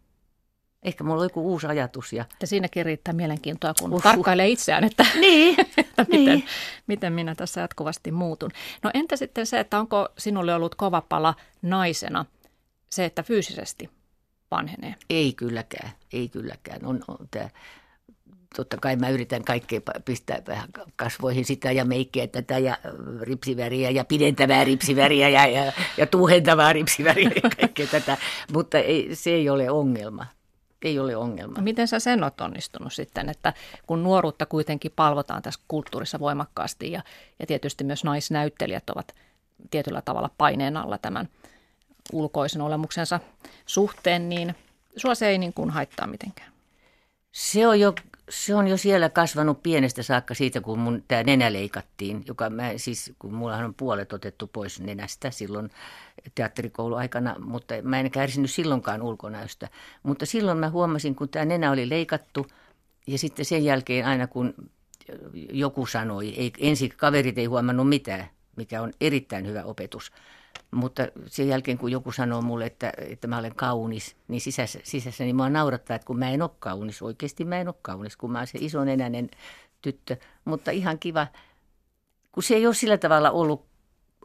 Ehkä 0.86 1.04
mulla 1.04 1.20
on 1.20 1.26
joku 1.26 1.52
uusi 1.52 1.66
ajatus. 1.66 2.12
Ja, 2.12 2.24
ja 2.40 2.46
siinäkin 2.46 2.86
riittää 2.86 3.14
mielenkiintoa, 3.14 3.74
kun 3.80 3.90
Uhuh. 3.90 4.02
tarkkailee 4.02 4.48
itseään, 4.48 4.84
että, 4.84 5.06
niin, 5.20 5.56
että 5.76 6.06
miten, 6.08 6.24
niin. 6.24 6.44
miten 6.86 7.12
minä 7.12 7.34
tässä 7.34 7.60
jatkuvasti 7.60 8.10
muutun. 8.10 8.50
No 8.82 8.90
entä 8.94 9.16
sitten 9.16 9.46
se, 9.46 9.60
että 9.60 9.78
onko 9.78 10.08
sinulle 10.18 10.54
ollut 10.54 10.74
kova 10.74 11.00
pala 11.00 11.34
naisena 11.62 12.24
se, 12.90 13.04
että 13.04 13.22
fyysisesti 13.22 13.90
vanhenee? 14.50 14.94
Ei 15.10 15.32
kylläkään, 15.32 15.90
ei 16.12 16.28
kylläkään. 16.28 16.84
On, 16.84 17.00
on 17.08 17.28
tämä 17.30 17.48
totta 18.56 18.76
kai 18.76 18.96
mä 18.96 19.08
yritän 19.08 19.44
kaikkea 19.44 19.80
pistää 20.04 20.42
vähän 20.48 20.68
kasvoihin 20.96 21.44
sitä 21.44 21.72
ja 21.72 21.84
meikkiä 21.84 22.26
tätä 22.26 22.58
ja 22.58 22.78
ripsiväriä 23.20 23.90
ja 23.90 24.04
pidentävää 24.04 24.64
ripsiväriä 24.64 25.28
ja, 25.28 25.46
ja, 25.46 25.72
ja 25.96 26.06
tuhentavaa 26.06 26.72
ripsiväriä 26.72 27.30
ja 27.42 27.50
kaikkea 27.60 27.86
tätä, 27.86 28.16
mutta 28.52 28.78
ei, 28.78 29.14
se 29.14 29.30
ei 29.30 29.48
ole 29.50 29.70
ongelma. 29.70 30.26
Ei 30.86 30.98
ole 30.98 31.16
ongelma. 31.16 31.60
Miten 31.60 31.88
sä 31.88 31.98
sen 31.98 32.24
oot 32.24 32.40
onnistunut 32.40 32.92
sitten, 32.92 33.28
että 33.28 33.52
kun 33.86 34.02
nuoruutta 34.02 34.46
kuitenkin 34.46 34.92
palvotaan 34.96 35.42
tässä 35.42 35.60
kulttuurissa 35.68 36.20
voimakkaasti 36.20 36.92
ja, 36.92 37.02
ja 37.38 37.46
tietysti 37.46 37.84
myös 37.84 38.04
naisnäyttelijät 38.04 38.90
ovat 38.90 39.14
tietyllä 39.70 40.02
tavalla 40.02 40.30
paineen 40.38 40.76
alla 40.76 40.98
tämän 40.98 41.28
ulkoisen 42.12 42.62
olemuksensa 42.62 43.20
suhteen, 43.66 44.28
niin 44.28 44.54
sua 44.96 45.14
se 45.14 45.28
ei 45.28 45.38
niin 45.38 45.52
kuin 45.52 45.70
haittaa 45.70 46.06
mitenkään. 46.06 46.52
Se 47.32 47.66
on 47.66 47.80
jo 47.80 47.94
se 48.28 48.54
on 48.54 48.68
jo 48.68 48.76
siellä 48.76 49.08
kasvanut 49.08 49.62
pienestä 49.62 50.02
saakka 50.02 50.34
siitä, 50.34 50.60
kun 50.60 50.78
mun 50.78 51.04
tämä 51.08 51.22
nenä 51.22 51.52
leikattiin, 51.52 52.24
joka 52.28 52.50
mä 52.50 52.70
siis, 52.76 53.12
kun 53.18 53.34
mullahan 53.34 53.64
on 53.64 53.74
puolet 53.74 54.12
otettu 54.12 54.46
pois 54.46 54.80
nenästä 54.80 55.30
silloin 55.30 55.70
teatterikouluaikana, 56.34 57.36
mutta 57.38 57.74
mä 57.82 58.00
en 58.00 58.10
kärsinyt 58.10 58.50
silloinkaan 58.50 59.02
ulkonäöstä. 59.02 59.68
Mutta 60.02 60.26
silloin 60.26 60.58
mä 60.58 60.70
huomasin, 60.70 61.14
kun 61.14 61.28
tämä 61.28 61.44
nenä 61.44 61.70
oli 61.70 61.88
leikattu 61.88 62.46
ja 63.06 63.18
sitten 63.18 63.44
sen 63.44 63.64
jälkeen 63.64 64.06
aina 64.06 64.26
kun 64.26 64.54
joku 65.52 65.86
sanoi, 65.86 66.28
ei, 66.28 66.52
ensin 66.58 66.92
kaverit 66.96 67.38
ei 67.38 67.46
huomannut 67.46 67.88
mitään, 67.88 68.30
mikä 68.56 68.82
on 68.82 68.92
erittäin 69.00 69.46
hyvä 69.46 69.64
opetus– 69.64 70.12
mutta 70.76 71.08
sen 71.26 71.48
jälkeen, 71.48 71.78
kun 71.78 71.92
joku 71.92 72.12
sanoo 72.12 72.42
mulle, 72.42 72.66
että, 72.66 72.92
että 72.98 73.26
mä 73.26 73.38
olen 73.38 73.54
kaunis, 73.54 74.16
niin 74.28 74.40
sisässä, 74.40 74.78
sisässä 74.82 75.24
niin 75.24 75.36
mua 75.36 75.48
naurattaa, 75.48 75.96
että 75.96 76.06
kun 76.06 76.18
mä 76.18 76.30
en 76.30 76.42
ole 76.42 76.50
kaunis. 76.58 77.02
Oikeasti 77.02 77.44
mä 77.44 77.60
en 77.60 77.68
ole 77.68 77.74
kaunis, 77.82 78.16
kun 78.16 78.32
mä 78.32 78.38
olen 78.38 78.46
se 78.46 78.58
ison 78.60 78.88
enäinen 78.88 79.30
tyttö. 79.82 80.16
Mutta 80.44 80.70
ihan 80.70 80.98
kiva, 80.98 81.26
kun 82.32 82.42
se 82.42 82.54
ei 82.54 82.66
ole 82.66 82.74
sillä 82.74 82.98
tavalla 82.98 83.30
ollut, 83.30 83.66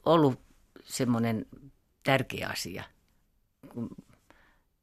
ollut 0.06 0.40
semmoinen 0.84 1.46
tärkeä 2.04 2.48
asia. 2.48 2.84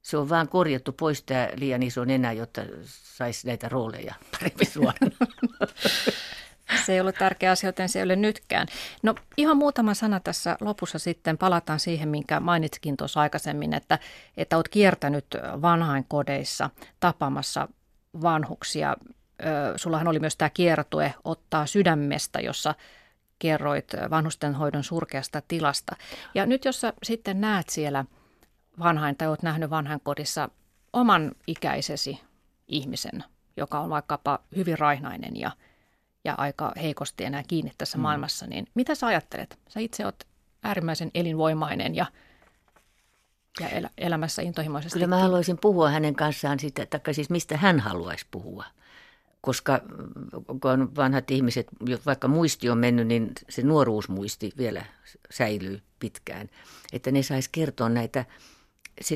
Se 0.03 0.17
on 0.17 0.29
vaan 0.29 0.49
korjattu 0.49 0.93
pois 0.93 1.23
tämä 1.23 1.49
liian 1.57 1.83
iso 1.83 2.05
nenä, 2.05 2.33
jotta 2.33 2.63
saisi 2.85 3.47
näitä 3.47 3.69
rooleja 3.69 4.15
paremmin 4.33 4.71
suoraan. 4.73 5.13
Se 6.87 6.93
ei 6.93 7.01
ollut 7.01 7.15
tärkeä 7.15 7.51
asia, 7.51 7.69
joten 7.69 7.89
se 7.89 7.99
ei 7.99 8.03
ole 8.03 8.17
nytkään. 8.17 8.67
No 9.03 9.15
ihan 9.37 9.57
muutama 9.57 9.95
sana 9.95 10.21
tässä 10.21 10.57
lopussa 10.61 10.99
sitten. 10.99 11.39
Palataan 11.39 11.81
siihen, 11.81 12.09
minkä 12.09 12.41
mainitsikin 12.41 12.97
tuossa 12.97 13.21
aikaisemmin, 13.21 13.75
että, 13.75 13.99
että 14.37 14.57
olet 14.57 14.69
kiertänyt 14.69 15.27
vanhainkodeissa 15.63 16.71
tapaamassa 17.01 17.69
vanhuksia. 18.23 18.97
Sullahan 19.77 20.09
oli 20.09 20.21
myös 20.21 20.37
tämä 20.37 20.51
kiertue 20.51 21.15
Ottaa 21.25 21.67
sydämestä, 21.67 22.41
jossa 22.41 22.75
kerroit 23.39 23.93
vanhustenhoidon 24.11 24.85
surkeasta 24.85 25.43
tilasta. 25.49 25.97
Ja 26.35 26.47
nyt 26.47 26.65
jos 26.65 26.81
sä 26.81 26.93
sitten 27.03 27.41
näet 27.41 27.69
siellä 27.69 28.05
vanhain 28.79 29.17
tai 29.17 29.29
olet 29.29 29.43
nähnyt 29.43 29.71
vanhainkodissa 29.71 30.49
oman 30.93 31.33
ikäisesi 31.47 32.21
ihmisen, 32.69 33.25
joka 33.57 33.81
on 33.81 33.91
vaikkapa 33.91 34.39
hyvin 34.57 34.79
raihnainen 34.79 35.37
ja, 35.37 35.51
ja 36.29 36.35
aika 36.39 36.73
heikosti 36.83 37.25
enää 37.25 37.43
kiinni 37.49 37.73
tässä 37.79 37.99
mm. 37.99 38.03
maailmassa, 38.03 38.47
niin 38.47 38.67
mitä 38.75 38.95
sä 38.95 39.07
ajattelet? 39.07 39.59
Sä 39.69 39.81
itse 39.81 40.05
oot 40.05 40.25
äärimmäisen 40.63 41.11
elinvoimainen 41.15 41.95
ja, 41.95 42.07
ja 43.61 43.69
el- 43.69 43.89
elämässä 43.99 44.43
intohimoisesti. 44.43 44.95
Kyllä 44.95 45.07
mä 45.07 45.19
haluaisin 45.23 45.59
puhua 45.61 45.91
hänen 45.91 46.15
kanssaan 46.15 46.61
siitä, 46.61 46.83
että 46.83 47.13
siis 47.13 47.31
mistä 47.31 47.57
hän 47.57 47.81
haluaisi 47.81 48.27
puhua. 48.31 48.65
Koska 49.41 49.81
kun 50.61 50.97
vanhat 50.97 51.31
ihmiset, 51.31 51.67
vaikka 52.07 52.29
muisti 52.29 52.71
on 52.71 52.79
mennyt, 52.79 53.07
niin 53.07 53.33
se 53.49 53.63
nuoruusmuisti 53.63 54.53
vielä 54.57 54.85
säilyy 55.31 55.83
pitkään. 55.99 56.51
Että 56.93 57.11
ne 57.11 57.23
saisi 57.23 57.49
kertoa 57.53 57.89
näitä 57.89 58.25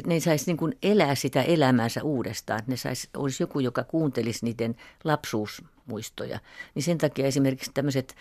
ne 0.06 0.20
saisi 0.20 0.46
niin 0.46 0.56
kuin 0.56 0.78
elää 0.82 1.14
sitä 1.14 1.42
elämäänsä 1.42 2.02
uudestaan. 2.02 2.60
Ne 2.66 2.76
sais, 2.76 3.08
olisi 3.16 3.42
joku, 3.42 3.60
joka 3.60 3.84
kuuntelisi 3.84 4.44
niiden 4.44 4.76
lapsuusmuistoja. 5.04 6.38
Niin 6.74 6.82
sen 6.82 6.98
takia 6.98 7.26
esimerkiksi 7.26 7.70
tämmöiset, 7.74 8.16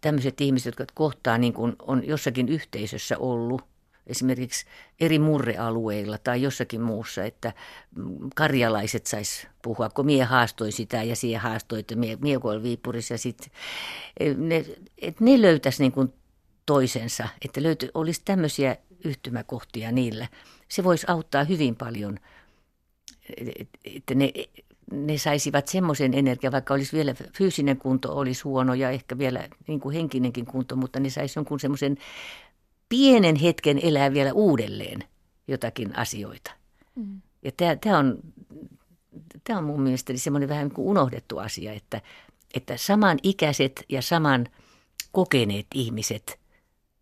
tämmöiset 0.00 0.40
ihmiset, 0.40 0.66
jotka 0.66 0.84
kohtaa 0.94 1.38
niin 1.38 1.52
kuin 1.52 1.76
on 1.78 2.06
jossakin 2.06 2.48
yhteisössä 2.48 3.18
ollut, 3.18 3.62
esimerkiksi 4.06 4.66
eri 5.00 5.18
murrealueilla 5.18 6.18
tai 6.18 6.42
jossakin 6.42 6.80
muussa, 6.80 7.24
että 7.24 7.52
karjalaiset 8.34 9.06
sais 9.06 9.46
puhua, 9.62 9.88
kun 9.88 10.06
mie 10.06 10.24
haastoi 10.24 10.72
sitä 10.72 11.02
ja 11.02 11.16
siihen 11.16 11.40
haastoi, 11.40 11.78
että 11.78 11.96
mie, 11.96 12.16
mie 12.20 12.38
kun 12.38 12.62
Viipurissa 12.62 13.14
ja 13.14 13.18
sitten 13.18 13.50
ne, 14.36 14.64
että 14.98 15.24
ne 15.24 15.42
löytäisi 15.42 15.82
niin 15.82 15.92
kuin 15.92 16.12
toisensa, 16.66 17.28
että 17.44 17.62
löyty, 17.62 17.90
olisi 17.94 18.22
tämmöisiä 18.24 18.76
yhtymäkohtia 19.04 19.92
niillä– 19.92 20.28
se 20.68 20.84
voisi 20.84 21.06
auttaa 21.08 21.44
hyvin 21.44 21.76
paljon, 21.76 22.18
että 23.84 24.14
ne, 24.14 24.32
ne 24.92 25.18
saisivat 25.18 25.68
semmoisen 25.68 26.14
energian, 26.14 26.52
vaikka 26.52 26.74
olisi 26.74 26.96
vielä 26.96 27.14
fyysinen 27.36 27.76
kunto 27.76 28.16
olisi 28.16 28.42
huono 28.42 28.74
ja 28.74 28.90
ehkä 28.90 29.18
vielä 29.18 29.48
niin 29.66 29.80
kuin 29.80 29.94
henkinenkin 29.94 30.46
kunto, 30.46 30.76
mutta 30.76 31.00
ne 31.00 31.10
saisi 31.10 31.38
jonkun 31.38 31.60
semmoisen 31.60 31.96
pienen 32.88 33.36
hetken 33.36 33.78
elää 33.82 34.12
vielä 34.12 34.32
uudelleen 34.32 35.04
jotakin 35.48 35.98
asioita. 35.98 36.50
Mm. 36.94 37.20
Ja 37.42 37.52
tämä, 37.56 37.76
tämä, 37.76 37.98
on, 37.98 38.18
tämä 39.44 39.58
on 39.58 39.64
mun 39.64 39.82
mielestäni 39.82 40.18
semmoinen 40.18 40.48
vähän 40.48 40.64
niin 40.64 40.74
kuin 40.74 40.88
unohdettu 40.88 41.38
asia, 41.38 41.72
että, 41.72 42.00
että 42.54 42.76
samanikäiset 42.76 43.84
ja 43.88 44.02
saman 44.02 44.46
kokeneet 45.12 45.66
ihmiset– 45.74 46.38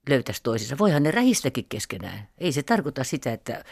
löytäisi 0.08 0.42
toisensa. 0.42 0.78
Voihan 0.78 1.02
ne 1.02 1.10
rähistäkin 1.10 1.66
keskenään. 1.68 2.28
Ei 2.38 2.52
se 2.52 2.62
tarkoita 2.62 3.04
sitä, 3.04 3.32
että 3.32 3.64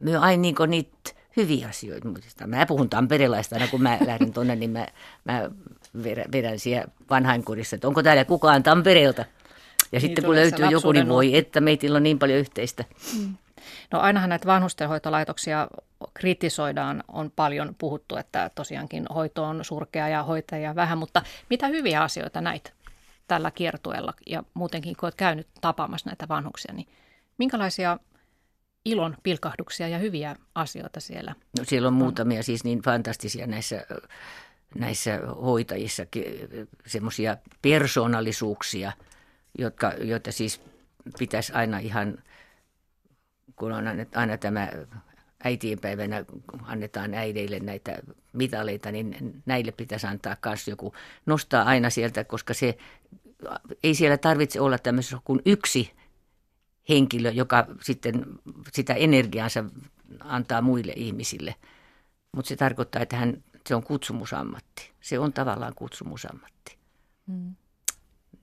me 0.00 0.16
aina 0.16 0.40
niin 0.40 0.54
niitä 0.66 1.10
hyviä 1.36 1.68
asioita. 1.68 2.08
Mä 2.46 2.66
puhun 2.66 2.90
tamperelaista 2.90 3.56
aina, 3.56 3.68
kun 3.68 3.82
mä 3.82 3.98
lähden 4.06 4.32
tuonne, 4.32 4.56
niin 4.56 4.70
mä, 4.70 4.86
mä 5.24 5.50
vedän 6.32 6.58
siellä 6.58 6.88
vanhainkodissa, 7.10 7.76
että 7.76 7.88
onko 7.88 8.02
täällä 8.02 8.24
kukaan 8.24 8.62
Tampereelta. 8.62 9.20
Ja 9.20 9.26
niin 9.92 10.00
sitten 10.00 10.24
kun 10.24 10.34
löytyy 10.34 10.66
joku, 10.66 10.92
niin 10.92 11.08
voi, 11.08 11.36
että 11.36 11.60
meillä 11.60 11.96
on 11.96 12.02
niin 12.02 12.18
paljon 12.18 12.38
yhteistä. 12.38 12.84
Mm. 13.18 13.34
No 13.92 14.00
ainahan 14.00 14.28
näitä 14.28 14.46
vanhustenhoitolaitoksia 14.46 15.68
kritisoidaan, 16.14 17.04
on 17.08 17.32
paljon 17.36 17.74
puhuttu, 17.78 18.16
että 18.16 18.50
tosiaankin 18.54 19.06
hoito 19.14 19.44
on 19.44 19.64
surkea 19.64 20.08
ja 20.08 20.22
hoitajia 20.22 20.74
vähän, 20.74 20.98
mutta 20.98 21.22
mitä 21.50 21.66
hyviä 21.66 22.02
asioita 22.02 22.40
näitä? 22.40 22.70
Tällä 23.28 23.50
kiertueella 23.50 24.14
ja 24.26 24.42
muutenkin, 24.54 24.96
kun 24.96 25.06
olet 25.06 25.14
käynyt 25.14 25.48
tapaamassa 25.60 26.10
näitä 26.10 26.28
vanhuksia, 26.28 26.74
niin 26.74 26.88
minkälaisia 27.38 27.98
ilon 28.84 29.16
pilkahduksia 29.22 29.88
ja 29.88 29.98
hyviä 29.98 30.36
asioita 30.54 31.00
siellä 31.00 31.34
No 31.58 31.64
siellä 31.64 31.88
on, 31.88 31.94
muutamia 31.94 32.42
siis 32.42 32.64
niin 32.64 32.82
fantastisia 32.82 33.46
näissä, 33.46 33.86
näissä 34.74 35.20
hoitajissa, 35.42 36.06
semmoisia 36.86 37.36
persoonallisuuksia, 37.62 38.92
jotka, 39.58 39.92
joita 40.00 40.32
siis 40.32 40.60
pitäisi 41.18 41.52
aina 41.52 41.78
ihan, 41.78 42.18
kun 43.56 43.72
on 43.72 43.84
aina 44.14 44.38
tämä 44.38 44.68
äitienpäivänä 45.44 46.24
annetaan 46.62 47.14
äideille 47.14 47.60
näitä 47.60 47.98
mitaleita, 48.32 48.92
niin 48.92 49.42
näille 49.46 49.72
pitäisi 49.72 50.06
antaa 50.06 50.36
myös 50.46 50.68
joku, 50.68 50.94
nostaa 51.26 51.64
aina 51.64 51.90
sieltä, 51.90 52.24
koska 52.24 52.54
se 52.54 52.78
ei 53.82 53.94
siellä 53.94 54.16
tarvitse 54.16 54.60
olla 54.60 54.78
tämmöisessä 54.78 55.18
kuin 55.24 55.42
yksi 55.46 55.92
henkilö, 56.88 57.30
joka 57.30 57.66
sitten 57.82 58.24
sitä 58.72 58.94
energiaansa 58.94 59.64
antaa 60.20 60.62
muille 60.62 60.92
ihmisille. 60.96 61.54
Mutta 62.32 62.48
se 62.48 62.56
tarkoittaa, 62.56 63.02
että 63.02 63.16
hän, 63.16 63.42
se 63.66 63.74
on 63.74 63.82
kutsumusammatti. 63.82 64.92
Se 65.00 65.18
on 65.18 65.32
tavallaan 65.32 65.74
kutsumusammatti. 65.74 66.78
Mm. 67.26 67.54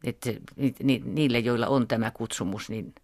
Että 0.03 0.29
ni, 0.55 0.75
ni, 0.83 1.01
niille, 1.05 1.39
joilla 1.39 1.67
on 1.67 1.87
tämä 1.87 2.11
kutsumus, 2.11 2.69
niin 2.69 2.95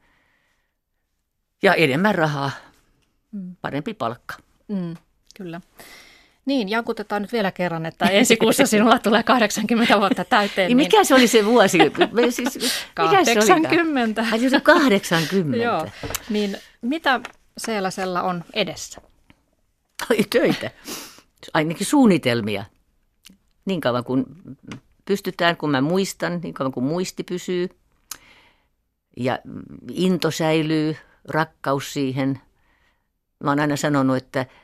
ja 1.63 1.73
enemmän 1.73 2.15
rahaa, 2.15 2.51
mm. 3.31 3.55
parempi 3.61 3.93
palkka. 3.93 4.35
Mm, 4.67 4.95
kyllä. 5.37 5.61
Niin, 6.45 6.69
jankutetaan 6.69 7.21
nyt 7.21 7.31
vielä 7.31 7.51
kerran, 7.51 7.85
että 7.85 8.05
ensi 8.05 8.37
kuussa 8.37 8.65
sinulla 8.71 8.99
tulee 8.99 9.23
80 9.23 9.99
vuotta 9.99 10.25
täyteen. 10.25 10.67
Niin 10.67 10.77
mikä 10.77 11.03
se 11.03 11.15
oli 11.15 11.27
se 11.27 11.45
vuosi? 11.45 11.77
siis, 12.29 12.73
80. 12.93 14.25
Ai 14.31 14.49
se 14.49 14.59
80. 14.59 15.57
Joo, 15.57 15.87
niin 16.29 16.57
mitä 16.81 17.19
Seelasella 17.57 18.21
on 18.21 18.43
edessä? 18.53 19.01
Ai 20.09 20.23
töitä, 20.29 20.71
ainakin 21.53 21.85
suunnitelmia. 21.85 22.65
Niin 23.65 23.81
kauan 23.81 24.03
kuin 24.03 24.25
pystytään, 25.05 25.57
kun 25.57 25.71
mä 25.71 25.81
muistan, 25.81 26.39
niin 26.43 26.53
kauan 26.53 26.71
kuin 26.71 26.83
muisti 26.83 27.23
pysyy. 27.23 27.69
Ja 29.17 29.39
into 29.91 30.31
säilyy, 30.31 30.95
rakkaus 31.27 31.93
siihen. 31.93 32.41
Mä 33.43 33.51
oon 33.51 33.59
aina 33.59 33.75
sanonut, 33.75 34.17
että– 34.17 34.45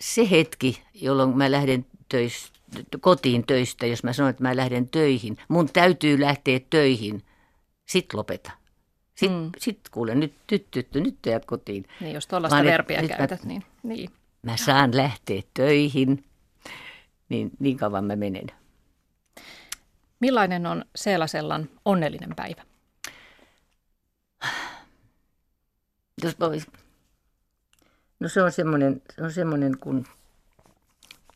se 0.00 0.30
hetki, 0.30 0.82
jolloin 0.94 1.36
mä 1.36 1.50
lähden 1.50 1.86
töistä, 2.08 2.58
kotiin 3.00 3.46
töistä, 3.46 3.86
jos 3.86 4.04
mä 4.04 4.12
sanon, 4.12 4.30
että 4.30 4.42
mä 4.42 4.56
lähden 4.56 4.88
töihin, 4.88 5.36
mun 5.48 5.68
täytyy 5.72 6.20
lähteä 6.20 6.60
töihin, 6.70 7.22
sit 7.86 8.14
lopeta. 8.14 8.50
Sitten 9.14 9.40
mm. 9.40 9.50
sit 9.58 9.80
kuule, 9.90 10.14
nyt 10.14 10.34
tyttytty, 10.46 11.00
nyt 11.00 11.18
jäät 11.26 11.44
kotiin. 11.44 11.84
Niin, 12.00 12.14
jos 12.14 12.26
tuollaista 12.26 12.64
verbiä 12.64 13.08
käytät, 13.08 13.44
mä, 13.44 13.48
niin, 13.48 13.64
niin. 13.82 14.10
Mä 14.42 14.56
saan 14.56 14.96
lähteä 14.96 15.42
töihin, 15.54 16.24
niin 17.28 17.50
niin 17.58 17.76
kauan 17.76 18.04
mä 18.04 18.16
menen. 18.16 18.46
Millainen 20.20 20.66
on 20.66 20.84
Seelasellan 20.96 21.68
onnellinen 21.84 22.34
päivä? 22.36 22.62
Jos 26.22 26.36
No 28.20 28.28
se 28.28 28.42
on 28.42 28.52
semmoinen, 28.52 29.02
se 29.16 29.22
on 29.22 29.32
semmoinen 29.32 29.78
kun, 29.78 30.06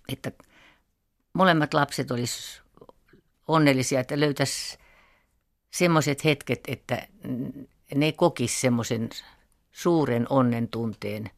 että 0.09 0.33
molemmat 1.33 1.75
lapset 1.75 2.11
olisi 2.11 2.63
onnellisia, 3.49 4.01
että 4.01 4.21
löytäisi 4.21 4.79
semmoiset 5.71 6.25
hetket, 6.25 6.61
että 6.69 7.09
ne 7.95 8.13
kokis 8.13 8.61
semmoisen 8.61 9.09
suuren 9.73 10.27
onnen 10.31 10.69
tunteen 10.69 11.31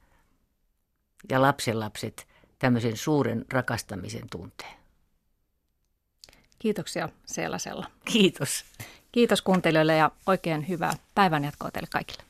ja 1.30 1.42
lapsenlapset 1.42 2.26
tämmöisen 2.58 2.96
suuren 2.96 3.44
rakastamisen 3.52 4.28
tunteen. 4.30 4.74
Kiitoksia 6.58 7.08
Seelasella. 7.26 7.90
Kiitos. 8.04 8.64
Kiitos 9.12 9.42
kuuntelijoille 9.42 9.96
ja 9.96 10.10
oikein 10.26 10.68
hyvää 10.68 10.92
päivänjatkoa 11.14 11.70
teille 11.70 11.88
kaikille. 11.92 12.22